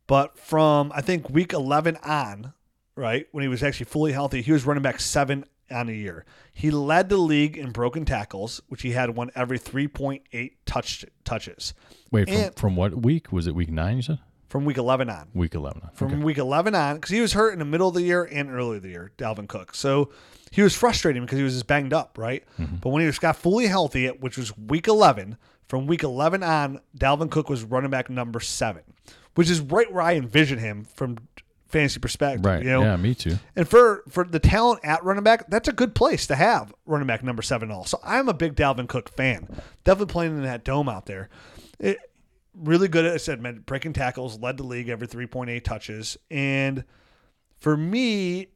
but 0.07 0.39
from 0.39 0.93
I 0.95 1.01
think 1.01 1.31
week 1.31 1.53
11 1.53 1.97
on, 2.05 2.53
right 2.97 3.27
when 3.33 3.43
he 3.43 3.49
was 3.49 3.63
actually 3.63 3.87
fully 3.87 4.13
healthy, 4.13 4.43
he 4.43 4.53
was 4.53 4.65
running 4.67 4.83
back 4.83 5.01
seven 5.01 5.45
on 5.71 5.89
a 5.89 5.93
year. 5.93 6.25
He 6.53 6.71
led 6.71 7.09
the 7.09 7.17
league 7.17 7.57
in 7.57 7.71
broken 7.71 8.05
tackles, 8.05 8.61
which 8.69 8.83
he 8.83 8.91
had 8.93 9.11
one 9.11 9.31
every 9.37 9.59
3.8 9.59 10.53
touch 10.67 11.05
touches 11.25 11.75
Wait, 12.11 12.29
from, 12.29 12.37
And- 12.37 12.55
from 12.57 12.77
what 12.77 13.03
week 13.03 13.31
was 13.33 13.47
it? 13.47 13.55
Week 13.55 13.71
nine? 13.71 13.97
You 13.97 14.03
said 14.03 14.19
from 14.49 14.65
week 14.65 14.79
11 14.79 15.09
on. 15.09 15.29
week 15.33 15.55
eleven. 15.55 15.81
From 15.95 16.09
Okay. 16.09 16.17
week 16.25 16.39
11 16.39 16.75
on, 16.75 16.97
because 16.97 17.11
he 17.11 17.21
was 17.21 17.35
hurt 17.35 17.53
in 17.53 17.61
the 17.61 17.65
middle 17.65 17.87
of 17.87 17.95
the 17.95 18.03
year 18.03 18.25
and 18.25 18.51
early 18.51 18.79
of 18.79 18.83
the 18.83 18.89
year, 18.89 19.13
Dalvin 19.17 19.47
Cook. 19.47 19.77
So 19.77 20.11
he 20.51 20.61
was 20.61 20.75
frustrating 20.75 21.23
because 21.23 21.39
he 21.39 21.45
was 21.45 21.53
just 21.55 21.69
banged 21.69 21.93
up, 21.93 22.19
right? 22.19 22.43
But 22.59 22.89
when 22.91 23.01
he 23.01 23.07
was 23.07 23.21
got 23.21 23.37
fully 23.37 23.69
healthy, 23.69 24.09
which 24.09 24.37
was 24.37 24.57
week 24.59 24.89
11, 24.89 25.37
from 25.71 25.87
week 25.87 26.03
11 26.03 26.43
on, 26.43 26.81
Dalvin 26.99 27.31
Cook 27.31 27.49
was 27.49 27.63
running 27.63 27.93
back 27.93 28.11
number 28.11 28.41
seven, 28.41 28.83
which 29.37 29.49
is 29.49 29.61
right 29.61 29.91
where 29.91 30.03
I 30.03 30.15
envision 30.15 30.59
him 30.59 30.85
from 30.97 31.17
fantasy 31.69 32.01
perspective. 32.01 32.45
Right. 32.45 32.65
You 32.65 32.71
know? 32.71 32.83
yeah, 32.83 32.97
me 32.97 33.15
too. 33.15 33.39
And 33.55 33.69
for 33.69 34.03
for 34.09 34.25
the 34.25 34.41
talent 34.41 34.81
at 34.83 35.05
running 35.05 35.23
back, 35.23 35.49
that's 35.49 35.69
a 35.69 35.73
good 35.73 35.95
place 35.95 36.27
to 36.27 36.35
have 36.35 36.75
running 36.87 37.07
back 37.07 37.23
number 37.23 37.41
seven. 37.41 37.71
All 37.71 37.85
so 37.85 38.01
I'm 38.03 38.29
a 38.29 38.35
big 38.35 38.57
Dalvin 38.57 38.89
Cook 38.89 39.11
fan. 39.11 39.47
Definitely 39.85 40.13
playing 40.13 40.37
in 40.37 40.43
that 40.43 40.65
dome 40.65 40.89
out 40.89 41.07
there. 41.07 41.29
It, 41.79 41.99
really 42.53 42.89
good 42.89 43.05
at 43.05 43.15
I 43.15 43.19
said 43.19 43.41
man, 43.41 43.63
breaking 43.65 43.93
tackles, 43.93 44.41
led 44.41 44.57
the 44.57 44.65
league 44.65 44.89
every 44.89 45.07
3.8 45.07 45.63
touches, 45.63 46.17
and 46.33 46.83
for 47.61 47.77
me, 47.77 48.49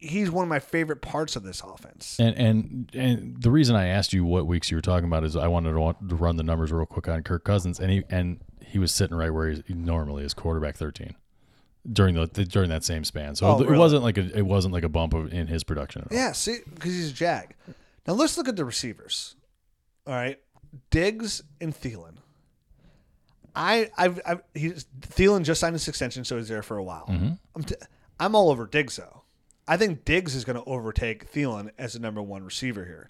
he's 0.00 0.30
one 0.30 0.42
of 0.44 0.48
my 0.48 0.58
favorite 0.58 1.02
parts 1.02 1.36
of 1.36 1.42
this 1.42 1.60
offense. 1.60 2.18
And 2.18 2.36
and 2.36 2.90
and 2.94 3.42
the 3.42 3.50
reason 3.50 3.76
I 3.76 3.86
asked 3.88 4.12
you 4.12 4.24
what 4.24 4.46
weeks 4.46 4.70
you 4.70 4.76
were 4.76 4.80
talking 4.82 5.06
about 5.06 5.24
is 5.24 5.36
I 5.36 5.46
wanted 5.48 5.72
to, 5.72 6.14
run 6.16 6.36
the 6.36 6.42
numbers 6.42 6.72
real 6.72 6.86
quick 6.86 7.08
on 7.08 7.22
Kirk 7.22 7.44
Cousins, 7.44 7.78
and 7.80 7.90
he 7.90 8.02
and 8.10 8.40
he 8.64 8.78
was 8.78 8.92
sitting 8.92 9.16
right 9.16 9.30
where 9.30 9.50
he 9.50 9.74
normally 9.74 10.24
is, 10.24 10.32
quarterback 10.34 10.76
thirteen, 10.76 11.14
during 11.92 12.14
the 12.14 12.26
during 12.26 12.70
that 12.70 12.84
same 12.84 13.04
span. 13.04 13.34
So 13.36 13.46
Oh, 13.46 13.60
it 13.60 13.66
really? 13.66 13.78
wasn't 13.78 14.02
like 14.02 14.16
a 14.18 14.36
it 14.38 14.46
wasn't 14.46 14.72
like 14.74 14.84
a 14.84 14.88
bump 14.88 15.12
of, 15.14 15.32
in 15.32 15.46
his 15.48 15.64
production 15.64 16.02
at 16.02 16.10
all. 16.12 16.16
Yeah, 16.16 16.32
see, 16.32 16.58
because 16.74 16.92
he's 16.92 17.10
a 17.10 17.14
jag. 17.14 17.54
Now 18.06 18.14
let's 18.14 18.38
look 18.38 18.48
at 18.48 18.56
the 18.56 18.64
receivers. 18.64 19.36
All 20.06 20.14
right, 20.14 20.38
Diggs 20.90 21.42
and 21.60 21.74
Thielen. 21.74 22.14
I, 23.54 23.90
I've, 23.98 24.20
I've 24.24 24.42
he's 24.54 24.86
Thielen 25.00 25.42
just 25.42 25.60
signed 25.60 25.74
his 25.74 25.86
extension, 25.88 26.24
so 26.24 26.36
he's 26.36 26.48
there 26.48 26.62
for 26.62 26.78
a 26.78 26.84
while. 26.84 27.06
Mm-hmm. 27.08 27.30
I'm, 27.56 27.62
t- 27.64 27.74
I'm 28.18 28.34
all 28.36 28.50
over 28.50 28.66
Diggs 28.66 28.96
though. 28.96 29.22
I 29.70 29.76
think 29.76 30.04
Diggs 30.04 30.34
is 30.34 30.44
going 30.44 30.56
to 30.56 30.64
overtake 30.64 31.32
Thielen 31.32 31.70
as 31.78 31.92
the 31.92 32.00
number 32.00 32.20
one 32.20 32.42
receiver 32.42 32.84
here. 32.84 33.08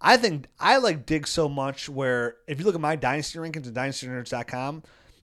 I 0.00 0.16
think 0.16 0.48
I 0.58 0.78
like 0.78 1.06
Diggs 1.06 1.30
so 1.30 1.48
much 1.48 1.88
where 1.88 2.38
if 2.48 2.58
you 2.58 2.64
look 2.64 2.74
at 2.74 2.80
my 2.80 2.96
dynasty 2.96 3.38
rankings 3.38 3.68
at 3.68 3.74
dynastynerds.com, 3.74 4.82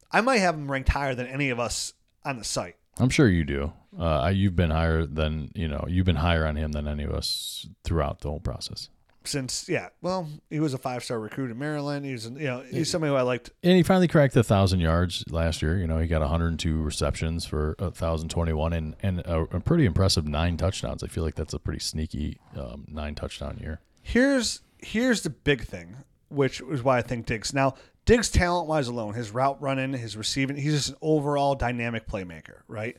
I 0.09 0.21
might 0.21 0.37
have 0.37 0.55
him 0.55 0.71
ranked 0.71 0.87
higher 0.87 1.13
than 1.13 1.27
any 1.27 1.49
of 1.49 1.59
us 1.59 1.91
on 2.23 2.37
the 2.37 2.45
site. 2.45 2.77
I'm 2.97 3.09
sure 3.09 3.27
you 3.27 3.43
do. 3.43 3.73
Uh, 3.99 4.31
you've 4.33 4.55
been 4.55 4.69
higher 4.69 5.05
than 5.05 5.51
you 5.53 5.67
know. 5.67 5.83
You've 5.85 6.05
been 6.05 6.15
higher 6.15 6.45
on 6.45 6.55
him 6.55 6.71
than 6.71 6.87
any 6.87 7.03
of 7.03 7.11
us 7.11 7.67
throughout 7.83 8.21
the 8.21 8.29
whole 8.29 8.39
process. 8.39 8.87
Since 9.25 9.67
yeah, 9.67 9.89
well, 10.01 10.29
he 10.49 10.59
was 10.59 10.73
a 10.73 10.77
five 10.77 11.03
star 11.03 11.19
recruit 11.19 11.51
in 11.51 11.59
Maryland. 11.59 12.05
He's 12.05 12.25
you 12.25 12.31
know 12.39 12.61
he's 12.61 12.89
somebody 12.89 13.11
who 13.11 13.17
I 13.17 13.21
liked. 13.21 13.51
And 13.63 13.73
he 13.73 13.83
finally 13.83 14.07
cracked 14.07 14.33
the 14.33 14.43
thousand 14.43 14.79
yards 14.79 15.25
last 15.29 15.61
year. 15.61 15.77
You 15.77 15.87
know, 15.87 15.99
he 15.99 16.07
got 16.07 16.21
102 16.21 16.81
receptions 16.81 17.45
for 17.45 17.75
1,021 17.79 18.73
and 18.73 18.95
and 19.03 19.19
a, 19.19 19.41
a 19.41 19.59
pretty 19.59 19.85
impressive 19.85 20.25
nine 20.25 20.57
touchdowns. 20.57 21.03
I 21.03 21.07
feel 21.07 21.23
like 21.23 21.35
that's 21.35 21.53
a 21.53 21.59
pretty 21.59 21.79
sneaky 21.79 22.39
um, 22.55 22.85
nine 22.87 23.13
touchdown 23.13 23.57
year. 23.59 23.81
Here's 24.01 24.61
here's 24.79 25.21
the 25.21 25.29
big 25.29 25.63
thing, 25.65 25.97
which 26.29 26.61
is 26.61 26.81
why 26.81 26.97
I 26.97 27.01
think 27.01 27.25
Diggs. 27.25 27.53
Now, 27.53 27.75
Diggs 28.05 28.29
talent 28.29 28.67
wise 28.67 28.87
alone, 28.87 29.13
his 29.13 29.31
route 29.31 29.61
running, 29.61 29.93
his 29.93 30.17
receiving, 30.17 30.55
he's 30.55 30.73
just 30.73 30.89
an 30.89 30.95
overall 31.01 31.55
dynamic 31.55 32.07
playmaker, 32.07 32.61
right? 32.67 32.97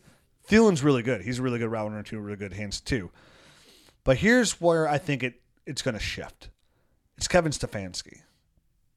Thielen's 0.49 0.83
really 0.83 1.03
good. 1.03 1.23
He's 1.23 1.39
a 1.39 1.43
really 1.43 1.59
good 1.59 1.71
route 1.71 1.89
runner 1.91 2.03
too, 2.03 2.21
really 2.21 2.37
good 2.37 2.53
hands 2.53 2.81
too. 2.81 3.11
But 4.05 4.19
here's 4.19 4.61
where 4.61 4.89
I 4.89 4.99
think 4.99 5.23
it 5.23 5.40
it's 5.67 5.83
going 5.83 5.95
to 5.95 6.01
shift. 6.01 6.49
It's 7.17 7.29
Kevin 7.29 7.53
Stefanski, 7.53 8.23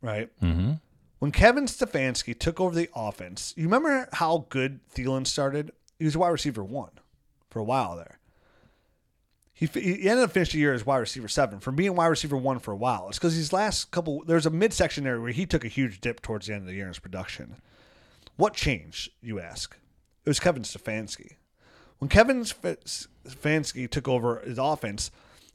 right? 0.01 0.29
Mm-hmm. 0.41 0.73
When 1.19 1.31
Kevin 1.31 1.65
Stefanski 1.65 2.37
took 2.37 2.59
over 2.59 2.75
the 2.75 2.89
offense, 2.95 3.53
you 3.55 3.63
remember 3.63 4.09
how 4.13 4.45
good 4.49 4.79
Thielen 4.93 5.25
started? 5.25 5.71
He 5.99 6.05
was 6.05 6.15
a 6.15 6.19
wide 6.19 6.29
receiver 6.29 6.63
one 6.63 6.91
for 7.49 7.59
a 7.59 7.63
while 7.63 7.95
there. 7.95 8.19
He, 9.53 9.67
he 9.67 10.09
ended 10.09 10.25
up 10.25 10.31
finishing 10.31 10.57
the 10.57 10.61
year 10.61 10.73
as 10.73 10.85
wide 10.85 10.97
receiver 10.97 11.27
seven 11.27 11.59
from 11.59 11.75
being 11.75 11.95
wide 11.95 12.07
receiver 12.07 12.35
one 12.35 12.59
for 12.59 12.71
a 12.71 12.75
while. 12.75 13.07
It's 13.07 13.19
because 13.19 13.35
these 13.35 13.53
last 13.53 13.91
couple, 13.91 14.23
there's 14.25 14.45
a 14.45 14.49
midsection 14.49 15.03
there 15.03 15.21
where 15.21 15.31
he 15.31 15.45
took 15.45 15.63
a 15.63 15.69
huge 15.69 16.01
dip 16.01 16.21
towards 16.21 16.47
the 16.47 16.53
end 16.53 16.63
of 16.63 16.67
the 16.67 16.73
year 16.73 16.83
in 16.85 16.89
his 16.89 16.99
production. 16.99 17.55
What 18.35 18.53
changed, 18.53 19.11
you 19.21 19.39
ask? 19.39 19.77
It 20.25 20.29
was 20.29 20.39
Kevin 20.39 20.63
Stefanski. 20.63 21.35
When 21.99 22.09
Kevin 22.09 22.41
Stefanski 22.41 23.89
took 23.89 24.07
over 24.07 24.39
his 24.39 24.57
offense, 24.57 25.11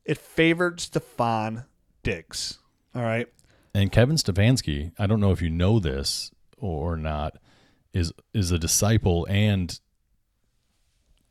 it 0.08 0.18
favored 0.18 0.78
Stefon 0.78 1.64
Diggs. 2.02 2.58
All 2.94 3.02
right. 3.02 3.28
And 3.74 3.92
Kevin 3.92 4.16
Stefanski, 4.16 4.90
I 4.98 5.06
don't 5.06 5.20
know 5.20 5.30
if 5.30 5.40
you 5.40 5.50
know 5.50 5.78
this 5.78 6.32
or 6.56 6.96
not, 6.96 7.36
is 7.92 8.12
is 8.34 8.50
a 8.50 8.58
disciple 8.58 9.24
and 9.30 9.78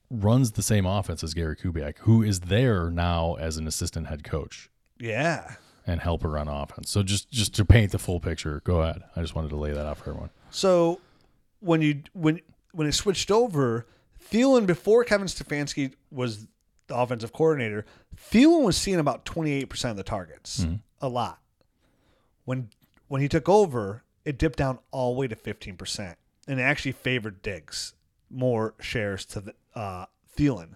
runs 0.09 0.51
the 0.53 0.61
same 0.61 0.85
offense 0.85 1.23
as 1.23 1.33
Gary 1.33 1.55
Kubiak, 1.55 1.97
who 1.99 2.23
is 2.23 2.41
there 2.41 2.89
now 2.89 3.33
as 3.35 3.57
an 3.57 3.67
assistant 3.67 4.07
head 4.07 4.23
coach 4.23 4.69
Yeah. 4.99 5.55
and 5.85 5.99
helper 5.99 6.29
run 6.29 6.47
offense. 6.47 6.89
So 6.89 7.03
just 7.03 7.29
just 7.31 7.53
to 7.55 7.65
paint 7.65 7.91
the 7.91 7.99
full 7.99 8.19
picture, 8.19 8.61
go 8.63 8.81
ahead. 8.81 9.03
I 9.15 9.21
just 9.21 9.35
wanted 9.35 9.49
to 9.49 9.57
lay 9.57 9.73
that 9.73 9.85
out 9.85 9.97
for 9.97 10.11
everyone. 10.11 10.29
So 10.49 11.01
when 11.59 11.81
you 11.81 12.03
when 12.13 12.39
when 12.71 12.87
it 12.87 12.93
switched 12.93 13.31
over, 13.31 13.85
Thielen 14.31 14.65
before 14.65 15.03
Kevin 15.03 15.27
Stefanski 15.27 15.93
was 16.11 16.47
the 16.87 16.95
offensive 16.95 17.33
coordinator, 17.33 17.85
Thielen 18.15 18.63
was 18.63 18.77
seeing 18.77 18.99
about 18.99 19.25
twenty 19.25 19.51
eight 19.51 19.65
percent 19.69 19.91
of 19.91 19.97
the 19.97 20.03
targets, 20.03 20.65
a 21.01 21.07
lot. 21.09 21.39
When 22.45 22.69
when 23.07 23.21
he 23.21 23.27
took 23.27 23.47
over, 23.49 24.03
it 24.25 24.37
dipped 24.37 24.57
down 24.57 24.79
all 24.91 25.13
the 25.13 25.19
way 25.19 25.27
to 25.27 25.35
fifteen 25.35 25.75
percent, 25.77 26.17
and 26.47 26.59
it 26.59 26.63
actually 26.63 26.93
favored 26.93 27.41
Diggs 27.41 27.93
more 28.29 28.73
shares 28.81 29.25
to 29.25 29.39
the, 29.41 29.53
uh, 29.75 30.05
Thielen. 30.37 30.75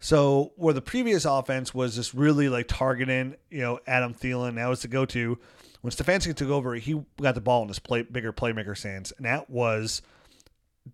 So 0.00 0.52
where 0.56 0.74
the 0.74 0.82
previous 0.82 1.24
offense 1.24 1.72
was 1.74 1.94
just 1.94 2.12
really 2.12 2.48
like 2.48 2.66
targeting, 2.66 3.36
you 3.50 3.60
know, 3.60 3.78
Adam 3.86 4.14
Thielen, 4.14 4.56
that 4.56 4.66
was 4.66 4.82
the 4.82 4.88
go-to. 4.88 5.38
When 5.82 5.92
Stefanski 5.92 6.34
took 6.34 6.48
over, 6.48 6.74
he 6.74 7.02
got 7.20 7.34
the 7.34 7.40
ball 7.40 7.62
in 7.62 7.68
his 7.68 7.78
play, 7.78 8.02
bigger 8.02 8.32
playmaker 8.32 8.80
hands, 8.82 9.12
and 9.16 9.26
that 9.26 9.48
was 9.50 10.02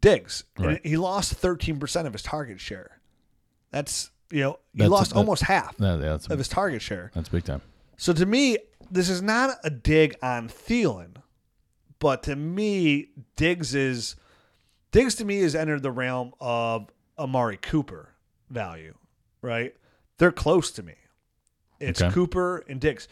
Diggs. 0.00 0.44
And 0.58 0.80
he 0.84 0.96
lost 0.96 1.40
13% 1.40 2.06
of 2.06 2.12
his 2.12 2.22
target 2.22 2.60
share. 2.60 3.00
That's, 3.70 4.10
you 4.30 4.40
know, 4.40 4.58
he 4.72 4.78
That's- 4.78 4.90
lost 4.90 5.10
that- 5.10 5.16
almost 5.16 5.42
half 5.44 5.76
That, 5.78 5.96
that's 6.00 6.26
of 6.28 6.38
his 6.38 6.48
target 6.48 6.82
share. 6.82 7.10
that's 7.14 7.28
big 7.28 7.44
time. 7.44 7.62
So 7.96 8.12
to 8.12 8.26
me, 8.26 8.58
this 8.90 9.08
is 9.08 9.20
not 9.22 9.56
a 9.64 9.70
dig 9.70 10.14
on 10.22 10.48
Thielen, 10.48 11.16
but 11.98 12.22
to 12.24 12.36
me, 12.36 13.08
Diggs 13.36 13.74
is 13.74 14.16
Diggs 14.92 15.14
to 15.16 15.24
me 15.24 15.40
has 15.40 15.54
entered 15.54 15.82
the 15.82 15.90
realm 15.90 16.32
of 16.40 16.88
Amari 17.18 17.58
Cooper 17.58 18.14
value, 18.48 18.94
right? 19.42 19.74
They're 20.18 20.32
close 20.32 20.70
to 20.72 20.82
me. 20.82 20.94
It's 21.80 22.00
Okay. 22.00 22.12
Cooper 22.12 22.64
and 22.68 22.80
Diggs. 22.80 23.06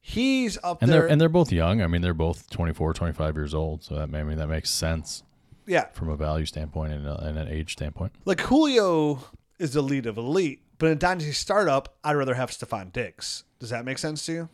He's 0.00 0.58
up 0.62 0.82
And 0.82 0.90
there. 0.92 1.00
they're 1.02 1.08
and 1.10 1.20
they're 1.20 1.28
both 1.28 1.50
young. 1.50 1.80
I 1.82 1.86
mean, 1.86 2.00
they're 2.02 2.14
both 2.14 2.48
24, 2.50 2.92
25 2.94 3.34
years 3.34 3.54
old. 3.54 3.82
So 3.82 3.94
that 3.96 4.02
I 4.14 4.22
mean 4.22 4.36
that 4.38 4.46
makes 4.48 4.70
sense 4.70 5.22
yeah, 5.66 5.86
from 5.94 6.08
a 6.10 6.16
value 6.16 6.46
standpoint 6.46 6.92
and, 6.92 7.06
a, 7.08 7.18
and 7.24 7.38
an 7.38 7.48
age 7.48 7.72
standpoint. 7.72 8.12
like 8.24 8.40
Julio 8.42 9.20
is 9.58 9.72
the 9.72 9.82
lead 9.82 10.06
of 10.06 10.16
elite, 10.18 10.62
but 10.78 10.86
in 10.86 10.92
a 10.92 10.96
dynasty 10.96 11.32
startup, 11.32 11.96
I'd 12.04 12.14
rather 12.14 12.34
have 12.34 12.50
Stefon 12.50 12.92
Diggs. 12.92 13.44
Does 13.58 13.70
that 13.70 13.84
make 13.84 13.98
sense 13.98 14.24
to 14.26 14.32
you? 14.32 14.48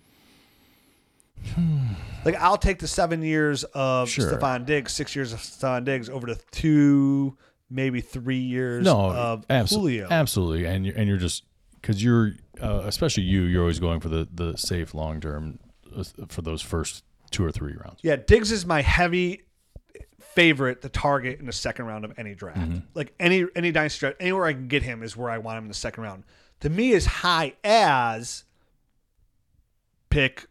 like 2.24 2.36
I'll 2.36 2.56
take 2.56 2.78
the 2.78 2.86
seven 2.88 3.22
years 3.22 3.64
of 3.74 4.08
Sure. 4.08 4.30
Stefon 4.32 4.64
Diggs, 4.64 4.92
six 4.92 5.16
years 5.16 5.32
of 5.32 5.40
Stephon 5.40 5.84
Diggs 5.84 6.08
over 6.08 6.26
the 6.26 6.40
two, 6.52 7.36
maybe 7.68 8.00
three 8.00 8.38
years 8.38 8.84
No, 8.84 9.10
of 9.12 9.48
abso- 9.48 9.70
Julio. 9.70 10.08
absolutely. 10.10 10.66
And 10.66 10.86
you're, 10.86 10.96
and 10.96 11.08
you're 11.08 11.18
just 11.18 11.44
because 11.80 12.02
you're 12.02 12.32
uh, 12.60 12.82
especially 12.84 13.24
you, 13.24 13.42
you're 13.42 13.62
always 13.62 13.80
going 13.80 13.98
for 14.00 14.08
the 14.08 14.28
the 14.32 14.56
safe 14.56 14.94
long 14.94 15.20
term 15.20 15.58
uh, 15.96 16.04
for 16.28 16.42
those 16.42 16.62
first 16.62 17.02
two 17.30 17.44
or 17.44 17.50
three 17.50 17.72
rounds. 17.74 17.98
Yeah, 18.02 18.16
Diggs 18.16 18.52
is 18.52 18.64
my 18.64 18.82
heavy 18.82 19.42
favorite 20.34 20.80
the 20.82 20.88
target 20.88 21.40
in 21.40 21.46
the 21.46 21.52
second 21.52 21.84
round 21.86 22.04
of 22.04 22.12
any 22.18 22.34
draft. 22.34 22.58
Mm-hmm. 22.60 22.78
Like 22.94 23.14
any 23.20 23.46
any 23.54 23.72
dynasty 23.72 24.00
draft, 24.00 24.16
anywhere 24.20 24.46
I 24.46 24.52
can 24.52 24.68
get 24.68 24.82
him 24.82 25.02
is 25.02 25.16
where 25.16 25.30
I 25.30 25.38
want 25.38 25.58
him 25.58 25.64
in 25.64 25.68
the 25.68 25.74
second 25.74 26.02
round. 26.04 26.24
To 26.60 26.70
me, 26.70 26.92
as 26.94 27.06
high 27.06 27.54
as 27.64 28.44
pick 30.10 30.46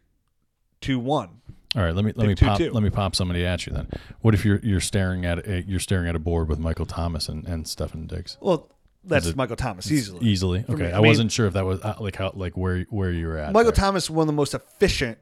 two 0.80 0.98
one. 0.98 1.40
All 1.74 1.82
right, 1.82 1.94
let 1.94 2.04
me 2.04 2.12
let 2.16 2.26
me 2.28 2.34
two, 2.34 2.44
pop 2.44 2.58
two. 2.58 2.70
let 2.70 2.82
me 2.82 2.90
pop 2.90 3.14
somebody 3.14 3.46
at 3.46 3.66
you 3.66 3.72
then. 3.72 3.88
What 4.20 4.34
if 4.34 4.44
you're 4.44 4.58
you're 4.62 4.80
staring 4.80 5.24
at 5.24 5.46
a, 5.46 5.62
you're 5.62 5.80
staring 5.80 6.06
at 6.08 6.14
a 6.14 6.18
board 6.18 6.48
with 6.48 6.58
Michael 6.58 6.84
Thomas 6.86 7.28
and 7.28 7.46
and 7.46 7.64
Stefon 7.64 8.06
Diggs 8.06 8.36
Well, 8.40 8.68
that's 9.04 9.26
it- 9.26 9.36
Michael 9.36 9.56
Thomas 9.56 9.90
easily. 9.90 10.26
easily? 10.26 10.64
Okay, 10.68 10.92
I 10.92 10.98
I, 10.98 11.00
mean- 11.00 11.06
wasn't 11.08 11.32
sure 11.32 11.46
if 11.46 11.54
that 11.54 11.64
was 11.64 11.80
uh, 11.80 11.94
like 11.98 12.16
how 12.16 12.32
like 12.34 12.56
where 12.58 12.82
where 12.90 13.10
you 13.10 13.26
were 13.26 13.38
at. 13.38 13.52
Michael 13.52 13.72
there. 13.72 13.76
Thomas, 13.84 14.10
one 14.10 14.24
of 14.24 14.26
the 14.26 14.32
most 14.34 14.52
efficient 14.52 15.16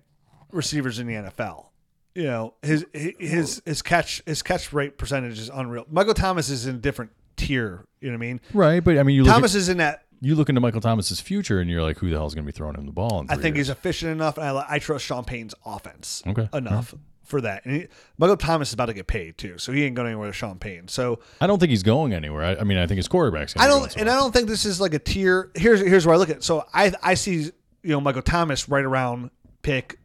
receivers 0.51 0.99
in 0.99 1.07
the 1.07 1.15
NFL. 1.15 1.67
You 2.15 2.25
know 2.25 2.55
his 2.63 2.85
his 2.93 3.63
his 3.65 3.83
catch 3.83 4.23
his 4.27 4.43
catch 4.43 4.73
rate 4.73 4.99
percentage 4.99 5.39
is 5.39 5.49
unreal. 5.49 5.87
Michael 5.91 6.15
Thomas 6.15 6.49
is 6.49 6.67
in 6.67 6.77
a 6.77 6.79
different 6.79 7.13
tier. 7.37 7.85
You 8.01 8.09
know 8.11 8.15
what 8.15 8.25
I 8.25 8.27
mean? 8.27 8.41
right? 8.53 8.83
But 8.85 8.99
I 8.99 9.03
mean, 9.05 9.15
you 9.17 9.23
look 9.25 9.33
Thomas 9.33 9.55
at, 9.55 9.59
is 9.59 9.69
in 9.69 9.77
that 9.79 10.05
you 10.21 10.35
look 10.35 10.49
into 10.49 10.61
Michael 10.61 10.81
Thomas's 10.81 11.21
future, 11.21 11.61
and 11.61 11.71
you're 11.71 11.83
like, 11.83 11.99
who 11.99 12.11
the 12.11 12.17
hell 12.17 12.27
is 12.27 12.35
going 12.35 12.45
to 12.45 12.53
be 12.53 12.55
throwing 12.57 12.75
him 12.75 12.85
the 12.87 12.93
ball? 12.93 13.21
In 13.21 13.31
I 13.31 13.37
think 13.37 13.57
years? 13.57 13.69
he's 13.69 13.71
efficient 13.71 14.13
enough, 14.13 14.37
and 14.39 14.47
I, 14.47 14.67
I 14.69 14.79
trust 14.79 15.05
Sean 15.07 15.25
Payton's 15.25 15.55
offense 15.65 16.23
Okay. 16.27 16.49
enough 16.53 16.95
for 17.25 17.41
that. 17.41 17.65
And 17.65 17.75
he, 17.77 17.87
Michael 18.19 18.37
Thomas 18.37 18.69
is 18.69 18.75
about 18.75 18.87
to 18.87 18.93
get 18.93 19.07
paid 19.07 19.39
too, 19.39 19.57
so 19.57 19.71
he 19.73 19.85
ain't 19.85 19.95
going 19.95 20.09
anywhere 20.09 20.27
with 20.27 20.37
Sean 20.37 20.59
Payton. 20.59 20.89
So 20.89 21.21
I 21.41 21.47
don't 21.47 21.59
think 21.59 21.71
he's 21.71 21.83
going 21.85 22.13
anywhere. 22.13 22.45
I, 22.45 22.57
I 22.57 22.65
mean, 22.65 22.77
I 22.77 22.87
think 22.87 22.97
his 22.97 23.09
quarterback's. 23.09 23.55
Gonna 23.55 23.65
I 23.65 23.69
don't, 23.69 23.97
and 23.97 24.11
I 24.11 24.15
don't 24.17 24.33
think 24.33 24.49
this 24.49 24.65
is 24.67 24.81
like 24.81 24.93
a 24.95 24.99
tier. 24.99 25.53
Here's 25.55 25.81
here's 25.81 26.05
where 26.07 26.15
I 26.17 26.19
look 26.19 26.29
at. 26.29 26.39
it. 26.39 26.45
So 26.45 26.67
I 26.75 26.93
I 27.03 27.15
see 27.15 27.35
you 27.45 27.53
know 27.85 28.01
Michael 28.01 28.21
Thomas 28.23 28.69
right 28.69 28.85
around 28.85 29.31
pick, 29.63 29.99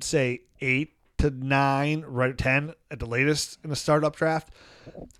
say 0.00 0.42
eight 0.60 0.92
to 1.18 1.30
nine, 1.30 2.04
right 2.06 2.30
at 2.30 2.38
ten 2.38 2.74
at 2.90 2.98
the 2.98 3.06
latest 3.06 3.58
in 3.64 3.70
the 3.70 3.76
startup 3.76 4.16
draft. 4.16 4.50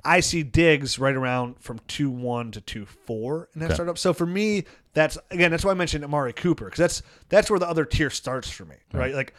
I 0.04 0.20
see 0.20 0.42
Diggs 0.42 0.98
right 0.98 1.14
around 1.14 1.58
from 1.60 1.80
two 1.88 2.10
one 2.10 2.52
to 2.52 2.60
two 2.60 2.86
four 2.86 3.48
in 3.54 3.60
that 3.60 3.66
Okay. 3.66 3.74
startup. 3.74 3.98
So 3.98 4.12
for 4.12 4.26
me, 4.26 4.64
that's 4.94 5.18
again 5.30 5.50
that's 5.50 5.64
why 5.64 5.72
I 5.72 5.74
mentioned 5.74 6.04
Amari 6.04 6.32
Cooper 6.32 6.66
because 6.66 6.78
that's 6.78 7.02
that's 7.28 7.50
where 7.50 7.58
the 7.58 7.68
other 7.68 7.84
tier 7.84 8.10
starts 8.10 8.48
for 8.50 8.64
me, 8.64 8.76
right? 8.92 9.14
Like 9.14 9.34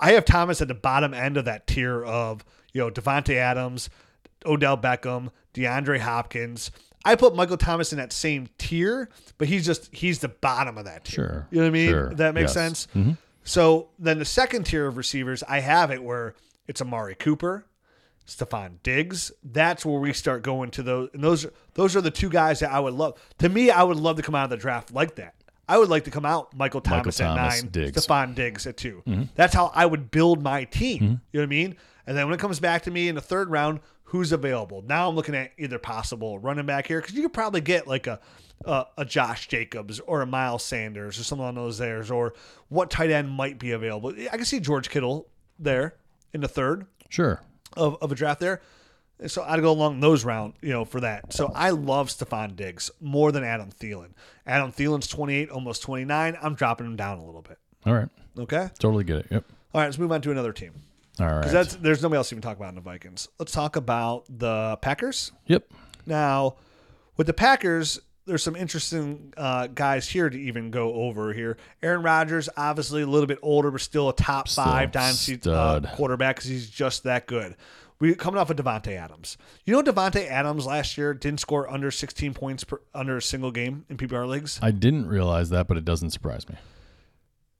I 0.00 0.12
have 0.12 0.24
Thomas 0.24 0.62
at 0.62 0.68
the 0.68 0.74
bottom 0.74 1.12
end 1.12 1.36
of 1.36 1.44
that 1.44 1.66
tier 1.66 2.02
of 2.04 2.44
you 2.72 2.80
know 2.80 2.90
Davante 2.90 3.34
Adams, 3.34 3.90
Odell 4.46 4.78
Beckham, 4.78 5.28
DeAndre 5.54 5.98
Hopkins. 5.98 6.70
I 7.04 7.14
put 7.14 7.34
Michael 7.34 7.56
Thomas 7.56 7.92
in 7.92 7.98
that 7.98 8.12
same 8.12 8.48
tier, 8.58 9.08
but 9.38 9.48
he's 9.48 9.64
just 9.66 9.94
he's 9.94 10.20
the 10.20 10.28
bottom 10.28 10.78
of 10.78 10.84
that 10.86 11.04
tier. 11.04 11.14
Sure. 11.24 11.48
You 11.50 11.58
know 11.58 11.64
what 11.64 11.68
I 11.68 11.70
mean? 11.72 11.88
Sure. 11.90 12.14
That 12.14 12.34
makes 12.34 12.54
Yes. 12.56 12.86
Mm-hmm. 12.94 13.12
So 13.44 13.88
then 13.98 14.18
the 14.18 14.24
second 14.24 14.64
tier 14.64 14.86
of 14.86 14.96
receivers, 14.96 15.42
I 15.48 15.60
have 15.60 15.90
it 15.90 16.02
where 16.02 16.34
it's 16.66 16.80
Amari 16.80 17.14
Cooper, 17.14 17.64
Stefon 18.26 18.82
Diggs. 18.82 19.32
That's 19.42 19.84
where 19.84 19.98
we 19.98 20.12
start 20.12 20.42
going 20.42 20.70
to 20.72 20.82
those. 20.82 21.10
And 21.14 21.22
those 21.24 21.46
those 21.74 21.96
are 21.96 22.00
the 22.00 22.10
two 22.10 22.28
guys 22.28 22.60
that 22.60 22.70
I 22.70 22.80
would 22.80 22.94
love. 22.94 23.20
To 23.38 23.48
me, 23.48 23.70
I 23.70 23.82
would 23.82 23.96
love 23.96 24.16
to 24.16 24.22
come 24.22 24.34
out 24.34 24.44
of 24.44 24.50
the 24.50 24.56
draft 24.56 24.92
like 24.92 25.16
that. 25.16 25.34
I 25.68 25.78
would 25.78 25.88
like 25.88 26.04
to 26.04 26.10
come 26.10 26.26
out 26.26 26.54
Michael 26.56 26.80
Thomas 26.80 27.20
Michael 27.20 27.38
at 27.38 27.52
nine, 27.62 27.70
Diggs. 27.70 28.06
Stefon 28.06 28.34
Diggs 28.34 28.66
at 28.66 28.76
2 28.76 29.02
mm-hmm. 29.06 29.22
That's 29.36 29.54
how 29.54 29.70
I 29.72 29.86
would 29.86 30.10
build 30.10 30.42
my 30.42 30.64
team. 30.64 30.96
Mm-hmm. 30.96 31.04
You 31.04 31.10
know 31.32 31.40
what 31.40 31.42
I 31.42 31.46
mean? 31.46 31.76
And 32.06 32.16
then 32.16 32.26
when 32.26 32.34
it 32.34 32.40
comes 32.40 32.58
back 32.58 32.82
to 32.82 32.90
me 32.90 33.08
in 33.08 33.14
the 33.14 33.20
third 33.20 33.50
round, 33.50 33.78
who's 34.02 34.32
available? 34.32 34.82
Now 34.82 35.08
I'm 35.08 35.14
looking 35.14 35.36
at 35.36 35.52
either 35.58 35.78
possible 35.78 36.40
running 36.40 36.66
back 36.66 36.88
here 36.88 37.00
because 37.00 37.14
you 37.14 37.22
could 37.22 37.32
probably 37.32 37.60
get 37.60 37.86
like 37.86 38.08
a, 38.08 38.18
a 38.64 38.84
a 38.98 39.04
Josh 39.04 39.48
Jacobs 39.48 40.00
or 40.00 40.22
a 40.22 40.26
Miles 40.26 40.62
Sanders 40.64 41.18
or 41.18 41.24
someone 41.24 41.48
on 41.48 41.54
those 41.54 41.78
theirs 41.78 42.10
or 42.10 42.34
what 42.68 42.90
tight 42.90 43.10
end 43.10 43.30
might 43.30 43.58
be 43.58 43.72
available. 43.72 44.12
I 44.30 44.36
can 44.36 44.44
see 44.44 44.60
George 44.60 44.90
Kittle 44.90 45.28
there 45.58 45.94
in 46.32 46.40
the 46.40 46.48
third 46.48 46.86
Sure. 47.08 47.40
of, 47.76 47.96
of 48.02 48.12
a 48.12 48.14
draft 48.14 48.40
there. 48.40 48.60
So 49.26 49.42
I'd 49.42 49.60
go 49.60 49.70
along 49.72 50.00
those 50.00 50.24
round, 50.24 50.54
you 50.62 50.70
know, 50.72 50.84
for 50.86 51.00
that. 51.00 51.32
So 51.34 51.52
I 51.54 51.70
love 51.70 52.08
Stefon 52.08 52.56
Diggs 52.56 52.90
more 53.00 53.32
than 53.32 53.44
Adam 53.44 53.68
Thielen. 53.70 54.12
Adam 54.46 54.72
Thielen's 54.72 55.06
28, 55.08 55.50
almost 55.50 55.82
29. 55.82 56.38
I'm 56.40 56.54
dropping 56.54 56.86
him 56.86 56.96
down 56.96 57.18
a 57.18 57.24
little 57.24 57.42
bit. 57.42 57.58
All 57.84 57.92
right. 57.94 58.08
Okay. 58.38 58.70
Totally 58.78 59.04
get 59.04 59.16
it. 59.18 59.26
Yep. 59.30 59.44
All 59.74 59.80
right, 59.82 59.86
let's 59.86 59.98
move 59.98 60.10
on 60.12 60.22
to 60.22 60.30
another 60.30 60.52
team. 60.54 60.72
All 61.18 61.26
right. 61.26 61.42
Because 61.42 61.76
there's 61.76 62.02
nobody 62.02 62.16
else 62.16 62.30
to 62.30 62.34
even 62.34 62.40
talk 62.42 62.56
about 62.56 62.70
in 62.70 62.76
the 62.76 62.80
Vikings. 62.80 63.28
Let's 63.38 63.52
talk 63.52 63.76
about 63.76 64.24
the 64.30 64.78
Packers. 64.80 65.32
yep. 65.46 65.64
Now, 66.06 66.56
with 67.18 67.26
the 67.26 67.34
Packers, 67.34 68.00
there's 68.26 68.42
some 68.42 68.54
interesting 68.56 69.32
uh, 69.36 69.66
guys 69.68 70.08
here 70.08 70.28
to 70.30 70.38
even 70.38 70.70
go 70.70 70.92
over 70.94 71.32
here. 71.32 71.56
Aaron 71.82 72.02
Rodgers, 72.02 72.48
obviously 72.56 73.02
a 73.02 73.06
little 73.06 73.26
bit 73.26 73.38
older, 73.42 73.70
but 73.70 73.80
still 73.80 74.08
a 74.08 74.14
top 74.14 74.48
Still 74.48 74.64
five 74.64 74.92
dynasty 74.92 75.38
uh, 75.46 75.80
quarterback 75.94 76.36
because 76.36 76.50
he's 76.50 76.68
just 76.70 77.04
that 77.04 77.26
good. 77.26 77.56
We 77.98 78.14
coming 78.14 78.40
off 78.40 78.48
of 78.48 78.56
Davante 78.56 78.96
Adams. 78.96 79.36
You 79.64 79.74
know, 79.74 79.82
Davante 79.82 80.26
Adams 80.26 80.64
last 80.66 80.96
year 80.96 81.12
didn't 81.12 81.40
score 81.40 81.70
under 81.70 81.90
16 81.90 82.32
points 82.32 82.64
per 82.64 82.80
under 82.94 83.18
a 83.18 83.22
single 83.22 83.50
game 83.50 83.84
in 83.90 83.96
PPR 83.98 84.26
leagues. 84.26 84.58
I 84.62 84.70
didn't 84.70 85.06
realize 85.06 85.50
that, 85.50 85.66
but 85.66 85.76
it 85.76 85.84
doesn't 85.84 86.10
surprise 86.10 86.48
me. 86.48 86.54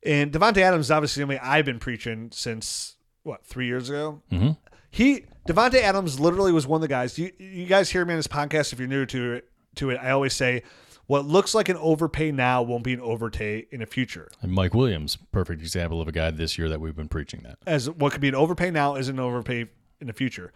And 0.02 0.32
Davante 0.32 0.58
Adams 0.58 0.86
is 0.86 0.90
obviously 0.90 1.22
something 1.22 1.38
I've 1.42 1.66
been 1.66 1.78
preaching 1.78 2.30
since 2.32 2.96
what 3.22 3.44
three 3.44 3.66
years 3.66 3.90
ago. 3.90 4.22
Mhm. 4.32 4.56
He 4.90 5.26
Davante 5.46 5.82
Adams 5.82 6.18
literally 6.18 6.52
was 6.52 6.66
one 6.66 6.78
of 6.78 6.82
the 6.82 6.88
guys. 6.88 7.18
You 7.18 7.30
you 7.38 7.66
guys 7.66 7.90
hear 7.90 8.04
me 8.06 8.14
on 8.14 8.18
this 8.18 8.26
podcast 8.26 8.72
if 8.72 8.78
you're 8.78 8.88
new 8.88 9.04
to 9.06 9.32
it. 9.34 9.49
To 9.76 9.90
it, 9.90 9.98
I 10.02 10.10
always 10.10 10.34
say, 10.34 10.62
what 11.06 11.24
looks 11.24 11.54
like 11.54 11.68
an 11.68 11.76
overpay 11.76 12.32
now 12.32 12.62
won't 12.62 12.84
be 12.84 12.92
an 12.92 13.00
overpay 13.00 13.66
in 13.70 13.80
the 13.80 13.86
future. 13.86 14.28
And 14.42 14.52
Mike 14.52 14.74
Williams, 14.74 15.16
perfect 15.32 15.60
example 15.60 16.00
of 16.00 16.06
a 16.08 16.12
guy 16.12 16.30
this 16.30 16.56
year 16.56 16.68
that 16.68 16.80
we've 16.80 16.94
been 16.94 17.08
preaching 17.08 17.40
that. 17.42 17.58
As 17.66 17.90
what 17.90 18.12
could 18.12 18.20
be 18.20 18.28
an 18.28 18.34
overpay 18.34 18.70
now 18.70 18.94
is 18.94 19.08
an 19.08 19.18
overpay 19.18 19.66
in 20.00 20.06
the 20.06 20.12
future. 20.12 20.52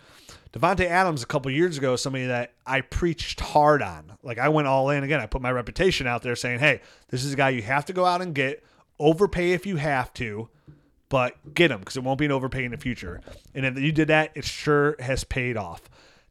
Davante 0.53 0.87
Adams 0.87 1.23
a 1.23 1.27
couple 1.27 1.51
years 1.51 1.77
ago, 1.77 1.97
somebody 1.97 2.27
that 2.27 2.55
I 2.67 2.81
preached 2.83 3.41
hard 3.41 3.83
on. 3.83 4.13
Like 4.23 4.39
I 4.39 4.49
went 4.49 4.69
all 4.69 4.91
in 4.91 5.03
again. 5.03 5.21
I 5.21 5.27
put 5.27 5.43
my 5.43 5.51
reputation 5.51 6.07
out 6.07 6.23
there 6.23 6.37
saying, 6.37 6.61
"Hey, 6.61 6.81
this 7.09 7.25
is 7.25 7.33
a 7.33 7.37
guy 7.37 7.51
you 7.51 7.63
have 7.63 7.85
to 7.87 7.93
go 7.93 8.05
out 8.05 8.23
and 8.23 8.35
get. 8.35 8.65
Overpay 9.01 9.53
if 9.53 9.67
you 9.67 9.77
have 9.77 10.15
to, 10.15 10.49
but 11.09 11.53
get 11.53 11.73
him 11.73 11.81
because 11.81 11.97
it 11.97 12.05
won't 12.05 12.19
be 12.19 12.27
an 12.27 12.33
overpay 12.33 12.65
in 12.65 12.71
the 12.71 12.77
future." 12.77 13.21
And 13.55 13.67
if 13.67 13.77
you 13.79 13.91
did 13.91 14.09
that, 14.09 14.31
it 14.37 14.45
sure 14.45 14.95
has 15.01 15.25
paid 15.25 15.57
off. 15.57 15.83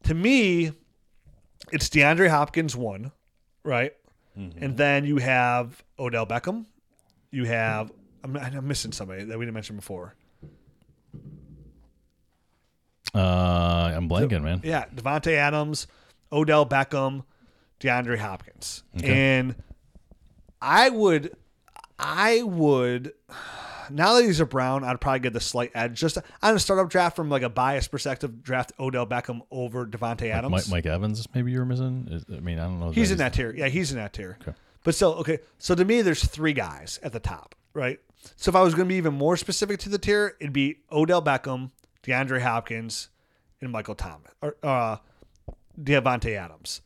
To 0.03 0.13
me, 0.13 0.71
it's 1.73 1.89
DeAndre 1.89 2.29
Hopkins 2.29 2.75
one, 2.75 3.11
right? 3.63 3.93
And 4.35 4.77
then 4.77 5.05
you 5.05 5.17
have 5.17 5.83
Odell 5.99 6.25
Beckham. 6.25 6.65
You 7.31 7.43
have 7.45 7.91
I'm, 8.23 8.35
I'm 8.37 8.67
missing 8.67 8.91
somebody 8.91 9.25
that 9.25 9.37
we 9.37 9.45
didn't 9.45 9.53
mention 9.53 9.75
before. 9.75 10.15
Uh, 13.13 13.91
I'm 13.95 14.09
blanking, 14.09 14.41
man. 14.41 14.61
Yeah, 14.63 14.85
Davante 14.95 15.33
Adams, 15.33 15.85
Odell 16.31 16.65
Beckham, 16.65 17.25
DeAndre 17.79 18.17
Hopkins, 18.17 18.83
and 19.03 19.55
I 20.61 20.89
would, 20.89 21.35
I 21.99 22.41
would. 22.41 23.13
Now 23.89 24.13
that 24.15 24.23
he's 24.23 24.39
a 24.39 24.45
Brown, 24.45 24.83
I'd 24.83 24.99
probably 25.01 25.19
get 25.19 25.33
the 25.33 25.39
slight 25.39 25.71
edge. 25.75 25.99
Just 25.99 26.17
on 26.41 26.55
a 26.55 26.59
startup 26.59 26.89
draft 26.89 27.15
from 27.15 27.29
like 27.29 27.41
a 27.43 27.49
biased 27.49 27.91
perspective, 27.91 28.43
draft 28.43 28.71
Odell 28.79 29.05
Beckham 29.07 29.41
over 29.51 29.85
Davante 29.85 30.29
Adams. 30.29 30.51
Mike, 30.51 30.69
Mike 30.69 30.85
Evans, 30.85 31.27
maybe 31.33 31.51
you 31.51 31.59
were 31.59 31.65
missing. 31.65 32.07
Is- 32.11 32.25
I 32.31 32.39
mean, 32.39 32.59
I 32.59 32.63
don't 32.63 32.79
know. 32.79 32.91
He's 32.91 33.11
in 33.11 33.17
that 33.19 33.33
that 33.33 33.37
tier. 33.37 33.53
Yeah, 33.55 33.67
he's 33.67 33.91
in 33.91 33.97
that 33.97 34.13
tier. 34.13 34.37
Okay. 34.41 34.53
But 34.83 34.95
still, 34.95 35.13
okay. 35.15 35.39
So 35.59 35.75
to 35.75 35.85
me, 35.85 36.01
there's 36.01 36.23
three 36.25 36.53
guys 36.53 36.99
at 37.03 37.13
the 37.13 37.19
top, 37.19 37.55
right? 37.73 37.99
So 38.35 38.49
if 38.49 38.55
I 38.55 38.61
was 38.61 38.73
going 38.73 38.87
to 38.87 38.89
be 38.91 38.97
even 38.97 39.13
more 39.13 39.37
specific 39.37 39.79
to 39.81 39.89
the 39.89 39.97
tier, 39.97 40.35
it'd 40.39 40.53
be 40.53 40.79
Odell 40.91 41.21
Beckham, 41.21 41.71
DeAndre 42.03 42.41
Hopkins, 42.41 43.09
and 43.61 43.71
Michael 43.71 43.95
Thomas, 43.95 44.31
or 44.41 44.55
uh, 44.63 44.97
Davante 45.81 46.35
Adams. 46.35 46.81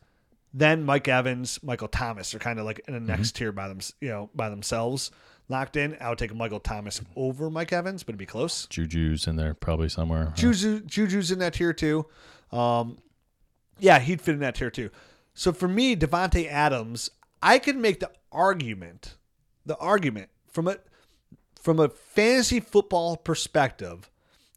Then 0.54 0.84
Mike 0.84 1.06
Evans, 1.08 1.62
Michael 1.62 1.88
Thomas 1.88 2.34
are 2.34 2.38
kind 2.38 2.58
of 2.58 2.64
like 2.64 2.80
in 2.88 2.94
the 2.94 3.00
next 3.00 3.32
tier 3.36 3.52
by 3.52 3.68
them, 3.68 3.80
you 4.00 4.08
know, 4.08 4.30
by 4.34 4.48
themselves, 4.48 5.10
locked 5.48 5.76
in. 5.76 5.96
I 6.00 6.08
would 6.10 6.18
take 6.18 6.34
Michael 6.34 6.60
Thomas 6.60 7.00
over 7.16 7.50
Mike 7.50 7.72
Evans, 7.72 8.02
but 8.02 8.10
it'd 8.10 8.18
be 8.18 8.26
close. 8.26 8.66
Juju's 8.66 9.26
in 9.26 9.36
there 9.36 9.54
probably 9.54 9.88
somewhere. 9.88 10.32
Juju, 10.36 10.80
Juju's 10.80 11.30
in 11.30 11.38
that 11.40 11.54
tier 11.54 11.72
too. 11.72 12.06
Um, 12.52 12.98
yeah, 13.78 13.98
he'd 13.98 14.20
fit 14.20 14.34
in 14.34 14.40
that 14.40 14.54
tier 14.56 14.70
too. 14.70 14.90
So 15.34 15.52
for 15.52 15.68
me, 15.68 15.94
Davante 15.96 16.48
Adams, 16.48 17.10
I 17.42 17.58
could 17.58 17.76
make 17.76 18.00
the 18.00 18.10
argument, 18.32 19.16
the 19.64 19.76
argument 19.76 20.30
from 20.50 20.68
a 20.68 20.76
from 21.60 21.78
a 21.80 21.88
fantasy 21.88 22.60
football 22.60 23.16
perspective, 23.16 24.08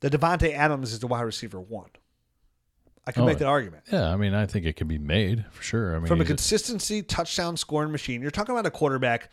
that 0.02 0.14
Davante 0.14 0.54
Adams 0.54 0.94
is 0.94 1.00
the 1.00 1.08
wide 1.08 1.22
receiver 1.22 1.60
one. 1.60 1.90
I 3.06 3.12
can 3.12 3.24
Oh, 3.24 3.26
make 3.26 3.40
that 3.40 3.48
argument. 3.48 3.84
Yeah, 3.92 4.12
I 4.14 4.16
mean, 4.16 4.36
I 4.36 4.46
think 4.46 4.66
it 4.68 4.74
could 4.74 4.88
be 4.88 5.00
made 5.00 5.46
for 5.52 5.64
sure. 5.64 5.96
I 5.96 6.00
mean, 6.00 6.08
From 6.08 6.22
a- 6.22 6.26
consistency 6.26 7.02
touchdown 7.02 7.58
scoring 7.58 7.92
machine, 7.92 8.22
you're 8.22 8.30
talking 8.30 8.54
about 8.54 8.68
a 8.68 8.72
quarterback. 8.72 9.32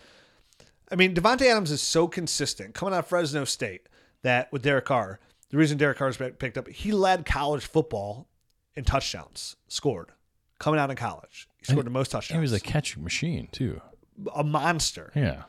I 0.91 0.97
mean, 0.97 1.15
Davante 1.15 1.43
Adams 1.43 1.71
is 1.71 1.83
so 1.83 2.09
consistent 2.09 2.75
coming 2.75 2.95
out 2.95 3.01
of 3.01 3.07
Fresno 3.07 3.45
State 3.45 3.89
that 4.23 4.51
with 4.53 4.63
Derek 4.63 4.87
Carr, 4.87 5.21
the 5.51 5.57
reason 5.57 5.79
Derek 5.79 5.99
Carr's 5.99 6.17
been 6.17 6.33
picked 6.33 6.59
up, 6.59 6.69
he 6.69 6.93
led 6.93 7.25
college 7.27 7.67
football 7.67 8.29
in 8.75 8.85
touchdowns 8.85 9.57
scored 9.69 10.13
coming 10.59 10.81
out 10.81 10.91
of 10.91 10.97
college. 10.97 11.49
He 11.59 11.67
scored 11.67 11.87
the 11.87 11.91
most 11.91 12.11
touchdowns. 12.11 12.37
he 12.37 12.41
was 12.41 12.53
a 12.53 12.61
catching 12.61 13.05
machine 13.05 13.49
too. 13.53 13.81
a 14.35 14.45
monster. 14.45 15.13
Yeah, 15.15 15.43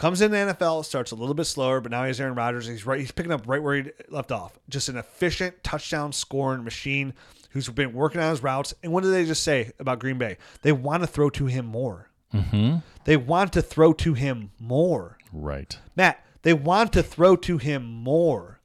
Comes 0.00 0.22
in 0.22 0.30
the 0.30 0.38
NFL, 0.38 0.86
starts 0.86 1.10
a 1.10 1.14
little 1.14 1.34
bit 1.34 1.44
slower, 1.44 1.82
but 1.82 1.90
now 1.92 2.06
he's 2.06 2.18
Aaron 2.22 2.34
Rodgers. 2.34 2.66
He's 2.66 2.86
right. 2.86 2.98
He's 2.98 3.10
picking 3.10 3.32
up 3.32 3.46
right 3.46 3.62
where 3.62 3.82
he 3.82 3.90
left 4.08 4.32
off. 4.32 4.58
Just 4.66 4.88
an 4.88 4.96
efficient 4.96 5.62
touchdown 5.62 6.14
scoring 6.14 6.64
machine 6.64 7.12
who's 7.50 7.68
been 7.68 7.92
working 7.92 8.18
on 8.18 8.30
his 8.30 8.42
routes. 8.42 8.72
And 8.82 8.92
what 8.92 9.02
did 9.02 9.10
they 9.10 9.26
just 9.26 9.42
say 9.42 9.72
about 9.78 9.98
Green 9.98 10.16
Bay? 10.16 10.38
They 10.62 10.72
want 10.72 11.02
to 11.02 11.06
throw 11.06 11.28
to 11.28 11.44
him 11.46 11.66
more. 11.66 12.08
Mm-hmm. 12.34 12.76
They 13.04 13.16
want 13.16 13.52
to 13.54 13.62
throw 13.62 13.92
to 13.94 14.14
him 14.14 14.50
more. 14.58 15.18
right. 15.32 15.78
Matt, 15.96 16.24
they 16.42 16.52
want 16.54 16.92
to 16.94 17.02
throw 17.02 17.36
to 17.36 17.58
him 17.58 17.84
more. 17.84 18.60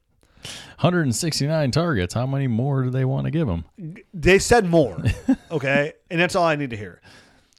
169 0.80 1.72
targets. 1.72 2.13
How 2.13 2.26
many 2.28 2.47
more 2.47 2.84
do 2.84 2.89
they 2.89 3.05
want 3.05 3.26
to 3.26 3.32
give 3.32 3.47
him? 3.47 3.66
They 4.13 4.39
said 4.39 4.66
more. 4.66 5.01
Okay. 5.51 5.93
and 6.11 6.20
that's 6.20 6.36
all 6.36 6.43
I 6.45 6.55
need 6.55 6.72
to 6.72 6.78
hear. 6.78 7.01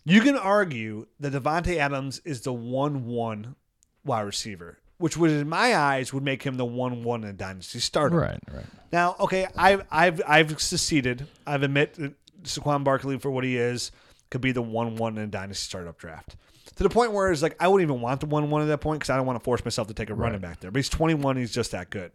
You 0.04 0.20
can 0.20 0.36
argue 0.36 1.06
that 1.18 1.32
Davante 1.32 1.76
Adams 1.78 2.20
is 2.24 2.42
the 2.42 2.52
1 2.52 3.06
1 3.06 3.56
wide 4.04 4.20
receiver, 4.20 4.78
which 4.98 5.16
would, 5.16 5.30
in 5.30 5.48
my 5.48 5.74
eyes, 5.74 6.12
would 6.12 6.22
make 6.22 6.42
him 6.42 6.56
the 6.56 6.64
1 6.64 7.02
1 7.02 7.24
in 7.24 7.30
a 7.30 7.32
dynasty 7.32 7.78
starter. 7.80 8.16
Right, 8.16 8.38
right. 8.52 8.66
Now, 8.92 9.16
okay, 9.20 9.46
I've 9.56 9.82
I've 9.90 10.20
I've 10.28 10.60
seceded. 10.60 11.26
I've 11.46 11.62
admit 11.62 11.94
that 11.94 12.12
Saquon 12.44 12.84
Barkley 12.84 13.18
for 13.18 13.30
what 13.30 13.44
he 13.44 13.56
is 13.56 13.90
could 14.30 14.40
be 14.40 14.52
the 14.52 14.62
one 14.62 14.96
one 14.96 15.16
in 15.18 15.24
a 15.24 15.26
dynasty 15.26 15.64
startup 15.64 15.98
draft. 15.98 16.36
To 16.76 16.82
the 16.82 16.90
point 16.90 17.12
where 17.12 17.30
it's 17.30 17.42
like 17.42 17.56
I 17.60 17.68
wouldn't 17.68 17.88
even 17.88 18.00
want 18.00 18.20
the 18.20 18.26
one 18.26 18.50
one 18.50 18.62
at 18.62 18.66
that 18.66 18.80
point 18.80 19.00
because 19.00 19.10
I 19.10 19.16
don't 19.16 19.26
want 19.26 19.38
to 19.38 19.44
force 19.44 19.64
myself 19.64 19.88
to 19.88 19.94
take 19.94 20.10
a 20.10 20.14
running 20.14 20.40
back 20.40 20.60
there. 20.60 20.70
But 20.70 20.78
he's 20.78 20.88
twenty 20.88 21.14
one. 21.14 21.36
He's 21.36 21.52
just 21.52 21.70
that 21.72 21.90
good. 21.90 22.12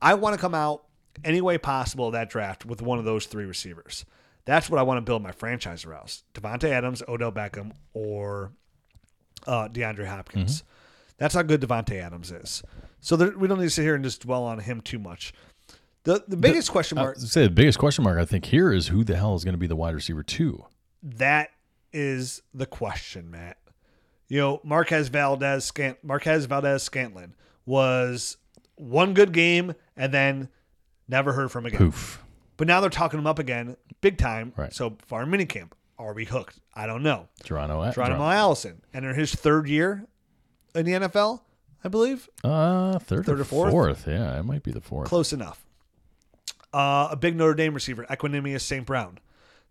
I 0.00 0.14
want 0.14 0.34
to 0.34 0.40
come 0.40 0.54
out 0.54 0.84
any 1.24 1.40
way 1.40 1.58
possible 1.58 2.08
of 2.08 2.12
that 2.12 2.28
draft 2.30 2.64
with 2.64 2.82
one 2.82 2.98
of 2.98 3.04
those 3.04 3.26
three 3.26 3.44
receivers. 3.44 4.04
That's 4.44 4.70
what 4.70 4.78
I 4.78 4.82
want 4.82 4.98
to 4.98 5.02
build 5.02 5.22
my 5.22 5.32
franchise 5.32 5.84
around: 5.84 6.20
Davante 6.34 6.70
Adams, 6.70 7.02
Odell 7.06 7.32
Beckham, 7.32 7.72
or 7.92 8.52
uh, 9.46 9.68
DeAndre 9.68 10.06
Hopkins. 10.06 10.62
That's 11.18 11.34
how 11.34 11.42
good 11.42 11.60
Davante 11.60 12.00
Adams 12.00 12.30
is. 12.30 12.62
So 13.00 13.16
there, 13.16 13.30
we 13.36 13.48
don't 13.48 13.58
need 13.58 13.66
to 13.66 13.70
sit 13.70 13.82
here 13.82 13.94
and 13.94 14.04
just 14.04 14.22
dwell 14.22 14.44
on 14.44 14.58
him 14.58 14.80
too 14.80 14.98
much. 14.98 15.32
The 16.04 16.24
the 16.28 16.36
biggest 16.36 16.70
question 16.70 16.96
mark 16.96 17.16
say 17.18 17.42
the 17.42 17.50
biggest 17.50 17.78
question 17.78 18.04
mark 18.04 18.18
I 18.18 18.24
think 18.24 18.44
here 18.46 18.72
is 18.72 18.88
who 18.88 19.02
the 19.02 19.16
hell 19.16 19.34
is 19.34 19.44
going 19.44 19.54
to 19.54 19.58
be 19.58 19.66
the 19.66 19.74
wide 19.76 19.94
receiver 19.94 20.22
two? 20.22 20.64
That 21.06 21.50
is 21.92 22.42
the 22.52 22.66
question, 22.66 23.30
Matt. 23.30 23.58
You 24.28 24.40
know, 24.40 24.60
Marquez 24.64 25.06
Valdez 25.08 25.64
Scant 25.64 26.02
Marquez 26.02 26.46
Valdes-Scantling 26.46 27.34
was 27.64 28.36
one 28.74 29.14
good 29.14 29.32
game 29.32 29.74
and 29.96 30.12
then 30.12 30.48
never 31.08 31.32
heard 31.32 31.52
from 31.52 31.64
again. 31.64 31.78
Poof. 31.78 32.22
But 32.56 32.66
now 32.66 32.80
they're 32.80 32.90
talking 32.90 33.18
him 33.20 33.26
up 33.26 33.38
again, 33.38 33.76
big 34.00 34.18
time. 34.18 34.52
Right. 34.56 34.72
So 34.72 34.96
far 35.06 35.22
in 35.22 35.28
minicamp, 35.30 35.70
are 35.96 36.12
we 36.12 36.24
hooked? 36.24 36.58
I 36.74 36.86
don't 36.86 37.02
know. 37.04 37.28
Geronimo. 37.44 37.92
Geronimo 37.92 38.28
Allison, 38.28 38.82
enter 38.92 39.14
his 39.14 39.32
third 39.34 39.68
year 39.68 40.06
in 40.74 40.86
the 40.86 40.92
NFL, 40.92 41.42
I 41.84 41.88
believe. 41.88 42.28
Uh, 42.42 42.98
third, 42.98 43.26
Third 43.26 43.38
or 43.38 43.42
or 43.42 43.44
fourth? 43.44 43.70
fourth? 43.70 44.08
Yeah, 44.08 44.38
it 44.40 44.42
might 44.44 44.64
be 44.64 44.72
the 44.72 44.80
fourth. 44.80 45.08
Close 45.08 45.32
enough. 45.32 45.64
Uh, 46.74 47.08
a 47.12 47.16
big 47.16 47.36
Notre 47.36 47.54
Dame 47.54 47.74
receiver, 47.74 48.04
Equanimous 48.10 48.62
St. 48.62 48.84
Brown. 48.84 49.18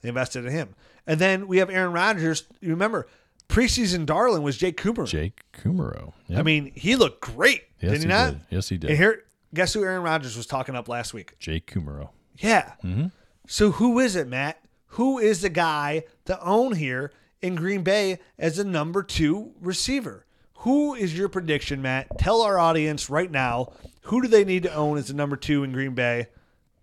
They 0.05 0.09
invested 0.09 0.45
in 0.45 0.51
him. 0.51 0.75
And 1.07 1.19
then 1.19 1.47
we 1.47 1.57
have 1.57 1.69
Aaron 1.69 1.91
Rodgers. 1.91 2.43
You 2.61 2.69
remember, 2.69 3.07
preseason 3.49 4.05
darling 4.05 4.43
was 4.43 4.57
Jake 4.57 4.77
Cooper. 4.77 5.05
Jake 5.05 5.41
Kumerow. 5.53 6.13
Yep. 6.27 6.39
I 6.39 6.43
mean, 6.43 6.71
he 6.75 6.95
looked 6.95 7.21
great, 7.21 7.63
yes, 7.79 7.93
did 7.93 8.01
he, 8.01 8.07
not? 8.07 8.33
Did. 8.33 8.41
Yes, 8.51 8.69
he 8.69 8.77
did. 8.77 8.91
And 8.91 8.99
here, 8.99 9.23
guess 9.53 9.73
who 9.73 9.83
Aaron 9.83 10.03
Rodgers 10.03 10.37
was 10.37 10.45
talking 10.45 10.75
up 10.75 10.87
last 10.87 11.13
week? 11.13 11.37
Jake 11.39 11.65
Kumerow. 11.65 12.09
Yeah. 12.37 12.73
Mm-hmm. 12.83 13.07
So 13.47 13.71
who 13.71 13.99
is 13.99 14.15
it, 14.15 14.27
Matt? 14.27 14.59
Who 14.89 15.17
is 15.17 15.41
the 15.41 15.49
guy 15.49 16.03
to 16.25 16.39
own 16.41 16.75
here 16.75 17.11
in 17.41 17.55
Green 17.55 17.83
Bay 17.83 18.19
as 18.37 18.59
a 18.59 18.63
number 18.63 19.01
two 19.01 19.53
receiver? 19.59 20.25
Who 20.59 20.93
is 20.93 21.17
your 21.17 21.29
prediction, 21.29 21.81
Matt? 21.81 22.17
Tell 22.17 22.41
our 22.41 22.59
audience 22.59 23.09
right 23.09 23.29
now 23.29 23.73
who 24.05 24.21
do 24.21 24.27
they 24.27 24.45
need 24.45 24.63
to 24.63 24.73
own 24.73 24.97
as 24.97 25.09
a 25.09 25.15
number 25.15 25.35
two 25.35 25.63
in 25.63 25.71
Green 25.71 25.95
Bay? 25.95 26.27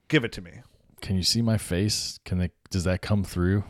Give 0.08 0.24
it 0.24 0.32
to 0.32 0.42
me. 0.42 0.52
Can 1.02 1.16
you 1.16 1.22
see 1.22 1.42
my 1.42 1.58
face? 1.58 2.18
Can 2.24 2.38
they? 2.38 2.50
Does 2.70 2.84
that 2.84 3.02
come 3.02 3.22
through 3.24 3.64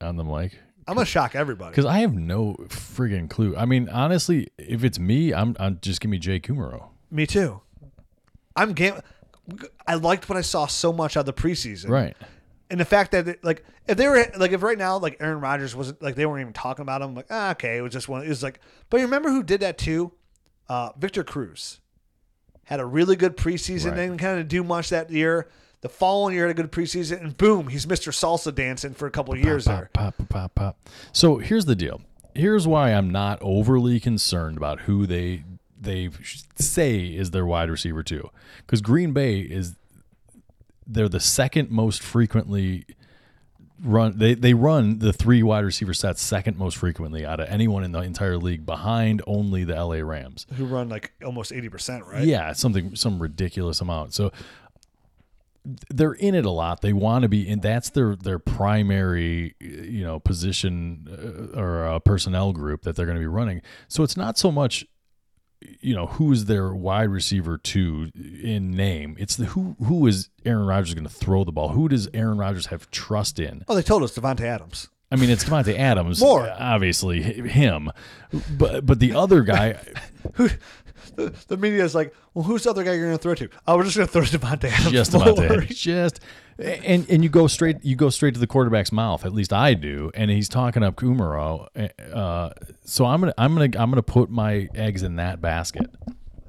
on 0.00 0.16
the 0.16 0.24
mic? 0.24 0.58
I'm 0.88 0.94
gonna 0.94 1.04
shock 1.04 1.34
everybody. 1.34 1.70
Because 1.72 1.84
I 1.84 1.98
have 1.98 2.14
no 2.14 2.54
friggin' 2.68 3.28
clue. 3.28 3.54
I 3.56 3.66
mean, 3.66 3.88
honestly, 3.88 4.48
if 4.56 4.84
it's 4.84 4.98
me, 4.98 5.34
I'm, 5.34 5.54
I'm 5.58 5.78
just 5.82 6.00
give 6.00 6.10
me 6.10 6.18
Jay 6.18 6.38
Kumerow. 6.40 6.88
Me 7.10 7.26
too. 7.26 7.60
I'm 8.54 8.72
game. 8.72 8.94
I 9.86 9.94
liked 9.94 10.28
what 10.28 10.38
I 10.38 10.42
saw 10.42 10.66
so 10.66 10.92
much 10.92 11.16
out 11.16 11.20
of 11.20 11.26
the 11.26 11.32
preseason. 11.32 11.88
Right. 11.88 12.16
and 12.70 12.80
the 12.80 12.84
fact 12.84 13.12
that 13.12 13.28
it, 13.28 13.44
like 13.44 13.64
if 13.86 13.96
they 13.96 14.08
were 14.08 14.24
like 14.38 14.52
if 14.52 14.62
right 14.62 14.78
now 14.78 14.98
like 14.98 15.16
Aaron 15.20 15.40
Rodgers 15.40 15.74
wasn't 15.76 16.02
like 16.02 16.14
they 16.16 16.24
weren't 16.26 16.40
even 16.40 16.52
talking 16.52 16.82
about 16.82 17.00
him 17.02 17.14
like 17.14 17.26
ah, 17.30 17.50
okay 17.52 17.76
it 17.76 17.80
was 17.80 17.92
just 17.92 18.08
one 18.08 18.24
it 18.24 18.28
was 18.28 18.42
like 18.42 18.58
but 18.90 18.96
you 18.98 19.04
remember 19.06 19.28
who 19.30 19.44
did 19.44 19.60
that 19.60 19.78
too 19.78 20.10
uh, 20.68 20.90
Victor 20.98 21.22
Cruz 21.22 21.78
had 22.64 22.80
a 22.80 22.84
really 22.86 23.14
good 23.14 23.36
preseason 23.36 23.90
Right. 23.90 23.96
didn't 23.98 24.18
kind 24.18 24.40
of 24.40 24.48
do 24.48 24.64
much 24.64 24.88
that 24.90 25.10
year 25.10 25.48
the 25.86 25.94
following 25.94 26.34
year 26.34 26.48
had 26.48 26.58
a 26.58 26.62
good 26.62 26.72
preseason 26.72 27.20
and 27.20 27.36
boom 27.36 27.68
he's 27.68 27.86
Mr. 27.86 28.12
Salsa 28.12 28.54
dancing 28.54 28.92
for 28.94 29.06
a 29.06 29.10
couple 29.10 29.32
of 29.34 29.40
years 29.40 29.66
pop, 29.66 29.76
there 29.76 29.90
Pop, 29.92 30.18
pop, 30.18 30.28
pop, 30.28 30.54
pop. 30.54 30.88
So 31.12 31.38
here's 31.38 31.64
the 31.66 31.76
deal. 31.76 32.00
Here's 32.34 32.66
why 32.66 32.92
I'm 32.92 33.10
not 33.10 33.38
overly 33.40 34.00
concerned 34.00 34.56
about 34.56 34.80
who 34.80 35.06
they 35.06 35.44
they 35.80 36.10
say 36.56 37.00
is 37.06 37.30
their 37.30 37.46
wide 37.46 37.70
receiver 37.70 38.02
too, 38.02 38.30
because 38.58 38.80
Green 38.80 39.12
Bay 39.12 39.40
is 39.40 39.76
they're 40.86 41.08
the 41.08 41.20
second 41.20 41.70
most 41.70 42.02
frequently 42.02 42.84
run. 43.82 44.18
They 44.18 44.34
they 44.34 44.54
run 44.54 44.98
the 44.98 45.12
three 45.12 45.42
wide 45.42 45.64
receiver 45.64 45.94
sets 45.94 46.22
second 46.22 46.58
most 46.58 46.76
frequently 46.76 47.24
out 47.24 47.40
of 47.40 47.48
anyone 47.48 47.84
in 47.84 47.92
the 47.92 48.00
entire 48.00 48.36
league, 48.38 48.66
behind 48.66 49.22
only 49.26 49.64
the 49.64 49.74
LA 49.74 49.96
Rams. 49.96 50.46
who 50.56 50.64
run 50.66 50.88
like 50.88 51.12
almost 51.24 51.52
80% 51.52 52.06
right 52.06 52.24
Yeah, 52.26 52.52
something 52.52 52.96
some 52.96 53.20
ridiculous 53.20 53.80
amount. 53.80 54.14
So 54.14 54.32
they're 55.90 56.12
in 56.12 56.34
it 56.34 56.44
a 56.44 56.50
lot. 56.50 56.80
They 56.80 56.92
want 56.92 57.22
to 57.22 57.28
be 57.28 57.48
in. 57.48 57.60
That's 57.60 57.90
their 57.90 58.16
their 58.16 58.38
primary, 58.38 59.54
you 59.60 60.04
know, 60.04 60.20
position 60.20 61.06
uh, 61.54 61.58
or 61.60 61.86
uh, 61.86 61.98
personnel 62.00 62.52
group 62.52 62.82
that 62.82 62.96
they're 62.96 63.06
going 63.06 63.16
to 63.16 63.20
be 63.22 63.26
running. 63.26 63.62
So 63.88 64.02
it's 64.02 64.16
not 64.16 64.38
so 64.38 64.52
much, 64.52 64.86
you 65.80 65.94
know, 65.94 66.06
who's 66.06 66.44
their 66.44 66.72
wide 66.72 67.08
receiver 67.08 67.58
two 67.58 68.10
in 68.14 68.70
name. 68.70 69.16
It's 69.18 69.36
the 69.36 69.46
who 69.46 69.76
who 69.84 70.06
is 70.06 70.28
Aaron 70.44 70.66
Rodgers 70.66 70.94
going 70.94 71.06
to 71.06 71.12
throw 71.12 71.44
the 71.44 71.52
ball. 71.52 71.70
Who 71.70 71.88
does 71.88 72.08
Aaron 72.14 72.38
Rodgers 72.38 72.66
have 72.66 72.90
trust 72.90 73.38
in? 73.38 73.64
oh 73.68 73.74
they 73.74 73.82
told 73.82 74.02
us 74.02 74.16
Davante 74.16 74.42
Adams 74.42 74.88
I 75.10 75.16
mean, 75.16 75.30
it's 75.30 75.44
Davante 75.44 75.78
Adams, 75.78 76.20
More. 76.22 76.52
obviously 76.58 77.22
him, 77.22 77.90
but 78.58 78.84
but 78.84 78.98
the 78.98 79.14
other 79.14 79.42
guy. 79.42 79.78
who 80.34 80.48
the, 81.14 81.34
the 81.48 81.56
media 81.56 81.84
is 81.84 81.94
like 81.94 82.14
well 82.34 82.44
who's 82.44 82.64
the 82.64 82.70
other 82.70 82.84
guy 82.84 82.94
you're 82.94 83.06
gonna 83.06 83.18
throw 83.18 83.34
to 83.34 83.48
oh 83.66 83.76
we're 83.76 83.84
just 83.84 83.96
gonna 83.96 84.06
throw 84.06 84.24
to 84.24 84.38
Davante 84.38 84.70
Adams 84.70 84.92
just 84.92 85.12
Don't 85.12 85.22
about 85.22 85.36
worry. 85.38 85.66
that. 85.66 85.74
Just 85.74 86.20
and 86.58 87.08
and 87.08 87.22
you 87.22 87.28
go 87.28 87.46
straight 87.46 87.84
you 87.84 87.96
go 87.96 88.10
straight 88.10 88.34
to 88.34 88.40
the 88.40 88.46
quarterback's 88.46 88.92
mouth. 88.92 89.24
At 89.24 89.32
least 89.32 89.52
I 89.52 89.74
do. 89.74 90.10
And 90.14 90.30
he's 90.30 90.48
talking 90.48 90.82
up 90.82 90.96
Kumerow. 90.96 91.68
Uh, 92.12 92.50
so 92.84 93.04
I'm 93.04 93.20
gonna 93.20 93.34
I'm 93.36 93.54
gonna 93.54 93.70
I'm 93.78 93.90
gonna 93.90 94.02
put 94.02 94.30
my 94.30 94.68
eggs 94.74 95.02
in 95.02 95.16
that 95.16 95.40
basket. 95.40 95.90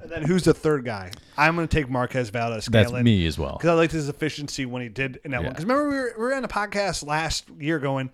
And 0.00 0.22
then 0.22 0.22
who's 0.22 0.44
the 0.44 0.54
third 0.54 0.86
guy? 0.86 1.10
I'm 1.36 1.54
going 1.54 1.68
to 1.68 1.76
take 1.76 1.90
Marquez 1.90 2.30
Valdez. 2.30 2.66
Scantlin. 2.66 2.92
That's 2.92 3.04
me 3.04 3.26
as 3.26 3.38
well. 3.38 3.58
Because 3.58 3.68
I 3.68 3.74
liked 3.74 3.92
his 3.92 4.08
efficiency 4.08 4.64
when 4.64 4.80
he 4.80 4.88
did 4.88 5.20
in 5.22 5.32
that 5.32 5.42
one. 5.42 5.50
Because 5.50 5.66
remember, 5.66 5.90
we 5.90 5.96
were, 5.96 6.14
we 6.16 6.22
were 6.22 6.34
on 6.34 6.42
a 6.42 6.48
podcast 6.48 7.06
last 7.06 7.44
year 7.60 7.78
going, 7.78 8.08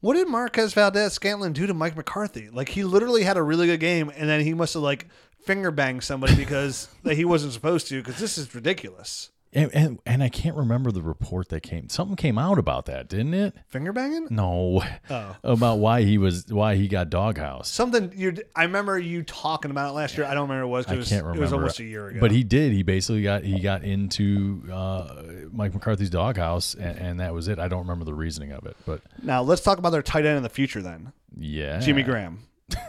what 0.00 0.14
did 0.14 0.26
Marquez 0.26 0.74
Valdes-Scantling 0.74 1.52
do 1.52 1.68
to 1.68 1.74
Mike 1.74 1.96
McCarthy? 1.96 2.48
Like, 2.50 2.70
he 2.70 2.82
literally 2.82 3.22
had 3.22 3.36
a 3.36 3.44
really 3.44 3.68
good 3.68 3.78
game, 3.78 4.10
and 4.16 4.28
then 4.28 4.40
he 4.40 4.54
must 4.54 4.74
have, 4.74 4.82
like, 4.82 5.06
finger 5.44 5.70
banged 5.70 6.04
somebody 6.04 6.34
because 6.36 6.88
that 7.04 7.14
he 7.16 7.24
wasn't 7.24 7.52
supposed 7.52 7.88
to, 7.88 8.00
because 8.02 8.18
this 8.18 8.38
is 8.38 8.54
ridiculous. 8.54 9.30
And, 9.52 9.74
and 9.74 9.98
and 10.06 10.22
I 10.22 10.28
can't 10.28 10.54
remember 10.54 10.92
the 10.92 11.02
report 11.02 11.48
that 11.48 11.64
came. 11.64 11.88
Something 11.88 12.14
came 12.14 12.38
out 12.38 12.56
about 12.56 12.86
that, 12.86 13.08
didn't 13.08 13.34
it? 13.34 13.52
Finger 13.66 13.92
banging? 13.92 14.28
No, 14.30 14.80
Oh. 15.10 15.36
about 15.42 15.80
why 15.80 16.02
he 16.02 16.18
was 16.18 16.46
why 16.46 16.76
he 16.76 16.86
got 16.86 17.10
doghouse. 17.10 17.68
Something 17.68 18.12
you 18.14 18.36
I 18.54 18.62
remember 18.62 18.96
you 18.96 19.24
talking 19.24 19.72
about 19.72 19.88
it 19.90 19.94
last 19.94 20.16
year. 20.16 20.24
I 20.24 20.34
don't 20.34 20.48
remember 20.48 20.68
what 20.68 20.76
it 20.76 20.78
was. 20.78 20.86
'cause 20.86 20.92
I 20.92 20.94
It 20.94 20.98
was, 20.98 21.08
can't 21.08 21.24
remember. 21.24 21.38
It 21.38 21.42
was 21.46 21.52
almost 21.52 21.80
a 21.80 21.84
year 21.84 22.06
ago. 22.10 22.20
But 22.20 22.30
he 22.30 22.44
did. 22.44 22.70
He 22.72 22.84
basically 22.84 23.24
got 23.24 23.42
he 23.42 23.58
got 23.58 23.82
into 23.82 24.62
uh, 24.72 25.14
Mike 25.50 25.74
McCarthy's 25.74 26.10
doghouse, 26.10 26.74
and, 26.74 26.96
and 26.98 27.18
that 27.18 27.34
was 27.34 27.48
it. 27.48 27.58
I 27.58 27.66
don't 27.66 27.80
remember 27.80 28.04
the 28.04 28.14
reasoning 28.14 28.52
of 28.52 28.66
it, 28.66 28.76
but 28.86 29.00
now 29.20 29.42
let's 29.42 29.62
talk 29.62 29.78
about 29.78 29.90
their 29.90 30.00
tight 30.02 30.26
end 30.26 30.36
in 30.36 30.44
the 30.44 30.48
future. 30.48 30.80
Then 30.80 31.12
yeah, 31.36 31.80
Jimmy 31.80 32.04
Graham. 32.04 32.44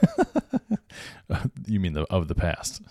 You 1.66 1.80
mean 1.80 1.94
the 1.94 2.04
of 2.12 2.28
the 2.28 2.36
past? 2.36 2.82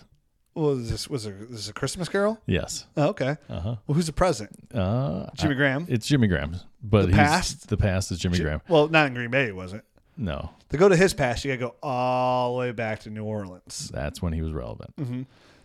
Well, 0.55 0.71
is 0.71 0.89
this 0.89 1.07
was 1.09 1.25
a, 1.27 1.31
this 1.31 1.59
is 1.59 1.69
a 1.69 1.73
Christmas 1.73 2.09
Carol? 2.09 2.39
Yes. 2.45 2.87
Oh, 2.97 3.09
okay. 3.09 3.37
Uh-huh. 3.49 3.75
Well, 3.85 3.95
who's 3.95 4.07
the 4.07 4.13
present? 4.13 4.49
Uh 4.73 5.27
Jimmy 5.35 5.55
Graham. 5.55 5.85
It's 5.87 6.07
Jimmy 6.07 6.27
Graham, 6.27 6.55
but 6.83 7.05
The 7.07 7.13
past? 7.13 7.69
The 7.69 7.77
past 7.77 8.11
is 8.11 8.19
Jimmy 8.19 8.39
Graham. 8.39 8.61
Well, 8.67 8.87
not 8.87 9.07
in 9.07 9.13
Green 9.13 9.29
Bay, 9.31 9.51
was 9.51 9.73
it? 9.73 9.85
No, 10.17 10.49
To 10.69 10.77
go 10.77 10.89
to 10.89 10.95
his 10.95 11.13
past, 11.13 11.45
you 11.45 11.51
got 11.51 11.55
to 11.55 11.71
go 11.71 11.75
all 11.81 12.53
the 12.53 12.59
way 12.59 12.71
back 12.73 12.99
to 13.01 13.09
New 13.09 13.23
Orleans. 13.23 13.89
that's 13.93 14.21
when 14.21 14.33
he 14.33 14.41
was 14.41 14.51
relevant. 14.51 14.95
Mm-hmm. 14.97 15.21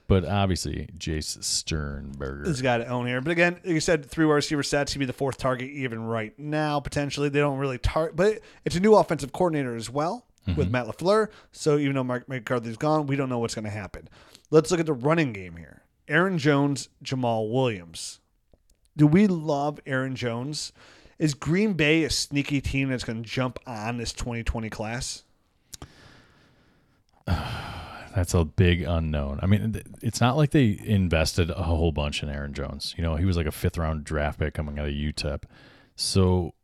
But 0.09 0.25
obviously, 0.25 0.89
Jace 0.97 1.43
Sternberger. 1.43 2.45
This 2.45 2.63
guy 2.63 2.79
to 2.79 2.87
own 2.87 3.07
here. 3.07 3.21
But 3.21 3.33
again, 3.33 3.55
like 3.65 3.67
you 3.75 3.81
said, 3.81 4.07
three 4.07 4.25
wide 4.25 4.35
receiver 4.35 4.63
sets. 4.63 4.93
He'd 4.93 5.01
be 5.01 5.05
the 5.05 5.13
fourth 5.13 5.37
target 5.37 5.69
even 5.71 6.05
right 6.05 6.39
now, 6.39 6.79
potentially. 6.79 7.29
They 7.29 7.41
don't 7.41 7.59
really 7.59 7.79
target, 7.79 8.15
but 8.15 8.39
it's 8.65 8.77
a 8.77 8.81
new 8.81 8.95
offensive 8.95 9.33
coordinator 9.33 9.75
as 9.75 9.91
well 9.91 10.26
with 10.47 10.57
mm-hmm. 10.57 10.73
Matt 10.73 10.87
LaFleur. 10.87 11.29
So 11.53 11.79
even 11.79 11.95
though 11.95 12.05
Mark 12.05 12.29
McCarthy's 12.29 12.77
gone, 12.77 13.07
we 13.07 13.17
don't 13.17 13.29
know 13.29 13.39
what's 13.39 13.55
going 13.55 13.65
to 13.65 13.71
happen. 13.71 14.09
Let's 14.51 14.71
look 14.71 14.81
at 14.81 14.87
the 14.87 14.93
running 14.93 15.33
game 15.33 15.57
here 15.57 15.83
Aaron 16.09 16.39
Jones, 16.39 16.89
Jamaal 17.03 17.51
Williams. 17.51 18.21
Do 18.97 19.07
we 19.07 19.27
love 19.27 19.81
Aaron 19.87 20.17
Jones? 20.17 20.73
Is 21.19 21.35
Green 21.35 21.73
Bay 21.73 22.05
a 22.05 22.11
sneaky 22.11 22.61
team 22.61 22.91
that's 22.91 23.05
going 23.05 23.23
to 23.23 23.29
jump 23.29 23.59
on 23.67 23.97
this 23.97 24.13
2020 24.13 24.71
class? 24.71 25.25
That's 28.15 28.33
a 28.33 28.45
big 28.45 28.83
unknown. 28.83 29.41
I 29.43 29.47
mean, 29.47 29.83
it's 30.01 30.23
not 30.23 30.39
like 30.39 30.51
they 30.51 30.81
invested 30.83 31.51
a 31.51 31.63
whole 31.63 31.93
bunch 31.93 32.23
in 32.23 32.31
Aaron 32.31 32.55
Jones. 32.55 32.95
You 32.97 33.03
know, 33.03 33.17
he 33.17 33.27
was 33.27 33.37
like 33.37 33.47
a 33.47 33.53
fifth 33.53 33.77
round 33.77 34.05
draft 34.05 34.39
pick 34.39 34.55
coming 34.55 34.79
out 34.79 34.89
of 34.89 34.95
UTEP. 34.95 35.43
So 35.97 36.55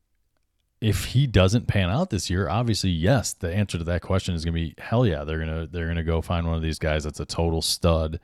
if 0.83 1.05
he 1.05 1.29
doesn't 1.29 1.69
pan 1.69 1.91
out 1.91 2.11
this 2.11 2.29
year, 2.29 2.49
obviously, 2.49 2.91
yes, 2.91 3.35
the 3.35 3.55
answer 3.55 3.79
to 3.79 3.85
that 3.85 4.03
question 4.03 4.35
is 4.35 4.45
going 4.45 4.53
to 4.55 4.61
be 4.61 4.75
hell 4.79 5.07
yeah. 5.07 5.23
They're 5.23 5.39
gonna 5.39 5.69
they're 5.69 5.87
gonna 5.87 6.03
go 6.03 6.21
find 6.21 6.45
one 6.45 6.57
of 6.57 6.63
these 6.63 6.81
guys 6.81 7.05
that's 7.05 7.21
a 7.21 7.25
total 7.25 7.63
stud, 7.63 8.19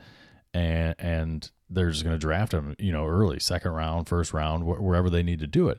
and 0.52 0.96
and 0.98 1.48
they're 1.70 1.90
just 1.90 2.02
gonna 2.02 2.18
draft 2.18 2.52
him. 2.52 2.74
You 2.80 2.90
know, 2.90 3.06
early 3.06 3.38
second 3.38 3.70
round, 3.70 4.08
first 4.08 4.32
round, 4.32 4.64
wh- 4.64 4.82
wherever 4.82 5.08
they 5.08 5.22
need 5.22 5.38
to 5.38 5.46
do 5.46 5.68
it. 5.68 5.78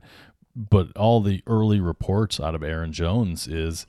But 0.55 0.95
all 0.95 1.19
the 1.19 1.43
early 1.47 1.82
reports 1.82 2.39
out 2.39 2.55
of 2.55 2.63
Aaron 2.63 2.93
Jones 2.93 3.45
is 3.45 3.86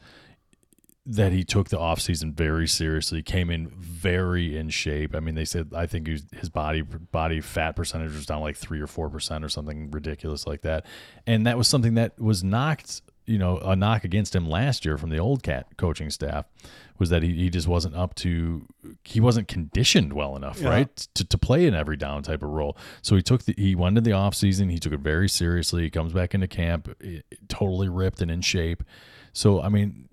that 1.11 1.33
he 1.33 1.43
took 1.45 1.69
the 1.69 1.77
offseason 1.79 2.33
very 2.35 2.69
seriously, 2.69 3.23
came 3.23 3.51
in 3.51 3.69
very 3.69 4.57
in 4.57 4.69
shape. 4.71 5.15
I 5.15 5.21
mean, 5.21 5.35
they 5.35 5.45
said 5.45 5.73
I 5.75 5.87
think 5.87 6.09
was, 6.09 6.25
his 6.33 6.49
body 6.49 6.83
body 6.83 7.41
fat 7.41 7.77
percentage 7.77 8.13
was 8.15 8.27
down 8.27 8.41
like 8.41 8.57
three 8.57 8.81
or 8.81 8.87
four 8.87 9.11
percent 9.11 9.45
or 9.45 9.49
something 9.49 9.91
ridiculous 9.91 10.47
like 10.47 10.63
that, 10.63 10.87
and 11.27 11.47
that 11.47 11.59
was 11.59 11.67
something 11.69 11.95
that 11.95 12.19
was 12.21 12.45
knocked, 12.45 13.03
you 13.27 13.39
know, 13.39 13.59
a 13.59 13.75
knock 13.75 14.05
against 14.05 14.35
him 14.35 14.49
last 14.49 14.85
year 14.85 14.97
from 14.97 15.11
the 15.11 15.19
old 15.19 15.43
cat 15.43 15.67
coaching 15.77 16.11
staff 16.11 16.47
was 16.99 17.09
that 17.09 17.23
he, 17.23 17.33
he 17.35 17.49
just 17.51 17.67
wasn't 17.67 17.97
up 17.97 18.15
to 18.15 18.67
he 19.05 19.21
wasn't 19.21 19.49
conditioned 19.49 20.13
well 20.13 20.37
enough 20.37 20.61
Yeah. 20.61 20.69
right 20.69 20.97
to, 21.15 21.25
to 21.25 21.39
play 21.39 21.67
an 21.67 21.75
every 21.75 21.97
down 21.97 22.23
type 22.23 22.43
of 22.43 22.51
role 22.51 22.77
so 23.01 23.17
he 23.17 23.23
took 23.23 23.45
the 23.45 23.55
he 23.57 23.75
went 23.75 23.97
into 23.97 24.03
the 24.11 24.15
offseason 24.15 24.71
he 24.71 24.79
took 24.79 24.93
it 24.93 25.01
very 25.01 25.27
seriously 25.27 25.85
he 25.85 25.89
comes 25.91 26.13
back 26.13 26.35
into 26.35 26.47
camp 26.47 26.95
totally 27.49 27.89
ripped 27.89 28.21
and 28.21 28.31
in 28.31 28.43
shape 28.43 28.85
so 29.33 29.63
i 29.63 29.71
mean 29.71 30.10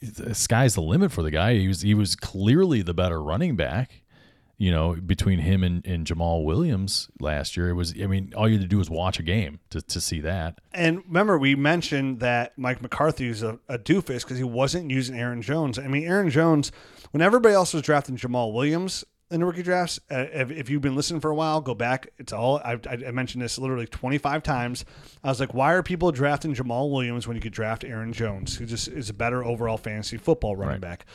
the 0.00 0.34
sky's 0.34 0.74
the 0.74 0.82
limit 0.82 1.12
for 1.12 1.22
the 1.22 1.30
guy. 1.30 1.54
He 1.54 1.68
was 1.68 1.82
he 1.82 1.94
was 1.94 2.16
clearly 2.16 2.82
the 2.82 2.94
better 2.94 3.22
running 3.22 3.56
back. 3.56 4.02
You 4.58 4.70
know, 4.70 4.94
between 4.94 5.40
him 5.40 5.62
and, 5.62 5.86
and 5.86 6.06
Jamaal 6.06 6.42
Williams 6.42 7.10
last 7.20 7.58
year, 7.58 7.68
it 7.68 7.74
was. 7.74 7.94
I 8.00 8.06
mean, 8.06 8.32
all 8.34 8.48
you 8.48 8.54
had 8.54 8.62
to 8.62 8.68
do 8.68 8.78
was 8.78 8.88
watch 8.88 9.18
a 9.18 9.22
game 9.22 9.60
to, 9.68 9.82
to 9.82 10.00
see 10.00 10.20
that. 10.22 10.60
And 10.72 11.04
remember, 11.06 11.36
we 11.36 11.54
mentioned 11.54 12.20
that 12.20 12.56
Mike 12.56 12.80
McCarthy 12.80 13.26
is 13.28 13.42
a, 13.42 13.58
a 13.68 13.78
doofus 13.78 14.22
because 14.22 14.38
he 14.38 14.44
wasn't 14.44 14.90
using 14.90 15.18
Aaron 15.18 15.42
Jones. 15.42 15.78
I 15.78 15.88
mean, 15.88 16.04
Aaron 16.04 16.30
Jones, 16.30 16.72
when 17.10 17.20
everybody 17.20 17.54
else 17.54 17.74
was 17.74 17.82
drafting 17.82 18.16
Jamaal 18.16 18.54
Williams 18.54 19.04
in 19.30 19.40
the 19.40 19.46
rookie 19.46 19.62
drafts, 19.62 19.98
uh, 20.10 20.26
if, 20.32 20.50
if 20.50 20.70
you've 20.70 20.82
been 20.82 20.94
listening 20.94 21.20
for 21.20 21.30
a 21.30 21.34
while, 21.34 21.60
go 21.60 21.74
back. 21.74 22.08
It's 22.18 22.32
all 22.32 22.58
I, 22.58 22.78
I 22.90 23.10
mentioned 23.10 23.42
this 23.42 23.58
literally 23.58 23.86
25 23.86 24.42
times. 24.42 24.84
I 25.24 25.28
was 25.28 25.40
like, 25.40 25.52
why 25.54 25.72
are 25.72 25.82
people 25.82 26.12
drafting 26.12 26.54
Jamaal 26.54 26.90
Williams 26.92 27.26
when 27.26 27.36
you 27.36 27.40
could 27.40 27.52
draft 27.52 27.82
Aaron 27.84 28.12
Jones, 28.12 28.56
who 28.56 28.66
just 28.66 28.86
is 28.88 29.10
a 29.10 29.14
better 29.14 29.44
overall 29.44 29.78
fantasy 29.78 30.16
football 30.16 30.54
running 30.54 30.74
Right. 30.74 30.80
back? 30.80 31.06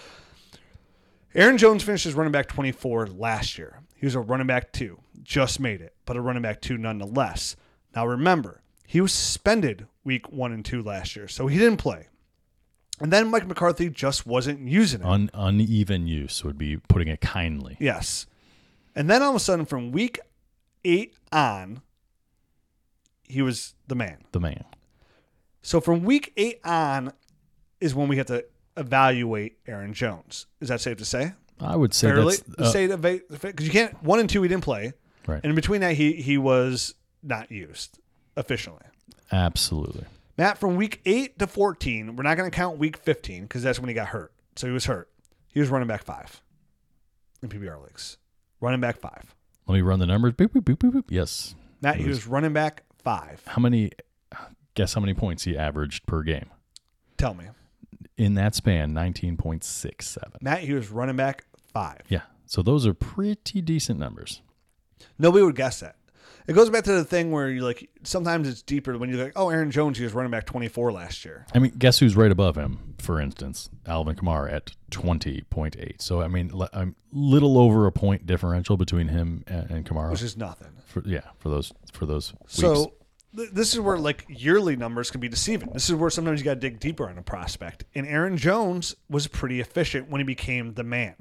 Aaron 1.33 1.57
Jones 1.57 1.83
finished 1.83 2.05
as 2.05 2.13
running 2.13 2.33
back 2.33 2.47
24 2.47 3.07
last 3.07 3.57
year. 3.57 3.79
He 3.95 4.05
was 4.05 4.15
a 4.15 4.19
running 4.19 4.47
back 4.47 4.73
two, 4.73 4.99
just 5.23 5.59
made 5.59 5.79
it, 5.79 5.93
but 6.05 6.17
a 6.17 6.21
running 6.21 6.41
back 6.41 6.59
two 6.61 6.77
nonetheless. 6.77 7.55
Now 7.95 8.05
remember, 8.05 8.61
he 8.85 8.99
was 8.99 9.13
suspended 9.13 9.87
week 10.03 10.29
one 10.29 10.51
and 10.51 10.65
two 10.65 10.81
last 10.81 11.15
year, 11.15 11.27
so 11.29 11.47
he 11.47 11.57
didn't 11.57 11.77
play. 11.77 12.07
And 13.01 13.11
then 13.11 13.31
Mike 13.31 13.47
McCarthy 13.47 13.89
just 13.89 14.27
wasn't 14.27 14.67
using 14.67 15.01
it. 15.01 15.05
Un, 15.05 15.29
uneven 15.33 16.07
use 16.07 16.43
would 16.43 16.57
be 16.57 16.77
putting 16.77 17.07
it 17.07 17.19
kindly. 17.19 17.77
Yes. 17.79 18.27
And 18.95 19.09
then 19.09 19.23
all 19.23 19.31
of 19.31 19.35
a 19.35 19.39
sudden, 19.39 19.65
from 19.65 19.91
week 19.91 20.19
eight 20.85 21.15
on, 21.31 21.81
he 23.23 23.41
was 23.41 23.73
the 23.87 23.95
man. 23.95 24.19
The 24.31 24.39
man. 24.39 24.65
So 25.61 25.81
from 25.81 26.03
week 26.03 26.31
eight 26.37 26.59
on 26.63 27.13
is 27.79 27.95
when 27.95 28.07
we 28.07 28.17
have 28.17 28.27
to 28.27 28.45
evaluate 28.77 29.57
Aaron 29.67 29.93
Jones. 29.93 30.45
Is 30.59 30.69
that 30.69 30.81
safe 30.81 30.97
to 30.97 31.05
say? 31.05 31.33
I 31.59 31.75
would 31.75 31.93
say 31.93 32.09
Fairly, 32.09 32.35
that's 32.57 32.69
uh, 32.69 32.71
say 32.71 32.87
because 32.87 33.65
you 33.65 33.71
can't 33.71 34.01
one 34.03 34.19
and 34.19 34.29
two 34.29 34.41
he 34.41 34.49
didn't 34.49 34.63
play, 34.63 34.93
right. 35.27 35.41
and 35.43 35.51
in 35.51 35.55
between 35.55 35.81
that 35.81 35.93
he 35.93 36.13
he 36.13 36.37
was 36.37 36.95
not 37.21 37.51
used 37.51 37.99
officially. 38.35 38.81
Absolutely. 39.31 40.05
Matt, 40.41 40.57
from 40.57 40.75
week 40.75 41.01
eight 41.05 41.37
to 41.37 41.45
fourteen, 41.45 42.15
we're 42.15 42.23
not 42.23 42.35
going 42.35 42.49
to 42.49 42.55
count 42.55 42.79
week 42.79 42.97
fifteen 42.97 43.43
because 43.43 43.61
that's 43.61 43.79
when 43.79 43.89
he 43.89 43.93
got 43.93 44.07
hurt. 44.07 44.33
So 44.55 44.65
he 44.65 44.73
was 44.73 44.85
hurt. 44.85 45.07
He 45.49 45.59
was 45.59 45.69
running 45.69 45.87
back 45.87 46.03
five 46.03 46.41
in 47.43 47.49
PPR 47.49 47.79
leagues. 47.83 48.17
Running 48.59 48.81
back 48.81 48.97
five. 48.97 49.35
Let 49.67 49.75
me 49.75 49.81
run 49.81 49.99
the 49.99 50.07
numbers. 50.07 50.33
Boop, 50.33 50.47
boop, 50.47 50.63
boop, 50.63 50.77
boop, 50.77 50.93
boop. 50.93 51.03
Yes. 51.09 51.53
Matt, 51.79 51.97
he 51.97 52.07
was- 52.07 52.17
was 52.21 52.27
running 52.27 52.53
back 52.53 52.81
five. 53.03 53.43
How 53.45 53.61
many? 53.61 53.91
Guess 54.73 54.95
how 54.95 55.01
many 55.01 55.13
points 55.13 55.43
he 55.43 55.55
averaged 55.55 56.07
per 56.07 56.23
game 56.23 56.49
Tell 57.17 57.35
me, 57.35 57.45
in 58.17 58.33
that 58.33 58.55
span? 58.55 58.95
Nineteen 58.95 59.37
point 59.37 59.63
six 59.63 60.07
seven. 60.07 60.39
Matt, 60.41 60.61
he 60.61 60.73
was 60.73 60.89
running 60.89 61.17
back 61.17 61.45
five. 61.71 62.01
Yeah. 62.09 62.21
So 62.47 62.63
those 62.63 62.87
are 62.87 62.95
pretty 62.95 63.61
decent 63.61 63.99
numbers. 63.99 64.41
Nobody 65.19 65.43
would 65.43 65.55
guess 65.55 65.81
that. 65.81 65.97
It 66.47 66.53
goes 66.53 66.69
back 66.69 66.83
to 66.85 66.91
the 66.93 67.03
thing 67.03 67.31
where 67.31 67.49
you 67.49 67.61
like 67.61 67.89
sometimes 68.03 68.47
it's 68.47 68.61
deeper 68.61 68.97
when 68.97 69.09
you're 69.09 69.23
like, 69.23 69.33
oh, 69.35 69.49
Aaron 69.49 69.71
Jones, 69.71 69.97
he 69.97 70.03
was 70.03 70.13
running 70.13 70.31
back 70.31 70.45
24 70.45 70.91
last 70.91 71.23
year. 71.25 71.45
I 71.53 71.59
mean, 71.59 71.73
guess 71.77 71.99
who's 71.99 72.15
right 72.15 72.31
above 72.31 72.55
him? 72.55 72.95
For 72.97 73.19
instance, 73.19 73.69
Alvin 73.85 74.15
Kamara 74.15 74.51
at 74.53 74.71
twenty 74.91 75.41
point 75.49 75.75
eight. 75.79 76.01
So 76.01 76.21
I 76.21 76.27
mean, 76.27 76.51
I'm 76.73 76.95
little 77.11 77.57
over 77.57 77.87
a 77.87 77.91
point 77.91 78.25
differential 78.25 78.77
between 78.77 79.07
him 79.07 79.43
and, 79.47 79.71
and 79.71 79.85
Kamara. 79.85 80.11
which 80.11 80.21
is 80.21 80.37
nothing. 80.37 80.69
for, 80.85 81.01
yeah, 81.05 81.21
for 81.39 81.49
those 81.49 81.71
for 81.93 82.05
those 82.05 82.33
weeks. 82.33 82.53
So 82.53 82.93
th- 83.35 83.49
this 83.51 83.73
is 83.73 83.79
where 83.79 83.97
like 83.97 84.25
yearly 84.29 84.75
numbers 84.75 85.09
can 85.09 85.19
be 85.19 85.29
deceiving. 85.29 85.69
This 85.73 85.89
is 85.89 85.95
where 85.95 86.09
sometimes 86.11 86.39
you 86.39 86.45
got 86.45 86.55
to 86.55 86.59
dig 86.59 86.79
deeper 86.79 87.09
on 87.09 87.17
a 87.17 87.23
prospect. 87.23 87.85
And 87.95 88.05
Aaron 88.05 88.37
Jones 88.37 88.95
was 89.09 89.27
pretty 89.27 89.59
efficient 89.59 90.09
when 90.09 90.19
he 90.19 90.25
became 90.25 90.73
the 90.75 90.83
man. 90.83 91.15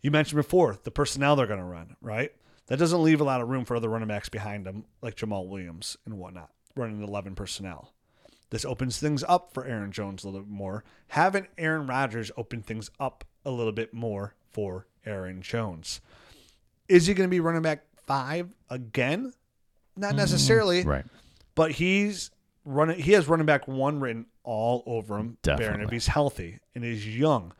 You 0.00 0.10
mentioned 0.10 0.36
before 0.36 0.78
the 0.84 0.90
personnel 0.90 1.34
they're 1.34 1.46
going 1.46 1.58
to 1.60 1.64
run, 1.64 1.96
right? 2.02 2.30
That 2.66 2.78
doesn't 2.78 3.02
leave 3.02 3.20
a 3.20 3.24
lot 3.24 3.40
of 3.40 3.48
room 3.48 3.64
for 3.64 3.76
other 3.76 3.88
running 3.88 4.08
backs 4.08 4.28
behind 4.28 4.66
him, 4.66 4.84
like 5.02 5.16
Jamaal 5.16 5.48
Williams 5.48 5.96
and 6.06 6.18
whatnot, 6.18 6.50
running 6.74 7.02
11 7.02 7.34
personnel. 7.34 7.92
This 8.50 8.64
opens 8.64 8.98
things 8.98 9.24
up 9.26 9.52
for 9.52 9.64
Aaron 9.64 9.92
Jones 9.92 10.24
a 10.24 10.28
little 10.28 10.42
bit 10.42 10.50
more. 10.50 10.84
Having 11.08 11.48
Aaron 11.58 11.86
Rodgers 11.86 12.30
open 12.36 12.62
things 12.62 12.90
up 13.00 13.24
a 13.44 13.50
little 13.50 13.72
bit 13.72 13.92
more 13.92 14.34
for 14.50 14.86
Aaron 15.04 15.42
Jones. 15.42 16.00
Is 16.88 17.06
he 17.06 17.14
going 17.14 17.28
to 17.28 17.30
be 17.30 17.40
running 17.40 17.62
back 17.62 17.84
five 18.06 18.54
again? 18.70 19.32
Not 19.96 20.10
mm-hmm. 20.10 20.18
necessarily, 20.18 20.82
right. 20.84 21.04
but 21.54 21.72
he's 21.72 22.30
running. 22.64 22.98
He 22.98 23.12
has 23.12 23.28
running 23.28 23.46
back 23.46 23.66
one 23.66 24.00
written 24.00 24.26
all 24.42 24.82
over 24.86 25.18
him. 25.18 25.38
Baron, 25.42 25.58
Definitely. 25.58 25.84
if 25.86 25.90
he's 25.90 26.06
healthy 26.06 26.60
and 26.74 26.84
he's 26.84 27.06
young. 27.06 27.52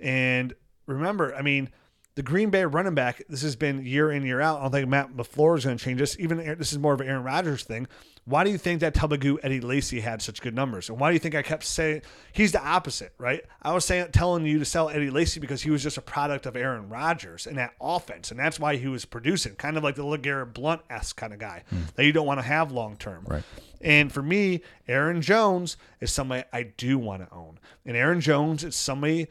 And 0.00 0.54
remember, 0.86 1.34
I 1.34 1.42
mean, 1.42 1.70
the 2.18 2.24
Green 2.24 2.50
Bay 2.50 2.64
running 2.64 2.96
back. 2.96 3.22
This 3.28 3.42
has 3.42 3.54
been 3.54 3.86
year 3.86 4.10
in 4.10 4.24
year 4.24 4.40
out. 4.40 4.58
I 4.58 4.62
don't 4.62 4.72
think 4.72 4.88
Matt 4.88 5.16
LaFleur 5.16 5.56
is 5.56 5.64
going 5.64 5.78
to 5.78 5.84
change 5.84 6.00
this. 6.00 6.18
Even 6.18 6.38
this 6.58 6.72
is 6.72 6.78
more 6.78 6.92
of 6.92 7.00
an 7.00 7.06
Aaron 7.06 7.22
Rodgers 7.22 7.62
thing. 7.62 7.86
Why 8.24 8.42
do 8.42 8.50
you 8.50 8.58
think 8.58 8.80
that 8.80 8.92
Tubagoo 8.92 9.38
Eddie 9.40 9.60
Lacy 9.60 10.00
had 10.00 10.20
such 10.20 10.42
good 10.42 10.52
numbers? 10.52 10.88
And 10.88 10.98
why 10.98 11.10
do 11.10 11.14
you 11.14 11.20
think 11.20 11.36
I 11.36 11.42
kept 11.42 11.62
saying 11.62 12.02
he's 12.32 12.50
the 12.50 12.60
opposite, 12.60 13.14
right? 13.18 13.42
I 13.62 13.72
was 13.72 13.84
saying 13.84 14.08
telling 14.10 14.44
you 14.46 14.58
to 14.58 14.64
sell 14.64 14.88
Eddie 14.88 15.10
Lacy 15.10 15.38
because 15.38 15.62
he 15.62 15.70
was 15.70 15.80
just 15.80 15.96
a 15.96 16.02
product 16.02 16.44
of 16.44 16.56
Aaron 16.56 16.88
Rodgers 16.88 17.46
and 17.46 17.56
that 17.56 17.74
offense, 17.80 18.32
and 18.32 18.40
that's 18.40 18.58
why 18.58 18.74
he 18.74 18.88
was 18.88 19.04
producing, 19.04 19.54
kind 19.54 19.76
of 19.76 19.84
like 19.84 19.94
the 19.94 20.02
LeGarrette 20.02 20.52
Blunt 20.52 20.82
esque 20.90 21.14
kind 21.14 21.32
of 21.32 21.38
guy 21.38 21.62
hmm. 21.70 21.82
that 21.94 22.04
you 22.04 22.10
don't 22.10 22.26
want 22.26 22.40
to 22.40 22.46
have 22.46 22.72
long 22.72 22.96
term. 22.96 23.22
Right. 23.28 23.44
And 23.80 24.12
for 24.12 24.22
me, 24.22 24.62
Aaron 24.88 25.22
Jones 25.22 25.76
is 26.00 26.10
somebody 26.10 26.42
I 26.52 26.64
do 26.64 26.98
want 26.98 27.22
to 27.22 27.32
own. 27.32 27.60
And 27.86 27.96
Aaron 27.96 28.20
Jones 28.20 28.64
is 28.64 28.74
somebody, 28.74 29.28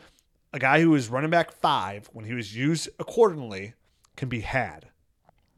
a 0.57 0.59
guy 0.59 0.81
who 0.81 0.89
was 0.89 1.07
running 1.07 1.29
back 1.29 1.51
five 1.51 2.09
when 2.13 2.25
he 2.25 2.33
was 2.33 2.55
used 2.55 2.89
accordingly, 2.97 3.75
can 4.15 4.27
be 4.27 4.39
had. 4.39 4.87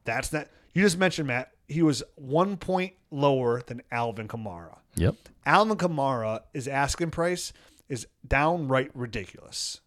That's 0.04 0.34
not. 0.34 0.48
You 0.74 0.84
just 0.84 0.98
mentioned 0.98 1.30
Matt. 1.30 1.54
He 1.70 1.82
was 1.82 2.04
one 2.16 2.58
point 2.58 2.94
lower 3.10 3.62
than 3.62 3.82
Alvin 3.92 4.28
Kamara. 4.28 4.80
Yep. 4.96 5.16
Alvin 5.46 5.78
Kamara 5.78 6.42
is 6.54 6.68
asking 6.68 7.12
price 7.12 7.54
is 7.88 8.08
downright 8.28 8.92
ridiculous. 8.94 9.80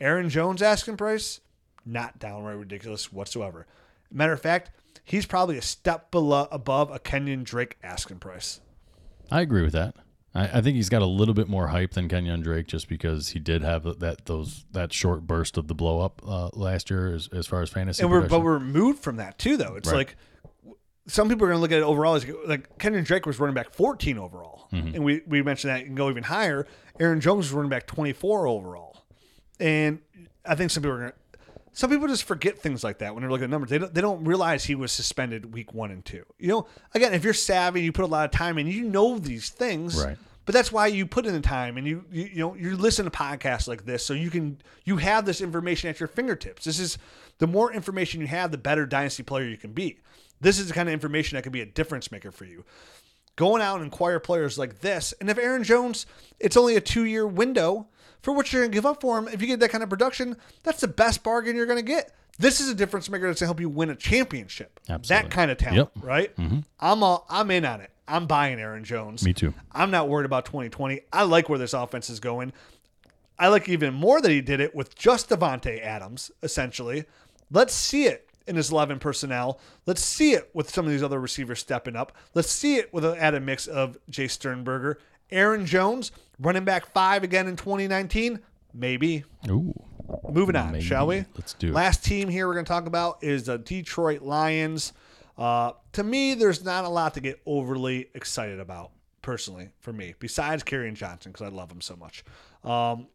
Aaron 0.00 0.30
Jones 0.30 0.62
asking 0.62 0.98
price 0.98 1.40
not 1.84 2.20
downright 2.20 2.56
ridiculous 2.56 3.12
whatsoever. 3.12 3.66
Matter 4.12 4.32
of 4.32 4.40
fact, 4.40 4.70
he's 5.02 5.26
probably 5.26 5.58
a 5.58 5.62
step 5.62 6.12
below 6.12 6.46
above 6.52 6.92
a 6.92 7.00
Kenyon 7.00 7.42
Drake 7.42 7.76
asking 7.82 8.20
price. 8.20 8.60
I 9.32 9.40
agree 9.40 9.62
with 9.62 9.72
that. 9.72 9.96
I, 10.34 10.58
I 10.58 10.60
think 10.60 10.76
he's 10.76 10.88
got 10.88 11.02
a 11.02 11.06
little 11.06 11.34
bit 11.34 11.48
more 11.48 11.68
hype 11.68 11.92
than 11.92 12.08
Kenyon 12.08 12.40
Drake 12.42 12.66
just 12.66 12.88
because 12.88 13.28
he 13.30 13.38
did 13.38 13.62
have 13.62 13.84
that 14.00 14.26
those 14.26 14.64
that 14.72 14.92
short 14.92 15.26
burst 15.26 15.56
of 15.56 15.68
the 15.68 15.74
blow 15.74 16.00
up 16.00 16.20
uh, 16.26 16.48
last 16.54 16.90
year 16.90 17.14
as, 17.14 17.28
as 17.32 17.46
far 17.46 17.62
as 17.62 17.70
fantasy. 17.70 18.02
and 18.02 18.10
we're 18.10 18.26
but 18.26 18.40
we're 18.40 18.54
removed 18.58 18.98
from 19.00 19.16
that 19.16 19.38
too 19.38 19.56
though 19.56 19.76
it's 19.76 19.88
Right. 19.90 19.98
like 19.98 20.16
some 21.06 21.28
people 21.28 21.44
are 21.44 21.48
going 21.50 21.58
to 21.58 21.60
look 21.60 21.70
at 21.72 21.78
it 21.78 21.82
overall 21.84 22.14
as 22.14 22.26
like 22.46 22.78
Kenyon 22.78 23.04
Drake 23.04 23.26
was 23.26 23.38
running 23.38 23.54
back 23.54 23.72
14 23.74 24.18
overall 24.18 24.52
Mm-hmm. 24.72 24.94
and 24.96 25.04
we 25.04 25.20
we 25.26 25.40
mentioned 25.42 25.70
that 25.72 25.84
can 25.84 25.94
go 25.94 26.10
even 26.10 26.24
higher 26.24 26.66
Aaron 26.98 27.20
Jones 27.20 27.46
was 27.46 27.52
running 27.52 27.70
back 27.70 27.86
24 27.86 28.48
overall 28.48 29.04
and 29.60 30.00
I 30.44 30.54
think 30.56 30.70
some 30.72 30.82
people 30.82 30.96
are 30.96 31.00
going 31.00 31.10
to 31.12 31.16
some 31.74 31.90
people 31.90 32.06
just 32.06 32.24
forget 32.24 32.58
things 32.58 32.84
like 32.84 32.98
that 32.98 33.14
when 33.14 33.22
they're 33.22 33.30
looking 33.30 33.44
at 33.44 33.50
numbers. 33.50 33.68
They 33.68 33.78
don't, 33.78 33.92
they 33.92 34.00
don't 34.00 34.24
realize 34.24 34.64
he 34.64 34.76
was 34.76 34.92
suspended 34.92 35.52
week 35.52 35.74
one 35.74 35.90
and 35.90 36.04
two. 36.04 36.24
You 36.38 36.48
know, 36.48 36.66
again, 36.94 37.12
if 37.12 37.24
you're 37.24 37.34
savvy, 37.34 37.82
you 37.82 37.90
put 37.90 38.04
a 38.04 38.08
lot 38.08 38.24
of 38.24 38.30
time 38.30 38.58
in, 38.58 38.68
you 38.68 38.84
know 38.84 39.18
these 39.18 39.50
things. 39.50 40.02
Right. 40.02 40.16
But 40.46 40.54
that's 40.54 40.70
why 40.70 40.86
you 40.86 41.04
put 41.04 41.26
in 41.26 41.32
the 41.32 41.40
time 41.40 41.76
and 41.76 41.86
you, 41.86 42.04
you 42.12 42.24
you 42.24 42.38
know 42.38 42.54
you 42.54 42.76
listen 42.76 43.06
to 43.06 43.10
podcasts 43.10 43.66
like 43.66 43.84
this 43.84 44.04
so 44.04 44.12
you 44.12 44.30
can 44.30 44.58
you 44.84 44.98
have 44.98 45.24
this 45.24 45.40
information 45.40 45.90
at 45.90 45.98
your 45.98 46.06
fingertips. 46.06 46.64
This 46.64 46.78
is 46.78 46.98
the 47.38 47.46
more 47.46 47.72
information 47.72 48.20
you 48.20 48.26
have, 48.26 48.50
the 48.50 48.58
better 48.58 48.86
dynasty 48.86 49.22
player 49.22 49.46
you 49.46 49.56
can 49.56 49.72
be. 49.72 49.98
This 50.40 50.58
is 50.58 50.68
the 50.68 50.74
kind 50.74 50.88
of 50.88 50.92
information 50.92 51.36
that 51.36 51.42
can 51.42 51.52
be 51.52 51.62
a 51.62 51.66
difference 51.66 52.12
maker 52.12 52.30
for 52.30 52.44
you. 52.44 52.64
Going 53.36 53.62
out 53.62 53.80
and 53.80 53.92
acquire 53.92 54.20
players 54.20 54.58
like 54.58 54.80
this, 54.80 55.12
and 55.20 55.28
if 55.28 55.38
Aaron 55.38 55.64
Jones, 55.64 56.06
it's 56.38 56.56
only 56.56 56.76
a 56.76 56.80
two 56.80 57.04
year 57.04 57.26
window 57.26 57.88
for 58.24 58.32
what 58.32 58.52
you're 58.52 58.62
gonna 58.62 58.72
give 58.72 58.86
up 58.86 59.00
for 59.00 59.18
him. 59.18 59.28
If 59.28 59.40
you 59.40 59.46
get 59.46 59.60
that 59.60 59.70
kind 59.70 59.84
of 59.84 59.90
production, 59.90 60.36
that's 60.64 60.80
the 60.80 60.88
best 60.88 61.22
bargain 61.22 61.54
you're 61.56 61.66
gonna 61.66 61.82
get. 61.82 62.12
This 62.38 62.60
is 62.60 62.68
a 62.68 62.74
difference 62.74 63.08
maker 63.08 63.28
that's 63.28 63.40
gonna 63.40 63.48
help 63.48 63.60
you 63.60 63.68
win 63.68 63.90
a 63.90 63.94
championship. 63.94 64.80
Absolutely. 64.88 65.28
That 65.28 65.30
kind 65.30 65.50
of 65.50 65.58
talent, 65.58 65.90
Yep. 65.94 66.04
right? 66.04 66.36
Mm-hmm. 66.36 66.58
I'm 66.80 67.02
all 67.02 67.26
I'm 67.30 67.50
in 67.50 67.64
on 67.64 67.80
it. 67.80 67.90
I'm 68.08 68.26
buying 68.26 68.58
Aaron 68.58 68.82
Jones. 68.84 69.24
Me 69.24 69.32
too. 69.32 69.54
I'm 69.72 69.90
not 69.90 70.08
worried 70.08 70.26
about 70.26 70.44
2020. 70.46 71.02
I 71.12 71.22
like 71.22 71.48
where 71.48 71.58
this 71.58 71.72
offense 71.74 72.10
is 72.10 72.18
going. 72.20 72.52
I 73.38 73.48
like 73.48 73.68
even 73.68 73.94
more 73.94 74.20
that 74.20 74.30
he 74.30 74.40
did 74.40 74.60
it 74.60 74.74
with 74.74 74.94
just 74.94 75.28
Davante 75.30 75.80
Adams, 75.82 76.30
essentially. 76.42 77.04
Let's 77.50 77.74
see 77.74 78.04
it 78.06 78.28
in 78.46 78.56
his 78.56 78.70
11 78.70 78.98
personnel. 78.98 79.58
Let's 79.86 80.02
see 80.02 80.32
it 80.34 80.50
with 80.54 80.70
some 80.70 80.84
of 80.86 80.90
these 80.92 81.02
other 81.02 81.18
receivers 81.20 81.60
stepping 81.60 81.96
up. 81.96 82.12
Let's 82.34 82.50
see 82.50 82.76
it 82.76 82.92
with 82.92 83.04
an 83.04 83.16
added 83.18 83.42
mix 83.42 83.66
of 83.66 83.96
Jay 84.10 84.28
Sternberger. 84.28 84.98
Aaron 85.30 85.64
Jones, 85.66 86.12
running 86.38 86.64
back 86.64 86.86
five 86.92 87.22
again 87.24 87.46
in 87.48 87.56
2019. 87.56 88.40
Maybe. 88.72 89.24
Ooh. 89.48 89.72
Moving 90.30 90.56
on, 90.56 90.72
Maybe. 90.72 90.84
shall 90.84 91.06
we? 91.06 91.24
Let's 91.34 91.54
do 91.54 91.68
it. 91.68 91.72
Last 91.74 92.04
team 92.04 92.28
here 92.28 92.46
we're 92.46 92.54
going 92.54 92.66
to 92.66 92.68
talk 92.68 92.86
about 92.86 93.18
is 93.22 93.44
the 93.44 93.58
Detroit 93.58 94.22
Lions. 94.22 94.92
Uh, 95.38 95.72
to 95.92 96.04
me, 96.04 96.34
there's 96.34 96.64
not 96.64 96.84
a 96.84 96.88
lot 96.88 97.14
to 97.14 97.20
get 97.20 97.40
overly 97.46 98.08
excited 98.14 98.60
about, 98.60 98.90
personally, 99.22 99.70
for 99.80 99.92
me, 99.92 100.14
besides 100.18 100.62
Kerryon 100.62 100.94
Johnson, 100.94 101.32
because 101.32 101.46
I 101.46 101.50
love 101.54 101.70
him 101.72 101.80
so 101.80 101.96
much. 101.96 102.24
Um, 102.62 103.08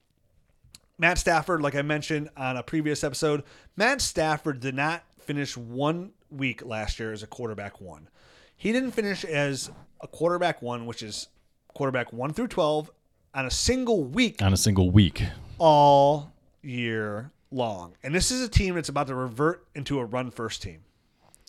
Matt 0.97 1.17
Stafford, 1.17 1.61
like 1.61 1.76
I 1.76 1.82
mentioned 1.82 2.30
on 2.36 2.57
a 2.57 2.63
previous 2.63 3.03
episode, 3.03 3.43
Matt 3.78 4.01
Stafford 4.01 4.59
did 4.59 4.76
not 4.76 5.03
finish 5.20 5.55
one 5.55 6.11
week 6.32 6.65
last 6.65 6.99
year 6.99 7.13
as 7.13 7.24
a 7.24 7.28
quarterback 7.28 7.80
one. 7.80 8.09
He 8.57 8.72
didn't 8.74 8.91
finish 8.91 9.24
as 9.24 9.72
a 10.01 10.07
quarterback 10.07 10.61
one, 10.61 10.86
which 10.86 11.01
is 11.03 11.28
quarterback 11.74 12.11
one 12.11 12.34
through 12.34 12.47
12 12.47 12.91
on 13.39 13.45
a 13.45 13.51
single 13.51 14.03
week 14.03 14.41
On 14.41 14.51
a 14.51 14.57
single 14.57 14.91
week. 14.91 15.23
all 15.59 16.33
year 16.61 17.31
long. 17.51 17.93
And 18.03 18.13
this 18.13 18.31
is 18.31 18.41
a 18.41 18.49
team 18.49 18.75
that's 18.75 18.89
about 18.89 19.07
to 19.07 19.15
revert 19.15 19.65
into 19.73 19.97
a 19.99 20.03
run 20.05 20.29
first 20.29 20.61
team, 20.61 20.81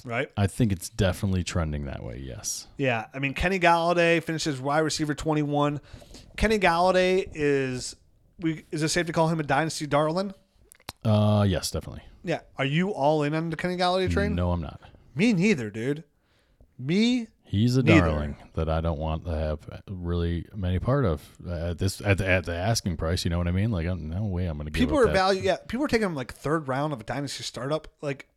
right? 0.04 0.30
I 0.36 0.46
think 0.46 0.70
it's 0.70 0.88
definitely 0.88 1.42
trending 1.42 1.86
that 1.86 2.02
way. 2.04 2.22
Yes. 2.24 2.68
Yeah. 2.78 3.06
I 3.12 3.18
mean, 3.18 3.34
Kenny 3.34 3.58
Golladay 3.58 4.22
finishes 4.22 4.60
wide 4.60 4.78
receiver 4.80 5.14
21. 5.16 5.80
Kenny 6.36 6.60
Golladay 6.60 7.28
is, 7.34 7.96
we 8.38 8.64
is 8.70 8.84
it 8.84 8.88
safe 8.90 9.06
to 9.06 9.12
call 9.12 9.26
him 9.28 9.40
a 9.40 9.42
dynasty 9.42 9.86
darling? 9.88 10.32
Uh, 11.04 11.44
yes, 11.48 11.72
definitely. 11.72 12.02
Yeah. 12.22 12.40
Are 12.56 12.64
you 12.64 12.90
all 12.90 13.24
in 13.24 13.34
on 13.34 13.50
the 13.50 13.56
Kenny 13.56 13.76
Golladay 13.76 14.08
train? 14.10 14.36
No, 14.36 14.52
I'm 14.52 14.60
not. 14.62 14.80
Me 15.16 15.32
neither, 15.32 15.70
dude. 15.70 16.04
Me 16.78 17.26
He's 17.50 17.76
a 17.76 17.82
Neither. 17.82 18.06
darling 18.06 18.36
that 18.54 18.68
I 18.68 18.80
don't 18.80 19.00
want 19.00 19.24
to 19.24 19.32
have 19.32 19.58
really 19.88 20.46
many 20.54 20.78
part 20.78 21.04
of 21.04 21.20
uh, 21.44 21.70
at 21.70 21.78
this 21.78 22.00
at 22.00 22.18
the, 22.18 22.28
at 22.28 22.44
the 22.44 22.54
asking 22.54 22.96
price. 22.96 23.24
You 23.24 23.30
know 23.30 23.38
what 23.38 23.48
I 23.48 23.50
mean? 23.50 23.72
Like, 23.72 23.88
uh, 23.88 23.96
no 23.96 24.24
way 24.26 24.46
I'm 24.46 24.56
going 24.56 24.66
to 24.66 24.72
people 24.72 24.96
are 24.96 25.06
that. 25.06 25.12
value 25.12 25.42
yeah 25.42 25.56
people 25.66 25.84
are 25.84 25.88
taking 25.88 26.06
him 26.06 26.14
like 26.14 26.32
third 26.32 26.68
round 26.68 26.92
of 26.92 27.00
a 27.00 27.02
dynasty 27.02 27.42
startup 27.42 27.88
like 28.02 28.28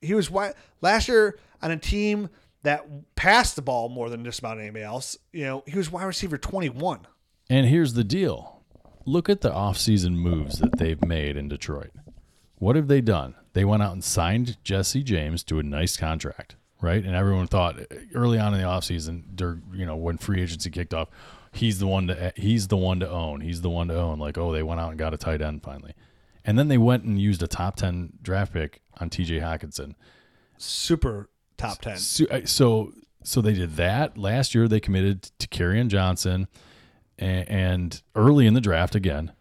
he 0.00 0.14
was 0.14 0.30
why 0.30 0.54
last 0.80 1.08
year 1.08 1.38
on 1.60 1.72
a 1.72 1.76
team 1.76 2.30
that 2.62 2.86
passed 3.16 3.54
the 3.54 3.60
ball 3.60 3.90
more 3.90 4.08
than 4.08 4.24
just 4.24 4.38
about 4.38 4.58
anybody 4.58 4.82
else. 4.82 5.18
You 5.30 5.44
know, 5.44 5.64
he 5.66 5.76
was 5.76 5.92
wide 5.92 6.04
receiver 6.04 6.38
21. 6.38 7.06
And 7.50 7.66
here's 7.66 7.92
the 7.92 8.02
deal. 8.02 8.62
Look 9.04 9.28
at 9.28 9.42
the 9.42 9.50
offseason 9.50 10.14
moves 10.14 10.58
that 10.60 10.78
they've 10.78 11.04
made 11.04 11.36
in 11.36 11.48
Detroit. 11.48 11.90
What 12.56 12.76
have 12.76 12.88
they 12.88 13.02
done? 13.02 13.34
They 13.52 13.66
went 13.66 13.82
out 13.82 13.92
and 13.92 14.02
signed 14.02 14.56
Jesse 14.64 15.02
James 15.02 15.44
to 15.44 15.58
a 15.58 15.62
nice 15.62 15.98
contract, 15.98 16.56
right? 16.80 17.04
And 17.04 17.14
everyone 17.14 17.46
thought 17.46 17.80
early 18.14 18.38
on 18.38 18.54
in 18.54 18.60
the 18.60 18.66
offseason, 18.66 19.60
you 19.72 19.86
know, 19.86 19.96
when 19.96 20.18
free 20.18 20.42
agency 20.42 20.70
kicked 20.70 20.94
off, 20.94 21.08
he's 21.52 21.78
the 21.78 21.86
one 21.86 22.08
to 22.08 22.32
he's 22.36 22.68
the 22.68 22.76
one 22.76 23.00
to 23.00 23.08
own. 23.08 23.40
He's 23.40 23.60
the 23.60 23.70
one 23.70 23.88
to 23.88 23.96
own. 23.96 24.18
Like, 24.18 24.38
oh, 24.38 24.52
they 24.52 24.62
went 24.62 24.80
out 24.80 24.90
and 24.90 24.98
got 24.98 25.14
a 25.14 25.16
tight 25.16 25.40
end 25.40 25.62
finally. 25.62 25.94
And 26.44 26.58
then 26.58 26.68
they 26.68 26.78
went 26.78 27.04
and 27.04 27.20
used 27.20 27.42
a 27.42 27.46
top 27.46 27.76
10 27.76 28.18
draft 28.22 28.52
pick 28.52 28.82
on 29.00 29.08
TJ 29.08 29.40
Hockenson. 29.40 29.94
Super 30.58 31.30
top 31.56 31.80
10. 31.80 31.96
So, 31.96 32.26
uh, 32.26 32.40
so, 32.44 32.92
so 33.22 33.40
they 33.40 33.54
did 33.54 33.76
that 33.76 34.18
last 34.18 34.54
year. 34.54 34.68
They 34.68 34.80
committed 34.80 35.22
to 35.38 35.48
Kerryon 35.48 35.88
Johnson, 35.88 36.48
and, 37.18 37.48
and 37.48 38.02
early 38.14 38.46
in 38.46 38.52
the 38.52 38.60
draft 38.60 38.94
again, 38.94 39.32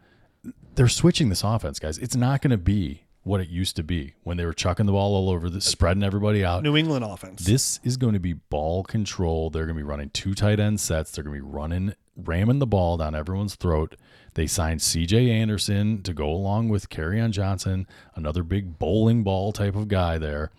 they're 0.76 0.88
switching 0.88 1.30
this 1.30 1.44
offense, 1.44 1.78
guys. 1.78 1.98
It's 1.98 2.16
not 2.16 2.42
going 2.42 2.52
to 2.52 2.58
be 2.58 3.03
what 3.24 3.40
it 3.40 3.50
used 3.50 3.76
to 3.78 3.84
be 3.84 4.14
when 4.24 4.38
they 4.38 4.46
were 4.46 4.54
chucking 4.54 4.86
the 4.86 4.92
ball 4.92 5.16
all 5.16 5.30
over, 5.30 5.50
the, 5.50 5.62
spreading 5.62 6.04
everybody 6.04 6.44
out. 6.44 6.62
New 6.64 6.76
England 6.76 7.06
offense. 7.06 7.46
This 7.46 7.80
is 7.84 7.98
going 7.98 8.14
to 8.14 8.20
be 8.20 8.34
ball 8.34 8.84
control. 8.84 9.50
They're 9.50 9.66
going 9.66 9.76
to 9.78 9.80
be 9.80 9.88
running 9.88 10.10
two 10.10 10.34
tight 10.34 10.60
end 10.60 10.80
sets. 10.80 11.12
They're 11.12 11.24
going 11.24 11.38
to 11.38 11.44
be 11.44 11.50
running, 11.50 11.94
ramming 12.18 12.60
the 12.60 12.68
ball 12.68 12.98
down 12.98 13.16
everyone's 13.16 13.56
throat. 13.56 13.96
They 14.36 14.48
signed 14.48 14.82
C.J. 14.82 15.30
Anderson 15.30 16.02
to 16.04 16.14
go 16.14 16.30
along 16.30 16.70
with 16.70 16.90
Kerryon 16.90 17.32
Johnson, 17.32 17.88
another 18.16 18.44
big 18.44 18.78
bowling 18.80 19.24
ball 19.24 19.54
type 19.54 19.76
of 19.76 19.88
guy 19.88 20.18
there. 20.18 20.52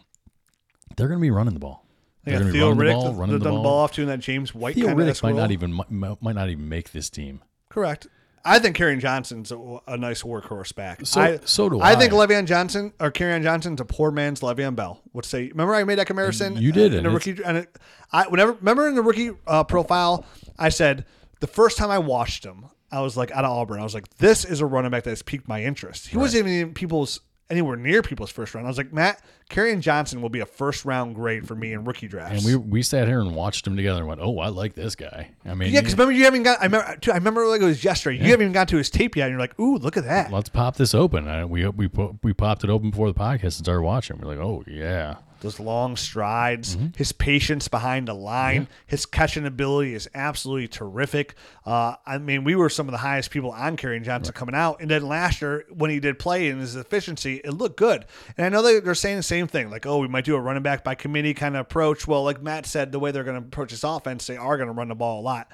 They're 0.96 1.08
going 1.08 1.18
to 1.18 1.22
be 1.22 1.30
running 1.30 1.54
the 1.54 1.60
ball. 1.60 1.84
They 2.22 2.32
They're 2.32 2.40
got 2.40 2.44
going 2.44 2.52
to 2.52 2.52
be 2.54 2.58
Theo 2.60 2.68
running 2.70 2.86
the 2.86 2.94
ball, 2.94 3.12
the, 3.12 3.18
running 3.18 3.38
the 3.38 3.44
the 3.44 3.50
ball. 3.50 3.62
ball 3.62 3.78
off 3.80 3.92
to 3.92 4.02
in 4.02 4.08
that 4.08 4.20
James 4.20 4.54
White 4.54 4.76
Theo 4.76 4.94
Riddick 4.94 5.22
might 5.22 5.34
not 5.34 5.50
even 5.50 5.72
might, 5.72 6.22
might 6.22 6.34
not 6.34 6.48
even 6.48 6.68
make 6.68 6.92
this 6.92 7.10
team. 7.10 7.42
Correct. 7.68 8.06
I 8.46 8.58
think 8.58 8.76
Kerryon 8.76 9.00
Johnson's 9.00 9.50
a, 9.52 9.78
a 9.86 9.96
nice 9.96 10.22
workhorse 10.22 10.74
back. 10.74 11.06
So- 11.06 11.20
I, 11.20 11.38
so 11.44 11.68
do 11.68 11.80
I 11.80 11.92
I 11.92 11.96
think. 11.96 12.12
Le'Veon 12.12 12.46
Johnson 12.46 12.92
or 13.00 13.10
Kerryon 13.10 13.42
Johnson's 13.42 13.80
a 13.80 13.84
poor 13.84 14.10
man's 14.10 14.40
Le'Veon 14.40 14.76
Bell. 14.76 15.00
Would 15.14 15.24
say. 15.24 15.48
Remember, 15.48 15.74
I 15.74 15.84
made 15.84 15.98
that 15.98 16.06
comparison. 16.06 16.56
You 16.56 16.70
did, 16.72 16.94
uh, 16.94 16.98
in 16.98 17.06
a 17.06 17.10
rookie. 17.10 17.36
And 17.44 17.58
it, 17.58 17.78
I 18.12 18.26
whenever 18.28 18.52
remember 18.52 18.86
in 18.88 18.94
the 18.94 19.02
rookie 19.02 19.30
uh, 19.46 19.64
profile, 19.64 20.26
I 20.58 20.68
said 20.68 21.06
the 21.40 21.46
first 21.46 21.78
time 21.78 21.90
I 21.90 21.98
watched 21.98 22.44
him, 22.44 22.66
I 22.92 23.00
was 23.00 23.16
like 23.16 23.30
out 23.32 23.44
of 23.44 23.50
Auburn. 23.50 23.80
I 23.80 23.82
was 23.82 23.94
like, 23.94 24.08
this 24.18 24.44
is 24.44 24.60
a 24.60 24.66
running 24.66 24.90
back 24.90 25.04
that's 25.04 25.22
piqued 25.22 25.48
my 25.48 25.64
interest. 25.64 26.08
He 26.08 26.16
wasn't 26.16 26.46
even 26.46 26.68
in 26.68 26.74
people's 26.74 27.20
anywhere 27.50 27.76
near 27.76 28.02
people's 28.02 28.30
first 28.30 28.54
round. 28.54 28.66
I 28.66 28.70
was 28.70 28.78
like, 28.78 28.92
Matt, 28.92 29.22
Kerryon 29.50 29.80
Johnson 29.80 30.22
will 30.22 30.28
be 30.28 30.40
a 30.40 30.46
first 30.46 30.84
round 30.84 31.14
grade 31.14 31.46
for 31.46 31.54
me 31.54 31.72
in 31.72 31.84
rookie 31.84 32.08
drafts. 32.08 32.44
And 32.44 32.44
we 32.44 32.56
we 32.56 32.82
sat 32.82 33.08
here 33.08 33.20
and 33.20 33.34
watched 33.34 33.64
them 33.64 33.76
together 33.76 34.00
and 34.00 34.08
went, 34.08 34.20
"Oh, 34.20 34.38
I 34.38 34.48
like 34.48 34.74
this 34.74 34.96
guy." 34.96 35.30
I 35.44 35.54
mean, 35.54 35.72
yeah, 35.72 35.80
because 35.80 35.94
remember 35.94 36.12
you 36.12 36.24
haven't 36.24 36.44
got. 36.44 36.60
I 36.60 36.64
remember. 36.64 36.96
I 37.06 37.14
remember 37.14 37.46
like 37.46 37.60
it 37.60 37.64
was 37.64 37.84
yesterday. 37.84 38.16
You 38.16 38.30
haven't 38.30 38.44
even 38.44 38.52
got 38.52 38.68
to 38.68 38.76
his 38.76 38.90
tape 38.90 39.16
yet, 39.16 39.24
and 39.24 39.32
you're 39.32 39.40
like, 39.40 39.58
"Ooh, 39.60 39.76
look 39.76 39.96
at 39.96 40.04
that." 40.04 40.32
let's 40.32 40.48
pop 40.48 40.76
this 40.76 40.94
open. 40.94 41.28
And 41.28 41.50
we 41.50 41.66
we 41.68 41.90
we 42.22 42.32
popped 42.32 42.64
it 42.64 42.70
open 42.70 42.90
before 42.90 43.12
the 43.12 43.18
podcast 43.18 43.42
and 43.42 43.52
started 43.54 43.82
watching. 43.82 44.18
We're 44.18 44.34
like, 44.34 44.44
"Oh 44.44 44.64
yeah." 44.66 45.16
Those 45.44 45.60
long 45.60 45.96
strides, 45.96 46.74
Mm-hmm. 46.76 46.86
his 46.96 47.12
patience 47.12 47.68
behind 47.68 48.08
the 48.08 48.14
line, 48.14 48.66
his 48.86 49.06
catching 49.06 49.46
ability 49.46 49.94
is 49.94 50.08
absolutely 50.14 50.66
terrific. 50.66 51.34
Uh, 51.64 51.94
I 52.04 52.18
mean, 52.18 52.42
we 52.42 52.56
were 52.56 52.68
some 52.68 52.88
of 52.88 52.92
the 52.92 52.98
highest 52.98 53.30
people 53.30 53.50
on 53.52 53.76
Kerryon 53.76 54.02
Johnson 54.02 54.34
coming 54.34 54.54
out, 54.54 54.80
and 54.80 54.90
then 54.90 55.06
last 55.06 55.40
year 55.42 55.64
when 55.70 55.90
he 55.90 56.00
did 56.00 56.18
play 56.18 56.48
and 56.48 56.60
his 56.60 56.74
efficiency, 56.74 57.36
it 57.44 57.52
looked 57.52 57.76
good. 57.76 58.04
And 58.36 58.44
I 58.46 58.48
know 58.48 58.62
they, 58.62 58.80
they're 58.80 58.94
saying 58.94 59.18
the 59.18 59.22
same 59.22 59.46
thing, 59.46 59.70
like, 59.70 59.86
oh, 59.86 59.98
we 59.98 60.08
might 60.08 60.24
do 60.24 60.34
a 60.34 60.40
running 60.40 60.62
back 60.62 60.82
by 60.82 60.94
committee 60.94 61.34
kind 61.34 61.54
of 61.54 61.60
approach. 61.60 62.08
Well, 62.08 62.24
like 62.24 62.42
Matt 62.42 62.66
said, 62.66 62.90
the 62.90 62.98
way 62.98 63.10
they're 63.12 63.22
going 63.24 63.40
to 63.40 63.46
approach 63.46 63.70
this 63.70 63.84
offense, 63.84 64.26
they 64.26 64.36
are 64.36 64.56
going 64.56 64.68
to 64.68 64.72
run 64.74 64.88
the 64.88 64.94
ball 64.94 65.20
a 65.20 65.22
lot. 65.22 65.48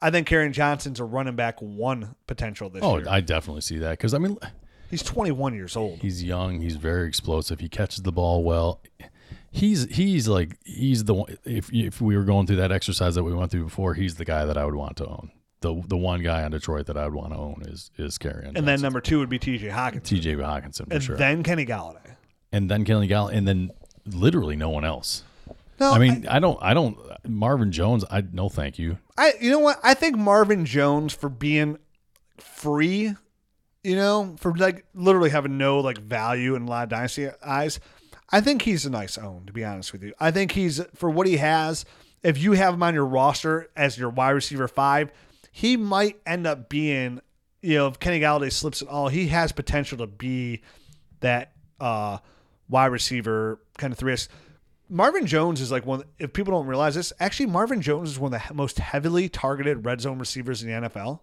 I 0.00 0.10
think 0.12 0.28
Kerryon 0.28 0.52
Johnson's 0.52 1.00
a 1.00 1.04
running 1.04 1.34
back 1.34 1.60
one 1.60 2.14
potential 2.28 2.70
this 2.70 2.84
Oh, 2.84 2.98
year. 2.98 3.06
Oh, 3.08 3.12
I 3.12 3.20
definitely 3.20 3.62
see 3.62 3.78
that 3.78 3.90
because 3.98 4.14
I 4.14 4.18
mean, 4.18 4.38
He's 4.90 5.02
21 5.02 5.54
years 5.54 5.76
old. 5.76 5.98
he's 6.00 6.22
young. 6.24 6.60
He's 6.60 6.76
very 6.76 7.06
explosive. 7.08 7.60
He 7.60 7.68
catches 7.68 8.02
the 8.02 8.12
ball 8.12 8.42
well. 8.44 8.80
He's 9.50 9.84
he's 9.94 10.28
like 10.28 10.56
he's 10.64 11.04
the 11.04 11.14
one. 11.14 11.36
If 11.44 11.72
if 11.72 12.00
we 12.00 12.16
were 12.16 12.24
going 12.24 12.46
through 12.46 12.56
that 12.56 12.70
exercise 12.72 13.14
that 13.14 13.24
we 13.24 13.32
went 13.34 13.50
through 13.50 13.64
before, 13.64 13.94
he's 13.94 14.16
the 14.16 14.24
guy 14.24 14.44
that 14.44 14.56
I 14.58 14.64
would 14.64 14.74
want 14.74 14.96
to 14.98 15.06
own. 15.06 15.30
The 15.60 15.82
the 15.86 15.96
one 15.96 16.22
guy 16.22 16.42
on 16.44 16.50
Detroit 16.52 16.86
that 16.86 16.96
I 16.96 17.04
would 17.04 17.14
want 17.14 17.32
to 17.32 17.38
own 17.38 17.62
is 17.66 17.90
is 17.96 18.18
Kerryon. 18.18 18.56
And 18.56 18.68
then 18.68 18.80
number 18.80 19.00
two 19.00 19.18
would 19.20 19.28
be 19.30 19.38
TJ 19.38 19.70
Hockenson. 19.72 20.04
T.J. 20.04 20.34
Hockenson 20.36 20.86
for 20.88 20.94
and 20.94 21.02
sure. 21.02 21.16
then 21.16 21.42
Kenny 21.42 21.66
Golladay. 21.66 22.16
and 22.52 22.70
then 22.70 22.84
Kelly 22.84 23.06
Gall, 23.08 23.28
and 23.28 23.48
then 23.48 23.70
literally 24.06 24.54
no 24.56 24.68
one 24.70 24.84
else. 24.84 25.24
No, 25.80 25.92
I 25.92 25.98
mean, 25.98 26.26
I, 26.26 26.40
don't, 26.40 26.58
I 26.60 26.74
don't. 26.74 26.98
Marvin 27.24 27.70
Jones, 27.70 28.04
I 28.10 28.22
no, 28.32 28.48
thank 28.48 28.78
you. 28.80 28.98
I 29.16 29.32
you 29.40 29.50
know 29.50 29.60
what? 29.60 29.78
I 29.82 29.94
think 29.94 30.16
Marvin 30.16 30.64
Jones 30.66 31.12
for 31.14 31.28
being 31.28 31.78
free, 32.36 33.14
you 33.82 33.96
know, 33.96 34.36
for 34.38 34.54
like 34.56 34.84
literally 34.94 35.30
having 35.30 35.58
no 35.58 35.80
like 35.80 35.98
value 35.98 36.54
in 36.54 36.62
a 36.62 36.66
lot 36.66 36.84
of 36.84 36.88
dynasty 36.90 37.28
eyes. 37.42 37.80
I 38.30 38.40
think 38.40 38.62
he's 38.62 38.84
a 38.84 38.90
nice 38.90 39.16
own, 39.16 39.46
to 39.46 39.52
be 39.52 39.64
honest 39.64 39.92
with 39.92 40.02
you. 40.02 40.12
I 40.20 40.30
think 40.30 40.52
he's 40.52 40.82
for 40.94 41.08
what 41.08 41.26
he 41.26 41.38
has. 41.38 41.84
If 42.22 42.36
you 42.38 42.52
have 42.52 42.74
him 42.74 42.82
on 42.82 42.94
your 42.94 43.06
roster 43.06 43.68
as 43.76 43.96
your 43.96 44.10
wide 44.10 44.30
receiver 44.30 44.68
five, 44.68 45.10
he 45.52 45.76
might 45.76 46.20
end 46.26 46.46
up 46.46 46.68
being, 46.68 47.20
you 47.62 47.76
know, 47.76 47.86
if 47.86 47.98
Kenny 48.00 48.20
Golladay 48.20 48.52
slips 48.52 48.82
at 48.82 48.88
all, 48.88 49.08
he 49.08 49.28
has 49.28 49.52
potential 49.52 49.98
to 49.98 50.06
be 50.06 50.62
that 51.20 51.52
uh, 51.80 52.18
wide 52.68 52.86
receiver 52.86 53.60
kind 53.78 53.92
of 53.92 53.98
three. 53.98 54.16
Marvin 54.90 55.26
Jones 55.26 55.60
is 55.60 55.70
like 55.70 55.86
one. 55.86 56.02
If 56.18 56.32
people 56.32 56.52
don't 56.52 56.66
realize 56.66 56.94
this, 56.94 57.12
actually, 57.20 57.46
Marvin 57.46 57.82
Jones 57.82 58.10
is 58.10 58.18
one 58.18 58.32
of 58.34 58.42
the 58.46 58.54
most 58.54 58.78
heavily 58.78 59.28
targeted 59.28 59.84
red 59.84 60.00
zone 60.00 60.18
receivers 60.18 60.62
in 60.62 60.68
the 60.68 60.88
NFL. 60.88 61.20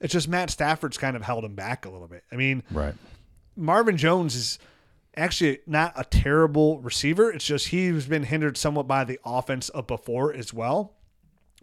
It's 0.00 0.12
just 0.12 0.28
Matt 0.28 0.50
Stafford's 0.50 0.98
kind 0.98 1.16
of 1.16 1.22
held 1.22 1.44
him 1.44 1.54
back 1.54 1.84
a 1.84 1.90
little 1.90 2.08
bit. 2.08 2.24
I 2.32 2.36
mean, 2.36 2.62
Right. 2.70 2.94
Marvin 3.56 3.96
Jones 3.96 4.34
is 4.34 4.58
actually 5.16 5.58
not 5.66 5.92
a 5.96 6.04
terrible 6.04 6.80
receiver. 6.80 7.30
It's 7.30 7.44
just 7.44 7.68
he's 7.68 8.06
been 8.06 8.22
hindered 8.22 8.56
somewhat 8.56 8.86
by 8.88 9.04
the 9.04 9.18
offense 9.24 9.68
of 9.68 9.86
before 9.86 10.32
as 10.32 10.54
well. 10.54 10.94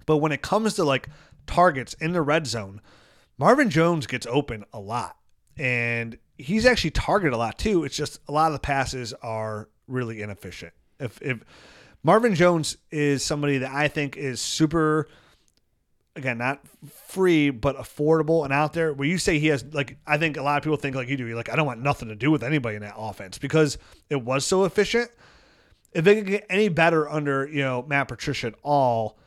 But 0.06 0.18
when 0.18 0.32
it 0.32 0.42
comes 0.42 0.76
to 0.76 0.84
like 0.84 1.10
targets 1.48 1.94
in 1.96 2.12
the 2.12 2.22
red 2.22 2.46
zone, 2.46 2.82
Marvin 3.38 3.70
Jones 3.70 4.06
gets 4.08 4.28
open 4.28 4.66
a 4.74 4.80
lot. 4.80 5.18
And 5.58 6.18
he's 6.38 6.66
actually 6.66 6.92
targeted 6.92 7.34
a 7.34 7.38
lot 7.38 7.58
too. 7.58 7.84
It's 7.84 7.96
just 7.98 8.20
a 8.28 8.32
lot 8.32 8.48
of 8.48 8.54
the 8.54 8.60
passes 8.60 9.14
are 9.24 9.70
really 9.88 10.22
inefficient. 10.22 10.74
If 11.00 11.20
if 11.22 11.44
Marvin 12.04 12.36
Jones 12.36 12.78
is 12.92 13.24
somebody 13.24 13.58
that 13.60 13.72
I 13.72 13.88
think 13.88 14.16
is 14.18 14.40
super 14.40 15.08
again, 16.18 16.38
not 16.38 16.61
free, 17.07 17.49
but 17.49 17.78
affordable 17.78 18.43
and 18.43 18.51
out 18.51 18.74
there. 18.74 18.93
Where 18.93 19.07
you 19.07 19.18
say 19.18 19.39
he 19.39 19.47
has, 19.47 19.63
like, 19.74 19.97
I 20.05 20.18
think 20.18 20.38
a 20.38 20.41
lot 20.41 20.57
of 20.57 20.63
people 20.63 20.78
think 20.78 20.95
like 20.95 21.07
you 21.07 21.18
do. 21.18 21.26
You're 21.26 21.38
like, 21.38 21.49
I 21.49 21.55
don't 21.55 21.65
want 21.65 21.82
nothing 21.82 22.09
to 22.09 22.15
do 22.15 22.32
with 22.32 22.43
anybody 22.43 22.76
in 22.76 22.82
that 22.82 22.95
offense 22.97 23.38
because 23.38 23.78
it 24.09 24.22
was 24.22 24.45
so 24.45 24.65
efficient. 24.65 25.11
If 25.93 26.03
they 26.03 26.15
could 26.15 26.28
get 26.28 26.45
any 26.49 26.70
better 26.70 27.09
under, 27.09 27.47
you 27.47 27.61
know, 27.61 27.84
Matt 27.88 28.07
Patricia 28.09 28.47
at 28.47 28.55
all, 28.63 29.18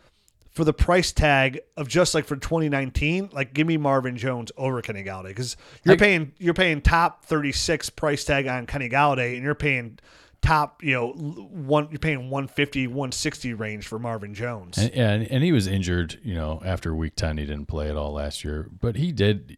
for 0.51 0.65
the 0.65 0.73
price 0.73 1.13
tag 1.13 1.61
of 1.77 1.89
just 1.89 2.15
like 2.15 2.25
for 2.25 2.37
2019, 2.37 3.31
like 3.33 3.55
give 3.55 3.67
me 3.67 3.77
Marvin 3.77 4.17
Jones 4.17 4.51
over 4.57 4.83
Kenny 4.83 5.05
Golladay 5.05 5.29
because 5.29 5.57
you're 5.85 5.97
paying 5.97 6.33
you're 6.39 6.55
paying 6.55 6.81
top 6.81 7.25
36 7.25 7.91
price 7.91 8.25
tag 8.25 8.47
on 8.47 8.67
Kenny 8.67 8.89
Golladay 8.89 9.35
and 9.35 9.45
you're 9.45 9.55
paying 9.55 9.99
top 10.43 10.83
you 10.83 10.95
know 10.95 11.11
one 11.13 11.89
you're 11.91 11.99
paying 11.99 12.31
150 12.31 12.87
160 12.87 13.55
range 13.55 13.87
for 13.87 13.99
Marvin 13.99 14.35
Jones. 14.35 14.79
And, 14.79 14.93
and 14.93 15.31
and 15.31 15.45
he 15.45 15.53
was 15.53 15.67
injured, 15.67 16.19
you 16.23 16.35
know, 16.35 16.63
after 16.65 16.95
week 16.95 17.15
ten. 17.17 17.39
He 17.39 17.47
didn't 17.47 17.67
play 17.67 17.89
at 17.89 17.97
all 17.97 18.13
last 18.13 18.45
year, 18.45 18.69
but 18.81 18.97
he 18.97 19.13
did. 19.13 19.57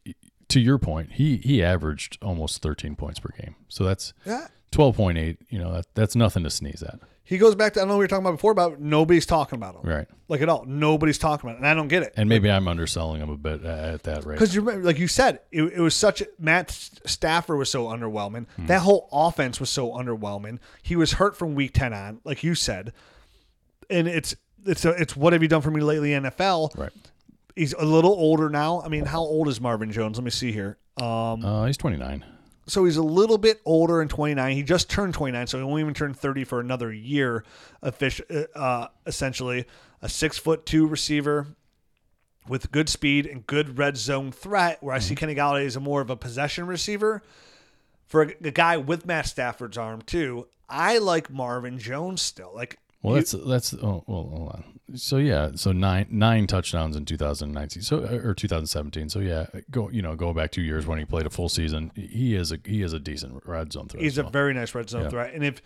To 0.49 0.61
your 0.61 0.79
point, 0.79 1.13
he 1.13 1.39
he 1.39 1.63
averaged 1.63 2.19
almost 2.23 2.61
thirteen 2.61 2.95
points 2.95 3.21
per 3.21 3.31
game. 3.41 3.57
So 3.69 3.85
that's 3.85 4.13
yeah. 4.27 4.49
twelve 4.71 4.97
point 4.97 5.19
eight. 5.19 5.39
You 5.49 5.59
know, 5.59 5.73
that 5.73 5.87
that's 5.95 6.15
nothing 6.15 6.45
to 6.45 6.51
sneeze 6.51 6.83
at. 6.83 7.01
He 7.25 7.39
goes 7.39 7.55
back 7.55 7.75
to 7.75 7.81
I 7.81 7.83
don't 7.83 7.89
know 7.89 7.95
what 7.95 7.99
we 8.01 8.05
were 8.05 8.09
talking 8.09 8.25
about 8.27 8.33
before 8.33 8.53
about 8.53 8.81
nobody's 8.81 9.27
talking 9.27 9.57
about 9.57 9.77
him. 9.77 9.83
Right. 9.89 10.09
Like 10.29 10.41
at 10.41 10.49
all. 10.49 10.65
Nobody's 10.67 11.19
talking 11.19 11.49
about 11.49 11.57
it. 11.57 11.61
And 11.61 11.69
I 11.69 11.75
don't 11.75 11.89
get 11.89 12.03
it. 12.03 12.13
And 12.17 12.29
maybe 12.29 12.51
I'm 12.51 12.67
underselling 12.67 13.23
him 13.23 13.31
a 13.31 13.37
bit 13.37 13.65
at 13.65 14.03
that 14.03 14.27
rate. 14.27 14.35
Because 14.35 14.55
you 14.55 14.61
remember, 14.61 14.87
like 14.87 14.99
you 14.99 15.07
said, 15.09 15.41
it, 15.51 15.63
it 15.63 15.81
was 15.81 15.95
such 15.95 16.23
Matt 16.39 16.71
Stafford 17.07 17.59
was 17.59 17.71
so 17.71 17.87
underwhelming. 17.87 18.47
Hmm. 18.57 18.67
That 18.67 18.81
whole 18.81 19.09
offense 19.13 19.61
was 19.61 19.71
so 19.71 19.93
underwhelming. 19.93 20.59
He 20.83 20.97
was 20.97 21.13
hurt 21.13 21.37
from 21.37 21.55
week 21.55 21.75
ten 21.75 21.93
on, 21.93 22.21
like 22.25 22.43
you 22.43 22.55
said, 22.55 22.93
and 23.89 24.09
it's 24.09 24.35
it's 24.67 24.85
a, 24.85 24.91
it's 24.91 25.17
what 25.17 25.33
have 25.33 25.43
you 25.43 25.49
done 25.49 25.63
for 25.63 25.71
me 25.71 25.81
lately, 25.81 26.11
NFL? 26.11 26.77
Right. 26.77 26.91
He's 27.55 27.73
a 27.75 27.85
little 27.85 28.13
older 28.13 28.49
now. 28.49 28.83
I 28.83 28.89
mean, 28.89 29.05
how 29.05 29.21
old 29.21 29.47
is 29.49 29.61
Marvin 29.61 29.93
Jones? 29.93 30.17
Let 30.17 30.25
me 30.25 30.31
see 30.31 30.53
here. 30.53 30.79
Um, 30.97 31.45
Uh, 31.45 31.67
he's 31.67 31.77
29. 31.77 32.25
So 32.73 32.87
he's 32.87 32.97
a 32.97 33.03
little 33.03 33.37
bit 33.37 33.61
older 33.67 34.01
in 34.01 34.09
29. 34.09 34.57
He 34.57 34.63
just 34.63 34.89
turned 34.89 35.13
29, 35.13 35.47
so 35.47 35.59
he 35.59 35.65
won't 35.65 35.81
even 35.81 35.93
turn 35.93 36.15
30 36.15 36.45
for 36.45 36.59
another 36.59 36.91
year. 36.91 37.45
Offic- 37.83 38.47
uh, 38.55 38.89
essentially, 39.07 39.67
a 40.01 40.09
six 40.09 40.39
foot 40.39 40.65
two 40.65 40.87
receiver 40.87 41.49
with 42.49 42.73
good 42.73 42.89
speed 42.89 43.27
and 43.27 43.47
good 43.47 43.77
red 43.77 43.99
zone 43.99 44.33
threat. 44.33 44.83
Where 44.83 44.95
I 44.95 45.01
see 45.01 45.15
Kenny 45.15 45.35
Golladay 45.35 45.67
as 45.67 45.77
a 45.77 45.81
more 45.81 46.01
of 46.01 46.09
a 46.09 46.17
possession 46.17 46.67
receiver. 46.67 47.23
For 48.07 48.23
a, 48.23 48.35
a 48.43 48.51
guy 48.51 48.79
with 48.79 49.05
Matt 49.05 49.27
Stafford's 49.27 49.77
arm 49.77 50.01
too, 50.01 50.49
I 50.67 50.97
like 50.97 51.29
Marvin 51.29 51.79
Jones 51.79 52.23
still. 52.23 52.53
Like 52.55 52.79
Well, 53.03 53.15
that's 53.15 53.33
that's 53.33 53.75
oh 53.75 54.05
well, 54.07 54.29
hold 54.33 54.49
on. 54.53 54.65
So 54.95 55.17
yeah, 55.17 55.51
so 55.55 55.73
nine 55.73 56.07
nine 56.11 56.47
touchdowns 56.47 56.97
in 56.97 57.05
2019, 57.05 57.83
so 57.83 58.05
uh, 58.05 58.21
or 58.23 58.35
2017. 58.35 59.09
So 59.09 59.19
yeah, 59.19 59.47
go 59.71 59.89
you 59.91 60.03
know 60.03 60.15
go 60.15 60.33
back 60.33 60.53
two 60.53 60.63
years 60.63 60.87
when 60.87 60.99
he 60.99 61.05
played 61.05 61.27
a 61.27 61.31
full 61.31 61.49
season. 61.49 61.91
He 61.97 62.35
is 62.37 62.53
a 62.53 62.59
he 62.65 62.83
is 62.83 62.93
a 62.93 62.99
decent 63.01 63.43
red 63.47 63.73
zone 63.73 63.89
threat. 63.89 64.03
He's 64.03 64.19
as 64.19 64.27
a 64.27 64.31
very 64.31 64.55
nice 64.55 64.75
red 64.75 64.89
zone 64.89 65.03
Yeah. 65.05 65.09
threat. 65.11 65.35
And 65.35 65.45
if 65.45 65.61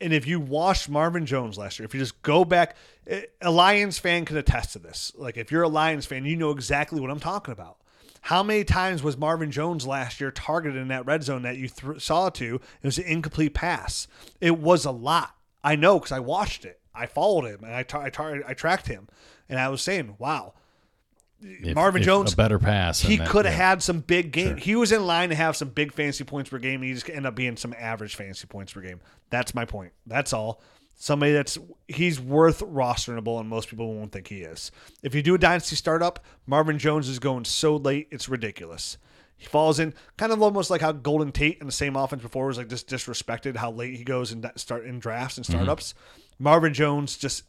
and 0.00 0.12
if 0.12 0.26
you 0.26 0.40
watched 0.40 0.88
Marvin 0.88 1.26
Jones 1.26 1.56
last 1.56 1.78
year, 1.78 1.86
if 1.86 1.94
you 1.94 2.00
just 2.00 2.20
go 2.22 2.44
back, 2.44 2.76
eh, 3.06 3.22
a 3.40 3.50
Lions 3.52 3.98
fan 4.00 4.24
can 4.24 4.36
attest 4.36 4.72
to 4.72 4.78
this. 4.80 5.12
Like 5.16 5.36
if 5.36 5.52
you're 5.52 5.62
a 5.62 5.68
Lions 5.68 6.06
fan, 6.06 6.24
you 6.24 6.34
know 6.36 6.50
exactly 6.50 7.00
what 7.00 7.10
I'm 7.10 7.20
talking 7.20 7.52
about. 7.52 7.76
How 8.22 8.42
many 8.42 8.64
times 8.64 9.02
was 9.02 9.16
Marvin 9.16 9.50
Jones 9.50 9.86
last 9.86 10.20
year 10.20 10.30
targeted 10.30 10.80
in 10.80 10.88
that 10.88 11.06
red 11.06 11.22
zone 11.24 11.42
that 11.42 11.56
you 11.56 11.68
th- 11.68 12.00
saw 12.00 12.30
to? 12.30 12.54
It 12.80 12.86
was 12.86 12.98
an 12.98 13.04
incomplete 13.04 13.52
pass. 13.54 14.06
It 14.40 14.58
was 14.58 14.84
a 14.84 14.92
lot. 14.92 15.34
I 15.64 15.76
know 15.76 15.98
because 15.98 16.12
I 16.12 16.20
watched 16.20 16.64
it. 16.64 16.80
I 16.94 17.06
followed 17.06 17.46
him 17.46 17.60
and 17.64 17.74
I, 17.74 17.82
tar- 17.82 18.02
I, 18.02 18.10
tar- 18.10 18.42
I 18.46 18.54
tracked 18.54 18.86
him, 18.86 19.08
and 19.48 19.58
I 19.58 19.68
was 19.68 19.80
saying, 19.80 20.16
"Wow, 20.18 20.54
If- 21.40 21.74
Marvin 21.74 22.02
if 22.02 22.06
Jones- 22.06 22.32
a 22.34 22.36
better 22.36 22.58
pass. 22.58 23.00
he 23.00 23.16
could 23.18 23.44
have 23.46 23.54
yeah. 23.54 23.68
had 23.70 23.82
some 23.82 24.00
big 24.00 24.30
game. 24.32 24.56
He 24.58 24.76
was 24.76 24.92
in 24.92 25.06
line 25.06 25.30
to 25.30 25.34
have 25.34 25.56
some 25.56 25.68
big 25.70 25.92
fantasy 25.92 26.24
points 26.24 26.50
per 26.50 26.58
game. 26.58 26.76
And 26.80 26.84
he 26.84 26.94
just 26.94 27.08
ended 27.08 27.26
up 27.26 27.34
being 27.34 27.56
some 27.56 27.74
average 27.78 28.14
fantasy 28.14 28.46
points 28.46 28.72
per 28.72 28.80
game. 28.80 29.00
That's 29.30 29.54
my 29.54 29.64
point. 29.64 29.92
That's 30.06 30.32
all. 30.32 30.60
Somebody 30.94 31.32
that's 31.32 31.58
he's 31.88 32.20
worth 32.20 32.60
rosterable, 32.60 33.40
and 33.40 33.48
most 33.48 33.68
people 33.68 33.92
won't 33.94 34.12
think 34.12 34.28
he 34.28 34.42
is. 34.42 34.70
If 35.02 35.14
you 35.14 35.22
do 35.22 35.34
a 35.34 35.38
dynasty 35.38 35.74
startup, 35.74 36.20
Marvin 36.46 36.78
Jones 36.78 37.08
is 37.08 37.18
going 37.18 37.44
so 37.46 37.76
late, 37.76 38.08
it's 38.12 38.28
ridiculous. 38.28 38.98
He 39.36 39.46
falls 39.46 39.80
in 39.80 39.92
kind 40.16 40.32
of 40.32 40.40
almost 40.40 40.70
like 40.70 40.80
how 40.80 40.92
Golden 40.92 41.32
Tate 41.32 41.58
in 41.60 41.66
the 41.66 41.72
same 41.72 41.96
offense 41.96 42.22
before 42.22 42.46
was 42.46 42.58
like 42.58 42.68
just 42.68 42.88
disrespected 42.88 43.56
how 43.56 43.72
late 43.72 43.96
he 43.96 44.04
goes 44.04 44.34
that 44.34 44.60
start 44.60 44.86
in 44.86 45.00
drafts 45.00 45.36
and 45.36 45.44
startups. 45.44 45.94
Marvin 46.38 46.74
Jones 46.74 47.16
just 47.16 47.44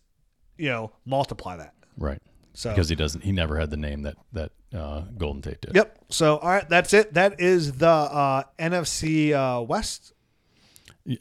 you 0.58 0.70
know 0.70 0.92
multiply 1.06 1.58
that. 1.58 1.74
right 1.98 2.22
So 2.54 2.70
because 2.70 2.90
he 2.90 2.96
doesn't. 2.96 3.24
He 3.24 3.32
never 3.32 3.60
had 3.60 3.70
the 3.70 3.78
name 3.78 4.04
that 4.04 4.16
that 4.34 4.52
uh, 4.74 5.02
Golden 5.18 5.42
Tate 5.42 5.62
did. 5.62 5.76
Yep. 5.76 6.06
So 6.10 6.38
all 6.38 6.50
right, 6.50 6.68
that's 6.68 6.94
it. 6.94 7.14
That 7.14 7.40
is 7.40 7.74
the 7.74 7.88
uh, 7.88 8.44
NFC 8.60 9.34
uh, 9.34 9.62
West 9.62 10.14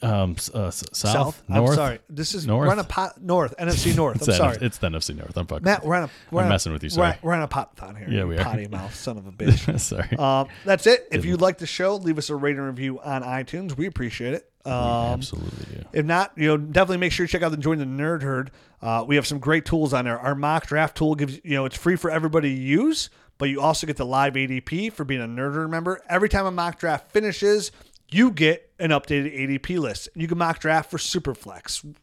Um, 0.01 0.37
uh, 0.53 0.71
south, 0.71 1.43
I'm 1.49 1.55
north. 1.55 1.75
sorry. 1.75 1.99
This 2.09 2.33
is 2.33 2.47
North? 2.47 2.65
we're 2.67 2.71
on 2.71 2.79
a 2.79 2.85
pot 2.85 3.21
north 3.21 3.53
NFC 3.59 3.93
North. 3.97 4.25
I'm 4.27 4.33
sorry. 4.33 4.57
It's 4.61 4.77
the 4.77 4.87
NFC 4.87 5.13
North. 5.13 5.35
I'm 5.35 5.45
fucking. 5.45 5.65
Matt, 5.65 5.83
we're 5.85 5.95
a 5.95 6.09
we're 6.31 6.43
I'm 6.43 6.49
messing 6.49 6.71
with 6.71 6.83
you, 6.83 6.89
sorry. 6.89 7.17
we're 7.21 7.33
on 7.33 7.41
a 7.41 7.47
pot 7.49 7.77
here. 7.97 8.07
Yeah, 8.09 8.23
we 8.23 8.37
are. 8.37 8.43
Potty 8.45 8.67
mouth, 8.69 8.95
son 8.95 9.17
of 9.17 9.27
a 9.27 9.31
bitch. 9.33 9.77
sorry. 9.81 10.15
um, 10.17 10.47
that's 10.63 10.87
it. 10.87 11.07
If 11.11 11.25
you 11.25 11.35
like 11.35 11.57
the 11.57 11.67
show, 11.67 11.97
leave 11.97 12.17
us 12.17 12.29
a 12.29 12.35
rating 12.35 12.61
review 12.61 13.01
on 13.01 13.23
iTunes. 13.23 13.75
We 13.75 13.85
appreciate 13.87 14.33
it. 14.35 14.49
Um, 14.65 14.73
Absolutely 14.73 15.75
do. 15.75 15.85
If 15.91 16.05
not, 16.05 16.31
you 16.37 16.47
know, 16.47 16.55
definitely 16.55 16.97
make 16.97 17.11
sure 17.11 17.25
you 17.25 17.27
check 17.27 17.41
out 17.41 17.49
the 17.51 17.57
Join 17.57 17.79
the 17.79 17.83
Nerd 17.85 18.21
Herd. 18.21 18.51
Uh, 18.81 19.03
we 19.05 19.17
have 19.17 19.27
some 19.27 19.39
great 19.39 19.65
tools 19.65 19.93
on 19.93 20.05
there. 20.05 20.17
Our 20.17 20.35
mock 20.35 20.65
draft 20.65 20.95
tool 20.95 21.15
gives 21.15 21.41
you 21.43 21.55
know 21.55 21.65
it's 21.65 21.75
free 21.77 21.97
for 21.97 22.09
everybody 22.09 22.55
to 22.55 22.61
use, 22.61 23.09
but 23.37 23.49
you 23.49 23.59
also 23.59 23.85
get 23.85 23.97
the 23.97 24.05
live 24.05 24.35
ADP 24.35 24.93
for 24.93 25.03
being 25.03 25.21
a 25.21 25.27
Nerd 25.27 25.55
Herd 25.55 25.69
member. 25.69 26.01
Every 26.07 26.29
time 26.29 26.45
a 26.45 26.51
mock 26.51 26.79
draft 26.79 27.11
finishes, 27.11 27.73
you 28.13 28.31
get 28.31 28.71
an 28.79 28.91
updated 28.91 29.37
ADP 29.37 29.79
list. 29.79 30.09
You 30.15 30.27
can 30.27 30.37
mock 30.37 30.59
draft 30.59 30.91
for 30.91 30.97
Superflex, 30.97 31.95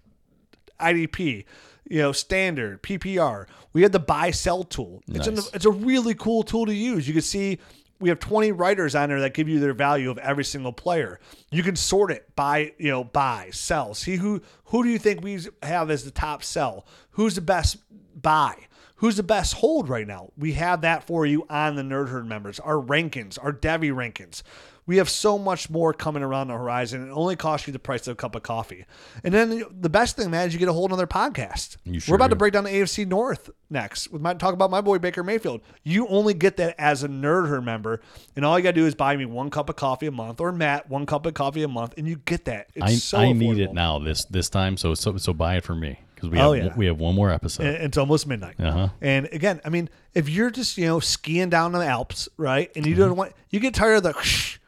IDP, 0.81 1.45
you 1.89 1.99
know, 1.99 2.13
standard, 2.13 2.83
PPR. 2.83 3.47
We 3.73 3.83
had 3.83 3.93
the 3.93 4.01
buy 4.01 4.31
sell 4.31 4.65
tool. 4.65 5.03
It's 5.09 5.27
an, 5.27 5.39
it's 5.55 5.65
a 5.65 5.71
really 5.71 6.15
cool 6.15 6.43
tool 6.43 6.67
to 6.67 6.75
use. 6.75 7.07
You 7.07 7.15
can 7.15 7.23
see 7.23 7.59
we 8.01 8.09
have 8.09 8.19
20 8.19 8.53
writers 8.53 8.95
on 8.95 9.11
there 9.11 9.21
that 9.21 9.35
give 9.35 9.49
you 9.49 9.61
their 9.61 9.75
value 9.75 10.11
of 10.11 10.19
every 10.19 10.45
single 10.45 10.73
player. 10.73 11.21
You 11.51 11.63
can 11.63 11.77
sort 11.77 12.11
it 12.11 12.35
by, 12.35 12.73
you 12.79 12.91
know, 12.91 13.05
buy, 13.05 13.51
sell. 13.53 13.95
See 13.95 14.17
who 14.17 14.41
who 14.65 14.83
do 14.83 14.89
you 14.89 14.99
think 14.99 15.23
we 15.23 15.39
have 15.63 15.91
as 15.91 16.05
the 16.05 16.11
top 16.11 16.43
sell? 16.43 16.87
Who's 17.13 17.35
the 17.35 17.43
best 17.43 17.77
buy? 18.21 18.57
Who's 18.97 19.17
the 19.17 19.23
best 19.23 19.55
hold 19.55 19.89
right 19.89 20.07
now? 20.07 20.31
We 20.37 20.53
have 20.53 20.83
that 20.83 21.05
for 21.05 21.25
you 21.25 21.47
on 21.49 21.77
the 21.77 21.83
Nerd 21.83 22.09
Herd 22.09 22.27
members. 22.27 22.61
Our 22.61 22.77
rankings, 22.77 23.39
our 23.43 23.53
devy 23.53 23.93
rankings. 23.93 24.43
We 24.87 24.97
have 24.97 25.09
so 25.09 25.39
much 25.39 25.70
more 25.70 25.93
coming 25.93 26.22
around 26.22 26.49
the 26.49 26.55
horizon. 26.55 27.09
It 27.09 27.12
only 27.12 27.37
costs 27.37 27.66
you 27.66 27.72
the 27.72 27.78
price 27.78 28.09
of 28.09 28.12
a 28.12 28.16
cup 28.16 28.35
of 28.35 28.43
coffee. 28.43 28.87
And 29.22 29.33
then 29.33 29.62
the 29.70 29.89
best 29.89 30.16
thing, 30.16 30.31
man, 30.31 30.49
is 30.49 30.53
you 30.53 30.59
get 30.59 30.68
a 30.68 30.72
whole 30.72 30.93
other 30.93 31.07
podcast. 31.07 31.76
You 31.85 31.93
We're 31.95 32.01
sure 32.01 32.14
about 32.16 32.31
to 32.31 32.37
break 32.37 32.53
down 32.53 32.64
the 32.64 32.70
AFC 32.70 33.07
North 33.07 33.51
next 33.72 34.11
with 34.11 34.20
my 34.20 34.35
talk 34.35 34.53
about 34.53 34.70
my 34.70 34.81
boy 34.81 34.99
Baker 34.99 35.22
Mayfield. 35.22 35.61
You 35.85 36.09
only 36.09 36.35
get 36.35 36.57
that 36.57 36.74
as 36.78 37.05
a 37.05 37.09
Nerd 37.09 37.49
Herd 37.49 37.64
member, 37.64 38.01
and 38.35 38.45
all 38.45 38.59
you 38.59 38.62
gotta 38.64 38.72
do 38.74 38.87
is 38.87 38.95
buy 38.97 39.16
me 39.16 39.26
one 39.26 39.51
cup 39.51 39.68
of 39.68 39.76
coffee 39.76 40.07
a 40.07 40.11
month, 40.11 40.41
or 40.41 40.51
Matt 40.51 40.91
one 40.91 41.07
cup 41.07 41.24
of 41.26 41.35
coffee 41.35 41.62
a 41.62 41.68
month, 41.68 41.95
and 41.97 42.09
you 42.09 42.16
get 42.16 42.47
that. 42.47 42.68
It's 42.74 42.85
I, 42.85 42.95
so 42.95 43.18
I 43.18 43.33
need 43.33 43.59
it 43.61 43.72
now 43.72 43.99
this 44.01 44.24
this 44.24 44.49
time. 44.49 44.76
So 44.76 44.95
so 44.95 45.16
so 45.18 45.33
buy 45.33 45.57
it 45.59 45.64
for 45.64 45.76
me 45.76 46.01
because 46.16 46.31
we 46.31 46.41
Oh, 46.41 46.53
have 46.53 46.64
yeah. 46.64 46.74
we 46.76 46.87
have 46.87 46.99
one 46.99 47.14
more 47.14 47.31
episode. 47.31 47.66
And 47.66 47.76
It's 47.85 47.97
almost 47.97 48.26
midnight. 48.26 48.57
Uh-huh. 48.59 48.89
And 49.01 49.28
again, 49.33 49.61
I 49.64 49.68
mean, 49.68 49.89
if 50.14 50.28
you're 50.28 50.51
just 50.51 50.76
you 50.76 50.87
know 50.87 50.99
skiing 50.99 51.49
down 51.49 51.70
the 51.70 51.85
Alps, 51.85 52.28
right, 52.37 52.70
and 52.74 52.85
you 52.85 52.95
Mm-hmm. 52.95 53.03
don't 53.03 53.16
want, 53.16 53.33
you 53.51 53.61
get 53.61 53.74
tired 53.74 53.95
of 53.97 54.03
the, 54.03 54.59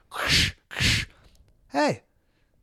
hey, 1.73 2.03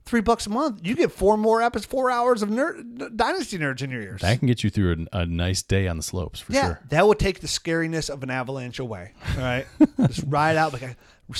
three 0.05 0.21
bucks 0.21 0.47
a 0.47 0.49
month, 0.49 0.81
you 0.83 0.95
get 0.95 1.11
four 1.11 1.37
more 1.37 1.61
episodes, 1.61 1.85
four 1.85 2.09
hours 2.09 2.41
of 2.41 2.49
nerd, 2.49 3.15
Dynasty 3.15 3.57
nerds 3.57 3.81
in 3.81 3.91
your 3.91 4.01
ears. 4.01 4.21
that 4.21 4.39
can 4.39 4.47
get 4.47 4.63
you 4.63 4.69
through 4.69 5.07
a, 5.13 5.19
a 5.19 5.25
nice 5.25 5.61
day 5.61 5.87
on 5.87 5.97
the 5.97 6.03
slopes 6.03 6.39
for 6.39 6.51
yeah, 6.53 6.65
sure. 6.65 6.79
that 6.89 7.07
would 7.07 7.19
take 7.19 7.41
the 7.41 7.47
scariness 7.47 8.09
of 8.09 8.23
an 8.23 8.29
avalanche 8.29 8.79
away. 8.79 9.13
All 9.35 9.43
right, 9.43 9.67
just 10.07 10.23
ride 10.27 10.55
out 10.55 10.73
like 10.73 10.83
I, 10.83 10.95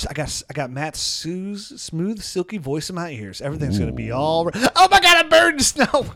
I 0.10 0.14
got. 0.14 0.44
I 0.50 0.54
got 0.54 0.70
Matt 0.70 0.96
Sue's 0.96 1.82
smooth, 1.82 2.22
silky 2.22 2.58
voice 2.58 2.90
in 2.90 2.96
my 2.96 3.10
ears. 3.10 3.42
Everything's 3.42 3.80
gonna 3.80 3.92
be 3.92 4.12
all. 4.12 4.46
right. 4.46 4.56
Oh 4.76 4.88
my 4.90 5.00
god, 5.00 5.18
I'm 5.26 5.30
burned 5.30 5.62
snow. 5.62 5.86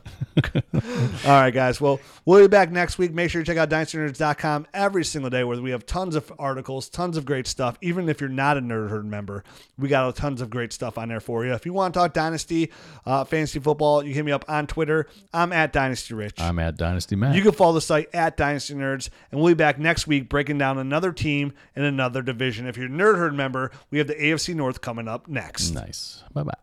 all 0.74 0.80
right, 1.26 1.52
guys. 1.52 1.80
Well, 1.82 2.00
we'll 2.26 2.42
be 2.42 2.48
back 2.48 2.72
next 2.72 2.98
week. 2.98 3.14
Make 3.14 3.30
sure 3.30 3.42
you 3.42 3.46
check 3.46 3.58
out 3.58 3.70
dynastynerds.com 3.70 4.68
every 4.74 5.04
single 5.04 5.30
day, 5.30 5.44
where 5.44 5.60
we 5.62 5.72
have 5.72 5.86
tons 5.86 6.16
of 6.16 6.32
articles, 6.40 6.90
tons 6.90 7.18
of 7.18 7.26
great 7.26 7.48
stuff. 7.48 7.78
Even 7.82 8.10
if 8.10 8.20
you're 8.22 8.30
not 8.30 8.58
a 8.58 8.62
Nerd 8.62 8.90
Herd 8.90 9.06
member, 9.06 9.44
we 9.78 9.90
got 9.90 10.16
tons 10.16 10.42
of 10.42 10.50
great 10.50 10.74
stuff 10.74 10.98
on 10.98 11.10
there 11.10 11.20
for 11.20 11.46
you. 11.46 11.54
If 11.54 11.66
you 11.66 11.74
want 11.74 11.94
to 11.94 12.00
talk 12.00 12.14
Dynasty, 12.14 12.72
uh, 13.06 13.24
fantasy 13.24 13.60
football, 13.60 14.04
you 14.04 14.14
hit 14.14 14.26
me 14.26 14.32
up 14.32 14.46
on 14.48 14.68
Twitter. 14.68 15.08
I'm 15.34 15.52
at 15.54 15.74
Dynasty 15.74 16.14
Rich. 16.14 16.40
I'm 16.40 16.60
at 16.60 16.78
Dynasty 16.78 17.16
Matt. 17.16 17.36
You 17.36 17.42
can 17.42 17.52
follow 17.52 17.74
the 17.74 17.82
site 17.82 18.10
at 18.14 18.38
Dynasty 18.38 18.74
Nerds, 18.76 19.10
and 19.32 19.40
we'll 19.42 19.52
be 19.52 19.58
back 19.58 19.80
next 19.80 20.08
week 20.08 20.30
breaking 20.30 20.58
down 20.58 20.78
another 20.78 21.12
team 21.12 21.54
in 21.76 21.84
another 21.84 22.22
division. 22.22 22.68
If 22.68 22.78
you're 22.78 22.88
a 22.88 22.90
Nerd 22.90 23.18
Herd 23.18 23.34
member, 23.34 23.63
we 23.92 23.98
have 23.98 24.08
the 24.08 24.16
AFC 24.16 24.56
North 24.56 24.82
coming 24.82 25.08
up 25.08 25.28
next. 25.28 25.72
nice. 25.72 26.24
Bye 26.34 26.44
bye. 26.44 26.54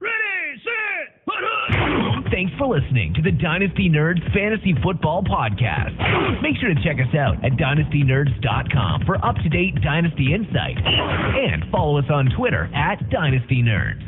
Ready, 0.00 0.60
set, 0.62 1.24
put. 1.24 2.30
Thanks 2.30 2.52
for 2.58 2.66
listening 2.66 3.14
to 3.14 3.22
the 3.22 3.30
Dynasty 3.30 3.88
Nerds 3.88 4.22
Fantasy 4.34 4.74
Football 4.82 5.22
Podcast. 5.22 5.94
Make 6.42 6.56
sure 6.58 6.72
to 6.74 6.82
check 6.82 6.96
us 6.98 7.14
out 7.14 7.36
at 7.44 7.52
dynastynerds.com 7.52 9.04
for 9.06 9.24
up 9.24 9.36
to 9.36 9.48
date 9.48 9.80
Dynasty 9.82 10.34
insight 10.34 10.76
and 10.78 11.64
follow 11.70 11.98
us 11.98 12.06
on 12.10 12.30
Twitter 12.36 12.70
at 12.74 13.08
Dynasty 13.10 13.62
Nerds. 13.62 14.02